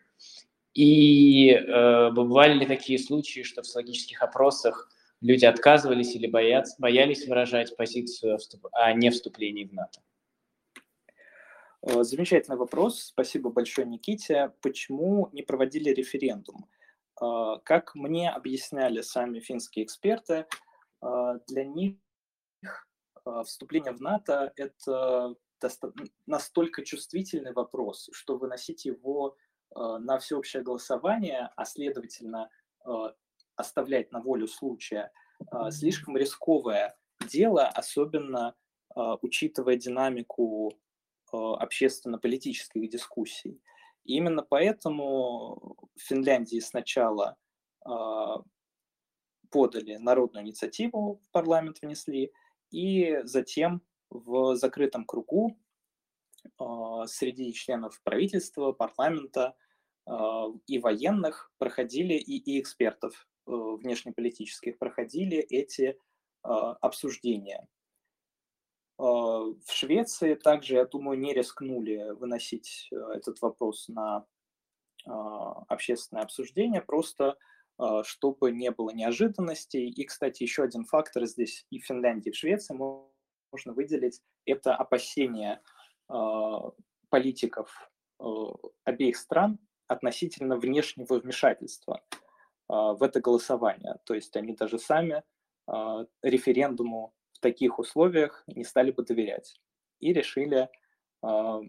И 0.75 1.51
э, 1.51 2.11
бывали 2.11 2.55
ли 2.55 2.66
такие 2.66 2.99
случаи, 2.99 3.43
что 3.43 3.62
в 3.62 3.66
социологических 3.66 4.20
опросах 4.22 4.91
люди 5.20 5.45
отказывались 5.45 6.14
или 6.16 6.27
боятся, 6.27 6.75
боялись 6.79 7.27
выражать 7.27 7.77
позицию 7.77 8.39
о 8.72 8.93
не 8.93 9.11
вступлении 9.11 9.64
в 9.64 9.72
НАТО? 9.72 10.01
Э, 11.83 12.03
замечательный 12.03 12.57
вопрос. 12.57 13.01
Спасибо 13.01 13.51
большое, 13.51 13.87
Никите. 13.87 14.53
Почему 14.62 15.29
не 15.33 15.43
проводили 15.43 15.91
референдум? 15.91 16.66
Э, 17.22 17.59
как 17.62 17.95
мне 17.95 18.31
объясняли 18.31 19.03
сами 19.03 19.39
финские 19.41 19.85
эксперты, 19.85 20.47
э, 21.03 21.39
для 21.47 21.64
них 21.64 21.97
вступление 23.45 23.93
в 23.93 24.03
НАТО– 24.03 24.53
это 24.57 25.35
настолько 26.27 26.85
чувствительный 26.85 27.53
вопрос, 27.55 28.11
что 28.12 28.37
выносить 28.37 28.85
его 28.85 29.37
на 29.75 30.18
всеобщее 30.18 30.62
голосование, 30.62 31.51
а 31.57 31.64
следовательно 31.64 32.51
оставлять 33.57 34.12
на 34.12 34.20
волю 34.20 34.47
случая, 34.49 35.12
слишком 35.70 36.16
рисковое 36.16 36.97
дело, 37.29 37.66
особенно 37.66 38.55
учитывая 39.22 39.77
динамику 39.77 40.72
общественно-политических 41.33 42.89
дискуссий. 42.89 43.61
И 44.05 44.16
именно 44.16 44.43
поэтому 44.43 45.77
в 45.97 46.01
Финляндии 46.01 46.61
сначала 46.61 47.37
подали 49.51 49.97
народную 49.97 50.45
инициативу, 50.45 51.20
в 51.25 51.31
парламент 51.31 51.81
внесли, 51.81 52.33
и 52.70 53.20
затем 53.25 53.83
в 54.11 54.57
закрытом 54.57 55.05
кругу 55.05 55.59
среди 57.07 57.53
членов 57.53 58.01
правительства, 58.03 58.72
парламента 58.72 59.57
и 60.67 60.79
военных 60.79 61.51
проходили, 61.59 62.15
и, 62.15 62.37
и 62.37 62.61
экспертов 62.61 63.27
э, 63.47 63.51
внешнеполитических 63.51 64.79
проходили 64.79 65.39
эти 65.39 65.99
обсуждения. 66.43 67.67
А, 68.97 69.05
в 69.05 69.73
Швеции 69.73 70.35
также, 70.35 70.75
я 70.75 70.85
думаю, 70.87 71.19
не 71.19 71.33
рискнули 71.33 72.11
выносить 72.13 72.89
э, 72.93 72.97
этот 73.15 73.41
вопрос 73.43 73.89
на 73.89 74.27
а, 75.07 75.65
общественное 75.69 76.23
обсуждение, 76.23 76.81
просто 76.81 77.37
а, 77.77 78.05
чтобы 78.05 78.53
не 78.53 78.71
было 78.71 78.91
неожиданностей. 78.91 79.89
И, 79.89 80.05
кстати, 80.05 80.43
еще 80.43 80.63
один 80.63 80.85
фактор 80.85 81.27
здесь 81.27 81.67
и 81.71 81.81
в 81.81 81.87
Финляндии, 81.87 82.29
и 82.29 82.33
в 82.33 82.37
Швеции 82.37 82.75
можно 82.75 83.73
выделить, 83.73 84.21
это 84.47 84.75
опасения 84.75 85.63
политиков 87.09 87.91
э, 88.21 88.25
обеих 88.85 89.17
стран 89.17 89.59
относительно 89.89 90.57
внешнего 90.57 91.20
вмешательства 91.20 92.03
в 92.68 93.03
это 93.03 93.20
голосование. 93.20 93.99
То 94.05 94.14
есть 94.14 94.37
они 94.37 94.55
даже 94.55 94.78
сами 94.78 95.22
референдуму 96.22 97.14
таких 97.45 97.78
условиях 97.78 98.43
не 98.47 98.64
стали 98.64 98.91
бы 98.91 99.05
доверять 99.05 99.61
и 100.01 100.14
решили 100.14 100.70
э, 101.22 101.61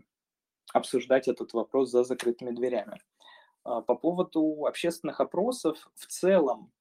обсуждать 0.73 1.27
этот 1.27 1.51
вопрос 1.53 1.91
за 1.91 2.05
закрытыми 2.05 2.51
дверями. 2.51 3.01
По 3.63 3.95
поводу 3.95 4.65
общественных 4.67 5.19
опросов, 5.19 5.89
в 5.95 6.05
целом 6.05 6.71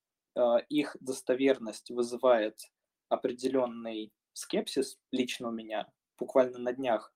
их 0.69 0.97
достоверность 1.01 1.91
вызывает 1.91 2.61
определенный 3.09 4.13
скепсис 4.33 4.99
лично 5.11 5.49
у 5.49 5.51
меня. 5.51 5.91
Буквально 6.19 6.59
на 6.59 6.73
днях 6.73 7.13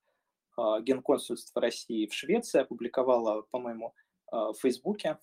Генконсульство 0.56 1.60
России 1.60 2.06
в 2.06 2.14
Швеции 2.14 2.60
опубликовало, 2.60 3.42
по-моему, 3.50 3.94
в 4.30 4.54
Фейсбуке, 4.60 5.18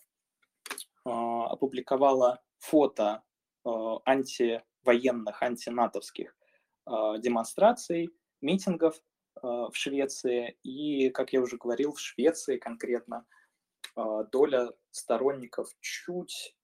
э, 1.06 1.10
опубликовало 1.10 2.42
фото 2.58 3.24
э, 3.66 3.70
антивоенных, 4.06 5.42
антинатовских 5.42 6.36
демонстраций, 6.88 8.12
митингов 8.42 9.02
в 9.42 9.72
Швеции. 9.74 10.56
И, 10.62 11.10
как 11.10 11.34
я 11.34 11.42
уже 11.42 11.58
говорил, 11.58 11.94
в 11.94 12.00
Швеции 12.00 12.60
конкретно 12.60 13.26
доля 14.32 14.72
сторонников 14.92 15.68
чуть 15.82 16.56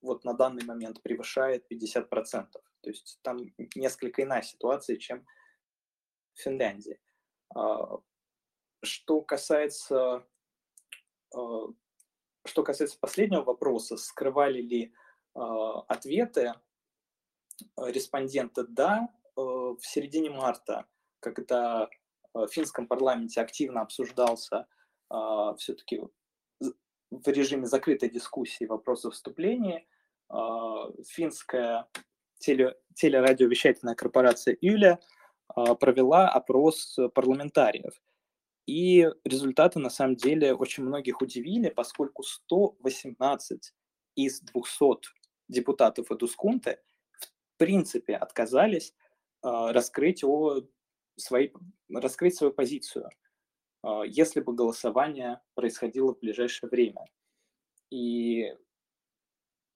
вот 0.00 0.24
на 0.24 0.32
данный 0.32 0.64
момент 0.64 1.02
превышает 1.02 1.70
50%. 1.70 2.08
То 2.52 2.90
есть 2.90 3.18
там 3.22 3.38
несколько 3.74 4.22
иная 4.22 4.40
ситуация, 4.40 4.96
чем 4.96 5.26
в 6.32 6.40
Финляндии. 6.40 6.98
Что 8.82 9.20
касается, 9.22 10.26
что 11.30 12.62
касается 12.62 12.98
последнего 12.98 13.42
вопроса, 13.42 13.96
скрывали 13.96 14.60
ли 14.60 14.94
ответы 15.34 16.54
респонденты, 17.76 18.64
да, 18.64 19.08
Э, 19.38 19.40
в 19.40 19.86
середине 19.86 20.30
марта, 20.30 20.86
когда 21.20 21.88
в 22.34 22.48
финском 22.48 22.88
парламенте 22.88 23.40
активно 23.40 23.82
обсуждался 23.82 24.66
а, 25.08 25.54
все-таки 25.54 26.00
в 27.10 27.28
режиме 27.28 27.66
закрытой 27.66 28.10
дискуссии 28.10 28.64
вопрос 28.64 29.04
о 29.04 29.10
вступлении, 29.10 29.88
а, 30.28 30.90
финская 31.06 31.86
теле, 32.38 32.76
телерадиовещательная 32.94 33.94
корпорация 33.94 34.56
Юля 34.60 34.98
а, 35.48 35.74
провела 35.74 36.28
опрос 36.28 36.98
парламентариев. 37.14 37.94
И 38.68 39.08
результаты 39.24 39.78
на 39.78 39.88
самом 39.88 40.16
деле 40.16 40.52
очень 40.52 40.84
многих 40.84 41.22
удивили, 41.22 41.70
поскольку 41.70 42.22
118 42.22 43.72
из 44.14 44.42
200 44.42 45.08
депутатов 45.48 46.12
Эдускунты 46.12 46.78
в 47.18 47.56
принципе 47.56 48.14
отказались 48.14 48.94
а, 49.40 49.72
раскрыть, 49.72 50.22
о 50.22 50.60
своей, 51.16 51.50
раскрыть 51.90 52.36
свою 52.36 52.52
позицию, 52.52 53.08
а, 53.82 54.02
если 54.02 54.40
бы 54.42 54.54
голосование 54.54 55.40
происходило 55.54 56.14
в 56.14 56.18
ближайшее 56.18 56.68
время. 56.68 57.06
И 57.88 58.54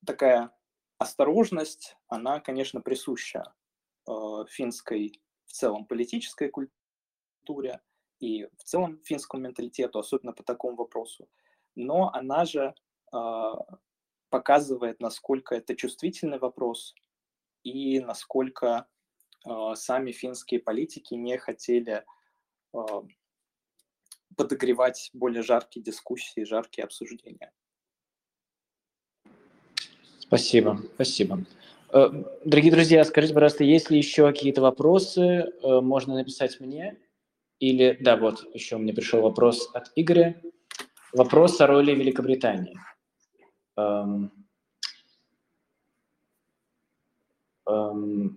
такая 0.05 0.55
осторожность, 0.99 1.97
она, 2.09 2.40
конечно, 2.40 2.82
присуща 2.82 3.55
а, 4.07 4.45
финской 4.45 5.18
в 5.47 5.53
целом 5.53 5.86
политической 5.86 6.51
культуре 6.51 7.80
и 8.23 8.49
в 8.57 8.62
целом 8.62 9.01
финскому 9.05 9.43
менталитету, 9.43 9.99
особенно 9.99 10.33
по 10.33 10.45
такому 10.45 10.77
вопросу. 10.77 11.29
Но 11.75 12.11
она 12.14 12.45
же 12.45 12.75
показывает, 14.31 15.01
насколько 15.01 15.55
это 15.55 15.77
чувствительный 15.77 16.39
вопрос 16.39 16.95
и 17.64 18.01
насколько 18.01 18.87
а, 19.45 19.75
сами 19.75 20.12
финские 20.12 20.61
политики 20.61 21.12
не 21.12 21.37
хотели 21.37 22.05
а, 22.73 23.05
подогревать 24.37 25.11
более 25.12 25.43
жаркие 25.43 25.83
дискуссии, 25.83 26.45
жаркие 26.45 26.85
обсуждения. 26.85 27.53
Спасибо, 30.18 30.81
спасибо. 30.95 31.45
Э, 31.93 32.09
дорогие 32.47 32.73
друзья, 32.73 33.05
скажите, 33.05 33.35
пожалуйста, 33.35 33.64
есть 33.64 33.91
ли 33.91 33.99
еще 33.99 34.27
какие-то 34.27 34.62
вопросы? 34.62 35.20
Э, 35.20 35.81
можно 35.83 36.14
написать 36.14 36.59
мне. 36.59 36.99
Или, 37.63 37.97
да, 38.01 38.17
вот, 38.17 38.45
еще 38.55 38.77
мне 38.77 38.93
пришел 38.93 39.23
вопрос 39.23 39.71
от 39.73 39.93
Игоря. 39.95 40.43
Вопрос 41.13 41.61
о 41.61 41.69
роли 41.69 41.95
Великобритании. 41.95 42.77
Um, 43.79 44.31
um, 47.69 48.31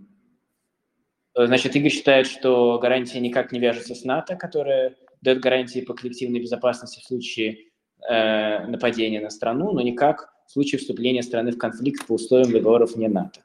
Значит, 1.35 1.75
Игорь 1.75 1.89
считает, 1.89 2.27
что 2.27 2.77
гарантия 2.77 3.19
никак 3.19 3.51
не 3.51 3.59
вяжется 3.59 3.95
с 3.95 4.03
НАТО, 4.03 4.35
которая 4.35 4.95
дает 5.21 5.39
гарантии 5.39 5.79
по 5.79 5.95
коллективной 5.95 6.39
безопасности 6.39 6.99
в 6.99 7.05
случае 7.05 7.71
э, 8.07 8.67
нападения 8.67 9.21
на 9.21 9.31
страну, 9.31 9.71
но 9.71 9.81
никак 9.81 10.31
в 10.45 10.51
случае 10.51 10.77
вступления 10.77 11.23
страны 11.23 11.51
в 11.51 11.57
конфликт 11.57 12.05
по 12.05 12.13
условиям 12.13 12.51
договоров 12.51 12.95
не 12.95 13.07
НАТО. 13.07 13.43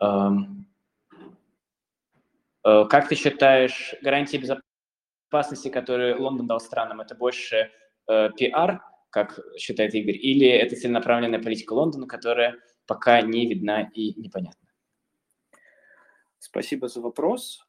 Эм, 0.00 0.61
как 2.62 3.08
ты 3.08 3.14
считаешь, 3.14 3.94
гарантии 4.02 4.36
безопасности, 4.36 5.68
которые 5.68 6.14
Лондон 6.14 6.46
дал 6.46 6.60
странам, 6.60 7.00
это 7.00 7.14
больше 7.14 7.70
э, 8.08 8.30
пиар, 8.36 8.82
как 9.10 9.38
считает 9.58 9.94
Игорь, 9.94 10.16
или 10.16 10.46
это 10.46 10.76
целенаправленная 10.76 11.42
политика 11.42 11.72
Лондона, 11.72 12.06
которая 12.06 12.56
пока 12.86 13.20
не 13.20 13.46
видна 13.46 13.82
и 13.94 14.14
непонятна? 14.20 14.68
Спасибо 16.38 16.88
за 16.88 17.00
вопрос. 17.00 17.66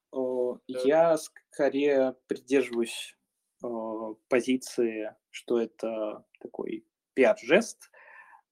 Я 0.68 1.18
скорее 1.18 2.16
придерживаюсь 2.28 3.16
позиции, 4.30 5.16
что 5.30 5.60
это 5.60 6.26
такой 6.40 6.86
пиар-жест 7.14 7.92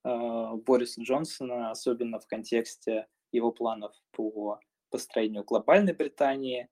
Бориса 0.04 1.02
Джонсона, 1.02 1.72
особенно 1.72 2.20
в 2.20 2.28
контексте 2.28 3.08
его 3.32 3.52
планов 3.52 3.94
по 4.12 4.60
построению 4.92 5.44
глобальной 5.44 5.94
Британии. 5.94 6.70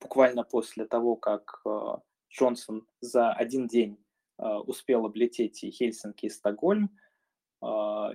Буквально 0.00 0.44
после 0.44 0.86
того, 0.86 1.16
как 1.16 1.62
Джонсон 2.30 2.86
за 3.00 3.32
один 3.32 3.66
день 3.66 3.98
успел 4.38 5.06
облететь 5.06 5.64
и 5.64 5.70
Хельсинки, 5.70 6.26
и 6.26 6.30
Стокгольм, 6.30 6.90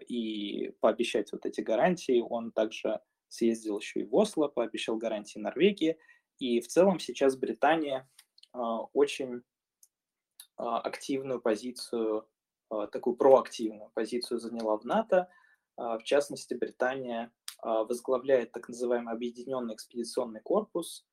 и 0.07 0.73
пообещать 0.79 1.31
вот 1.31 1.45
эти 1.45 1.61
гарантии, 1.61 2.19
он 2.19 2.51
также 2.51 3.01
съездил 3.29 3.79
еще 3.79 4.01
и 4.01 4.05
в 4.05 4.15
Осло, 4.15 4.47
пообещал 4.47 4.97
гарантии 4.97 5.39
Норвегии. 5.39 5.97
И 6.39 6.59
в 6.59 6.67
целом 6.67 6.99
сейчас 6.99 7.35
Британия 7.35 8.09
а, 8.51 8.81
очень 8.93 9.41
а, 10.57 10.79
активную 10.79 11.41
позицию, 11.41 12.27
а, 12.69 12.87
такую 12.87 13.15
проактивную 13.15 13.91
позицию 13.93 14.39
заняла 14.39 14.77
в 14.77 14.85
НАТО. 14.85 15.29
В 15.77 16.03
частности, 16.03 16.53
Британия 16.53 17.33
возглавляет 17.65 18.51
так 18.51 18.69
называемый 18.69 19.13
Объединенный 19.13 19.73
экспедиционный 19.73 20.41
корпус 20.41 21.05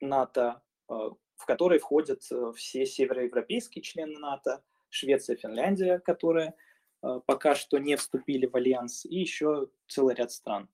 НАТО, 0.00 0.62
в 0.88 1.46
который 1.46 1.78
входят 1.78 2.22
э, 2.30 2.52
все 2.56 2.84
североевропейские 2.84 3.82
члены 3.82 4.18
НАТО, 4.18 4.64
Швеция, 4.90 5.36
Финляндия, 5.36 6.00
которые 6.00 6.54
пока 7.00 7.54
что 7.54 7.78
не 7.78 7.96
вступили 7.96 8.46
в 8.46 8.56
альянс, 8.56 9.04
и 9.04 9.18
еще 9.18 9.68
целый 9.86 10.14
ряд 10.14 10.32
стран. 10.32 10.68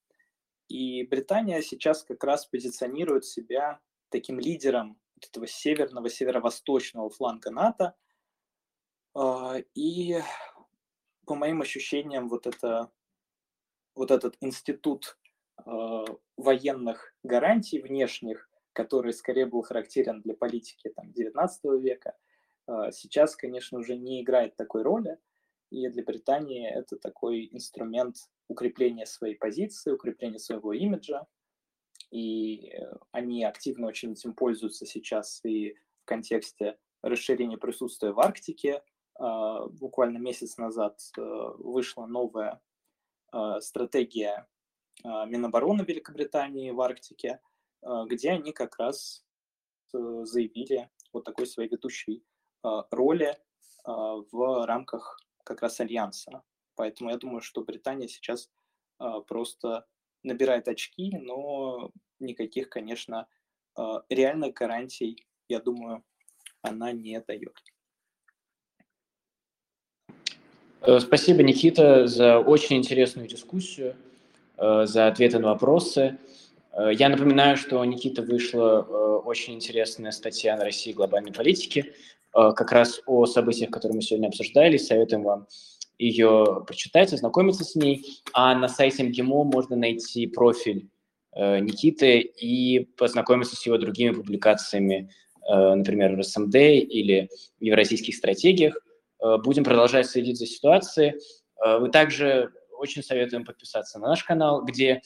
И 0.69 1.03
Британия 1.05 1.63
сейчас 1.63 2.03
как 2.05 2.23
раз 2.23 2.47
позиционирует 2.47 3.25
себя 3.25 3.81
таким 4.11 4.39
лидером 4.39 5.01
вот 5.17 5.27
этого 5.29 5.47
северного, 5.47 6.11
северо-восточного 6.11 7.11
фланга 7.11 7.51
НАТО. 7.51 7.97
А, 9.15 9.57
и 9.75 10.21
по 11.27 11.35
моим 11.35 11.63
ощущениям, 11.63 12.29
вот, 12.29 12.47
это, 12.47 12.93
вот 13.99 14.11
этот 14.11 14.37
институт 14.41 15.19
а, 15.57 16.05
военных 16.37 17.15
гарантий 17.23 17.81
внешних, 17.81 18.49
который 18.73 19.13
скорее 19.13 19.47
был 19.47 19.63
характерен 19.63 20.23
для 20.23 20.35
политики 20.35 20.91
там, 20.95 21.13
19 21.13 21.65
века, 21.83 22.17
а, 22.67 22.91
сейчас, 22.93 23.37
конечно, 23.37 23.79
уже 23.79 23.97
не 23.97 24.23
играет 24.23 24.57
такой 24.57 24.83
роли 24.83 25.19
и 25.71 25.89
для 25.89 26.03
Британии 26.03 26.67
это 26.69 26.97
такой 26.97 27.49
инструмент 27.53 28.17
укрепления 28.49 29.07
своей 29.07 29.35
позиции, 29.35 29.93
укрепления 29.93 30.39
своего 30.39 30.73
имиджа, 30.73 31.27
и 32.11 32.71
э, 32.71 32.91
они 33.13 33.45
активно 33.45 33.89
очень 33.89 34.13
этим 34.13 34.33
пользуются 34.33 34.87
сейчас 34.87 35.45
и 35.45 35.75
в 36.03 36.07
контексте 36.07 36.79
расширения 37.03 37.59
присутствия 37.59 38.13
в 38.13 38.21
Арктике. 38.21 38.83
А, 39.17 39.67
буквально 39.67 40.17
месяц 40.19 40.57
назад 40.57 40.99
э, 41.19 41.21
вышла 41.59 42.07
новая 42.07 42.63
стратегия 43.61 44.47
а, 45.05 45.27
Минобороны 45.27 45.83
Великобритании 45.83 46.71
в 46.71 46.81
Арктике, 46.81 47.41
где 48.07 48.31
они 48.33 48.53
как 48.53 48.77
раз 48.79 49.25
э, 49.95 49.99
заявили 50.25 50.91
вот 51.13 51.25
такой 51.25 51.47
своей 51.47 51.71
ведущей 51.71 52.25
роли 52.91 53.39
в 53.85 54.67
рамках 54.67 55.21
как 55.45 55.63
раз 55.63 55.79
альянса. 55.79 56.43
Поэтому 56.75 57.11
я 57.11 57.17
думаю, 57.17 57.41
что 57.41 57.63
Британия 57.63 58.09
сейчас 58.09 58.51
просто 59.29 59.87
набирает 60.25 60.67
очки, 60.67 61.17
но 61.17 61.93
никаких, 62.19 62.69
конечно, 62.69 63.29
реальных 64.09 64.55
гарантий, 64.55 65.25
я 65.49 65.61
думаю, 65.61 66.05
она 66.63 66.93
не 66.93 67.21
дает. 67.21 67.55
Э, 70.09 70.13
спасибо, 71.01 71.43
Никита, 71.43 72.07
за 72.07 72.39
очень 72.39 72.77
интересную 72.77 73.29
дискуссию, 73.29 73.97
э, 74.57 74.87
за 74.87 75.09
ответы 75.09 75.39
на 75.39 75.49
вопросы. 75.49 76.19
Э, 76.73 76.91
я 76.93 77.09
напоминаю, 77.09 77.57
что 77.57 77.81
у 77.81 77.85
Никиты 77.85 78.23
вышла 78.23 78.81
очень 79.25 79.55
интересная 79.55 80.13
статья 80.13 80.57
на 80.57 80.65
России 80.65 80.93
глобальной 80.93 81.33
политики. 81.33 81.95
Э, 82.35 82.53
как 82.55 82.73
раз 82.73 83.01
о 83.07 83.27
событиях, 83.27 83.71
которые 83.71 83.97
мы 83.97 84.03
сегодня 84.03 84.29
обсуждали. 84.29 84.77
Советуем 84.77 85.23
вам 85.23 85.47
ее 85.99 86.63
прочитать, 86.67 87.13
ознакомиться 87.13 87.65
с 87.65 87.75
ней. 87.75 88.05
А 88.33 88.55
на 88.55 88.69
сайте 88.69 89.03
МГИМО 89.03 89.45
можно 89.45 89.77
найти 89.77 90.27
профиль 90.27 90.89
э, 91.35 91.59
Никиты 91.61 92.21
и 92.21 92.85
познакомиться 92.97 93.57
с 93.57 93.67
его 93.67 93.79
другими 93.79 94.13
публикациями, 94.13 95.11
э, 95.49 95.75
например, 95.75 96.17
в 96.17 96.23
СМД 96.23 96.55
или 96.55 97.29
в 97.61 97.65
евразийских 97.65 98.15
стратегиях. 98.15 98.79
Будем 99.21 99.65
продолжать 99.65 100.07
следить 100.07 100.39
за 100.39 100.47
ситуацией. 100.47 101.15
Вы 101.61 101.91
также 101.91 102.53
очень 102.73 103.03
советуем 103.03 103.45
подписаться 103.45 103.99
на 103.99 104.09
наш 104.09 104.23
канал, 104.23 104.65
где 104.65 105.03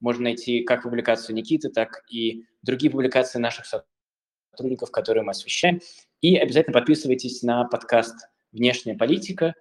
можно 0.00 0.24
найти 0.24 0.62
как 0.62 0.82
публикацию 0.82 1.34
Никиты, 1.34 1.70
так 1.70 2.02
и 2.10 2.44
другие 2.62 2.90
публикации 2.90 3.38
наших 3.38 3.64
сотрудников 3.64 4.90
которые 4.90 5.24
мы 5.24 5.30
освещаем. 5.30 5.80
И 6.20 6.36
обязательно 6.36 6.74
подписывайтесь 6.74 7.42
на 7.42 7.64
подкаст 7.64 8.28
«Внешняя 8.52 8.94
политика», 8.94 9.54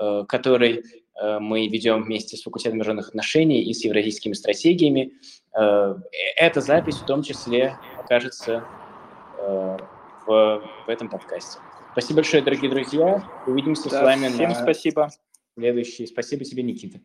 э, 0.00 0.24
который 0.28 0.82
э, 1.20 1.38
мы 1.38 1.68
ведем 1.68 2.02
вместе 2.02 2.36
с 2.36 2.42
факультетом 2.42 2.78
международных 2.78 3.08
отношений 3.08 3.62
и 3.62 3.74
с 3.74 3.84
евразийскими 3.84 4.32
стратегиями. 4.32 5.12
Э, 5.56 5.94
эта 6.36 6.60
запись 6.60 6.96
в 6.96 7.06
том 7.06 7.22
числе 7.22 7.76
окажется 7.98 8.64
в, 10.26 10.62
в 10.86 10.88
этом 10.88 11.08
подкасте. 11.08 11.58
Спасибо 11.92 12.16
большое, 12.16 12.42
дорогие 12.42 12.70
друзья. 12.70 13.22
Увидимся 13.46 13.90
да, 13.90 14.00
с 14.00 14.02
вами 14.02 14.28
всем 14.28 14.50
на 14.50 14.54
спасибо. 14.54 15.10
следующий. 15.56 16.06
Спасибо 16.06 16.44
тебе, 16.44 16.62
Никита. 16.62 17.00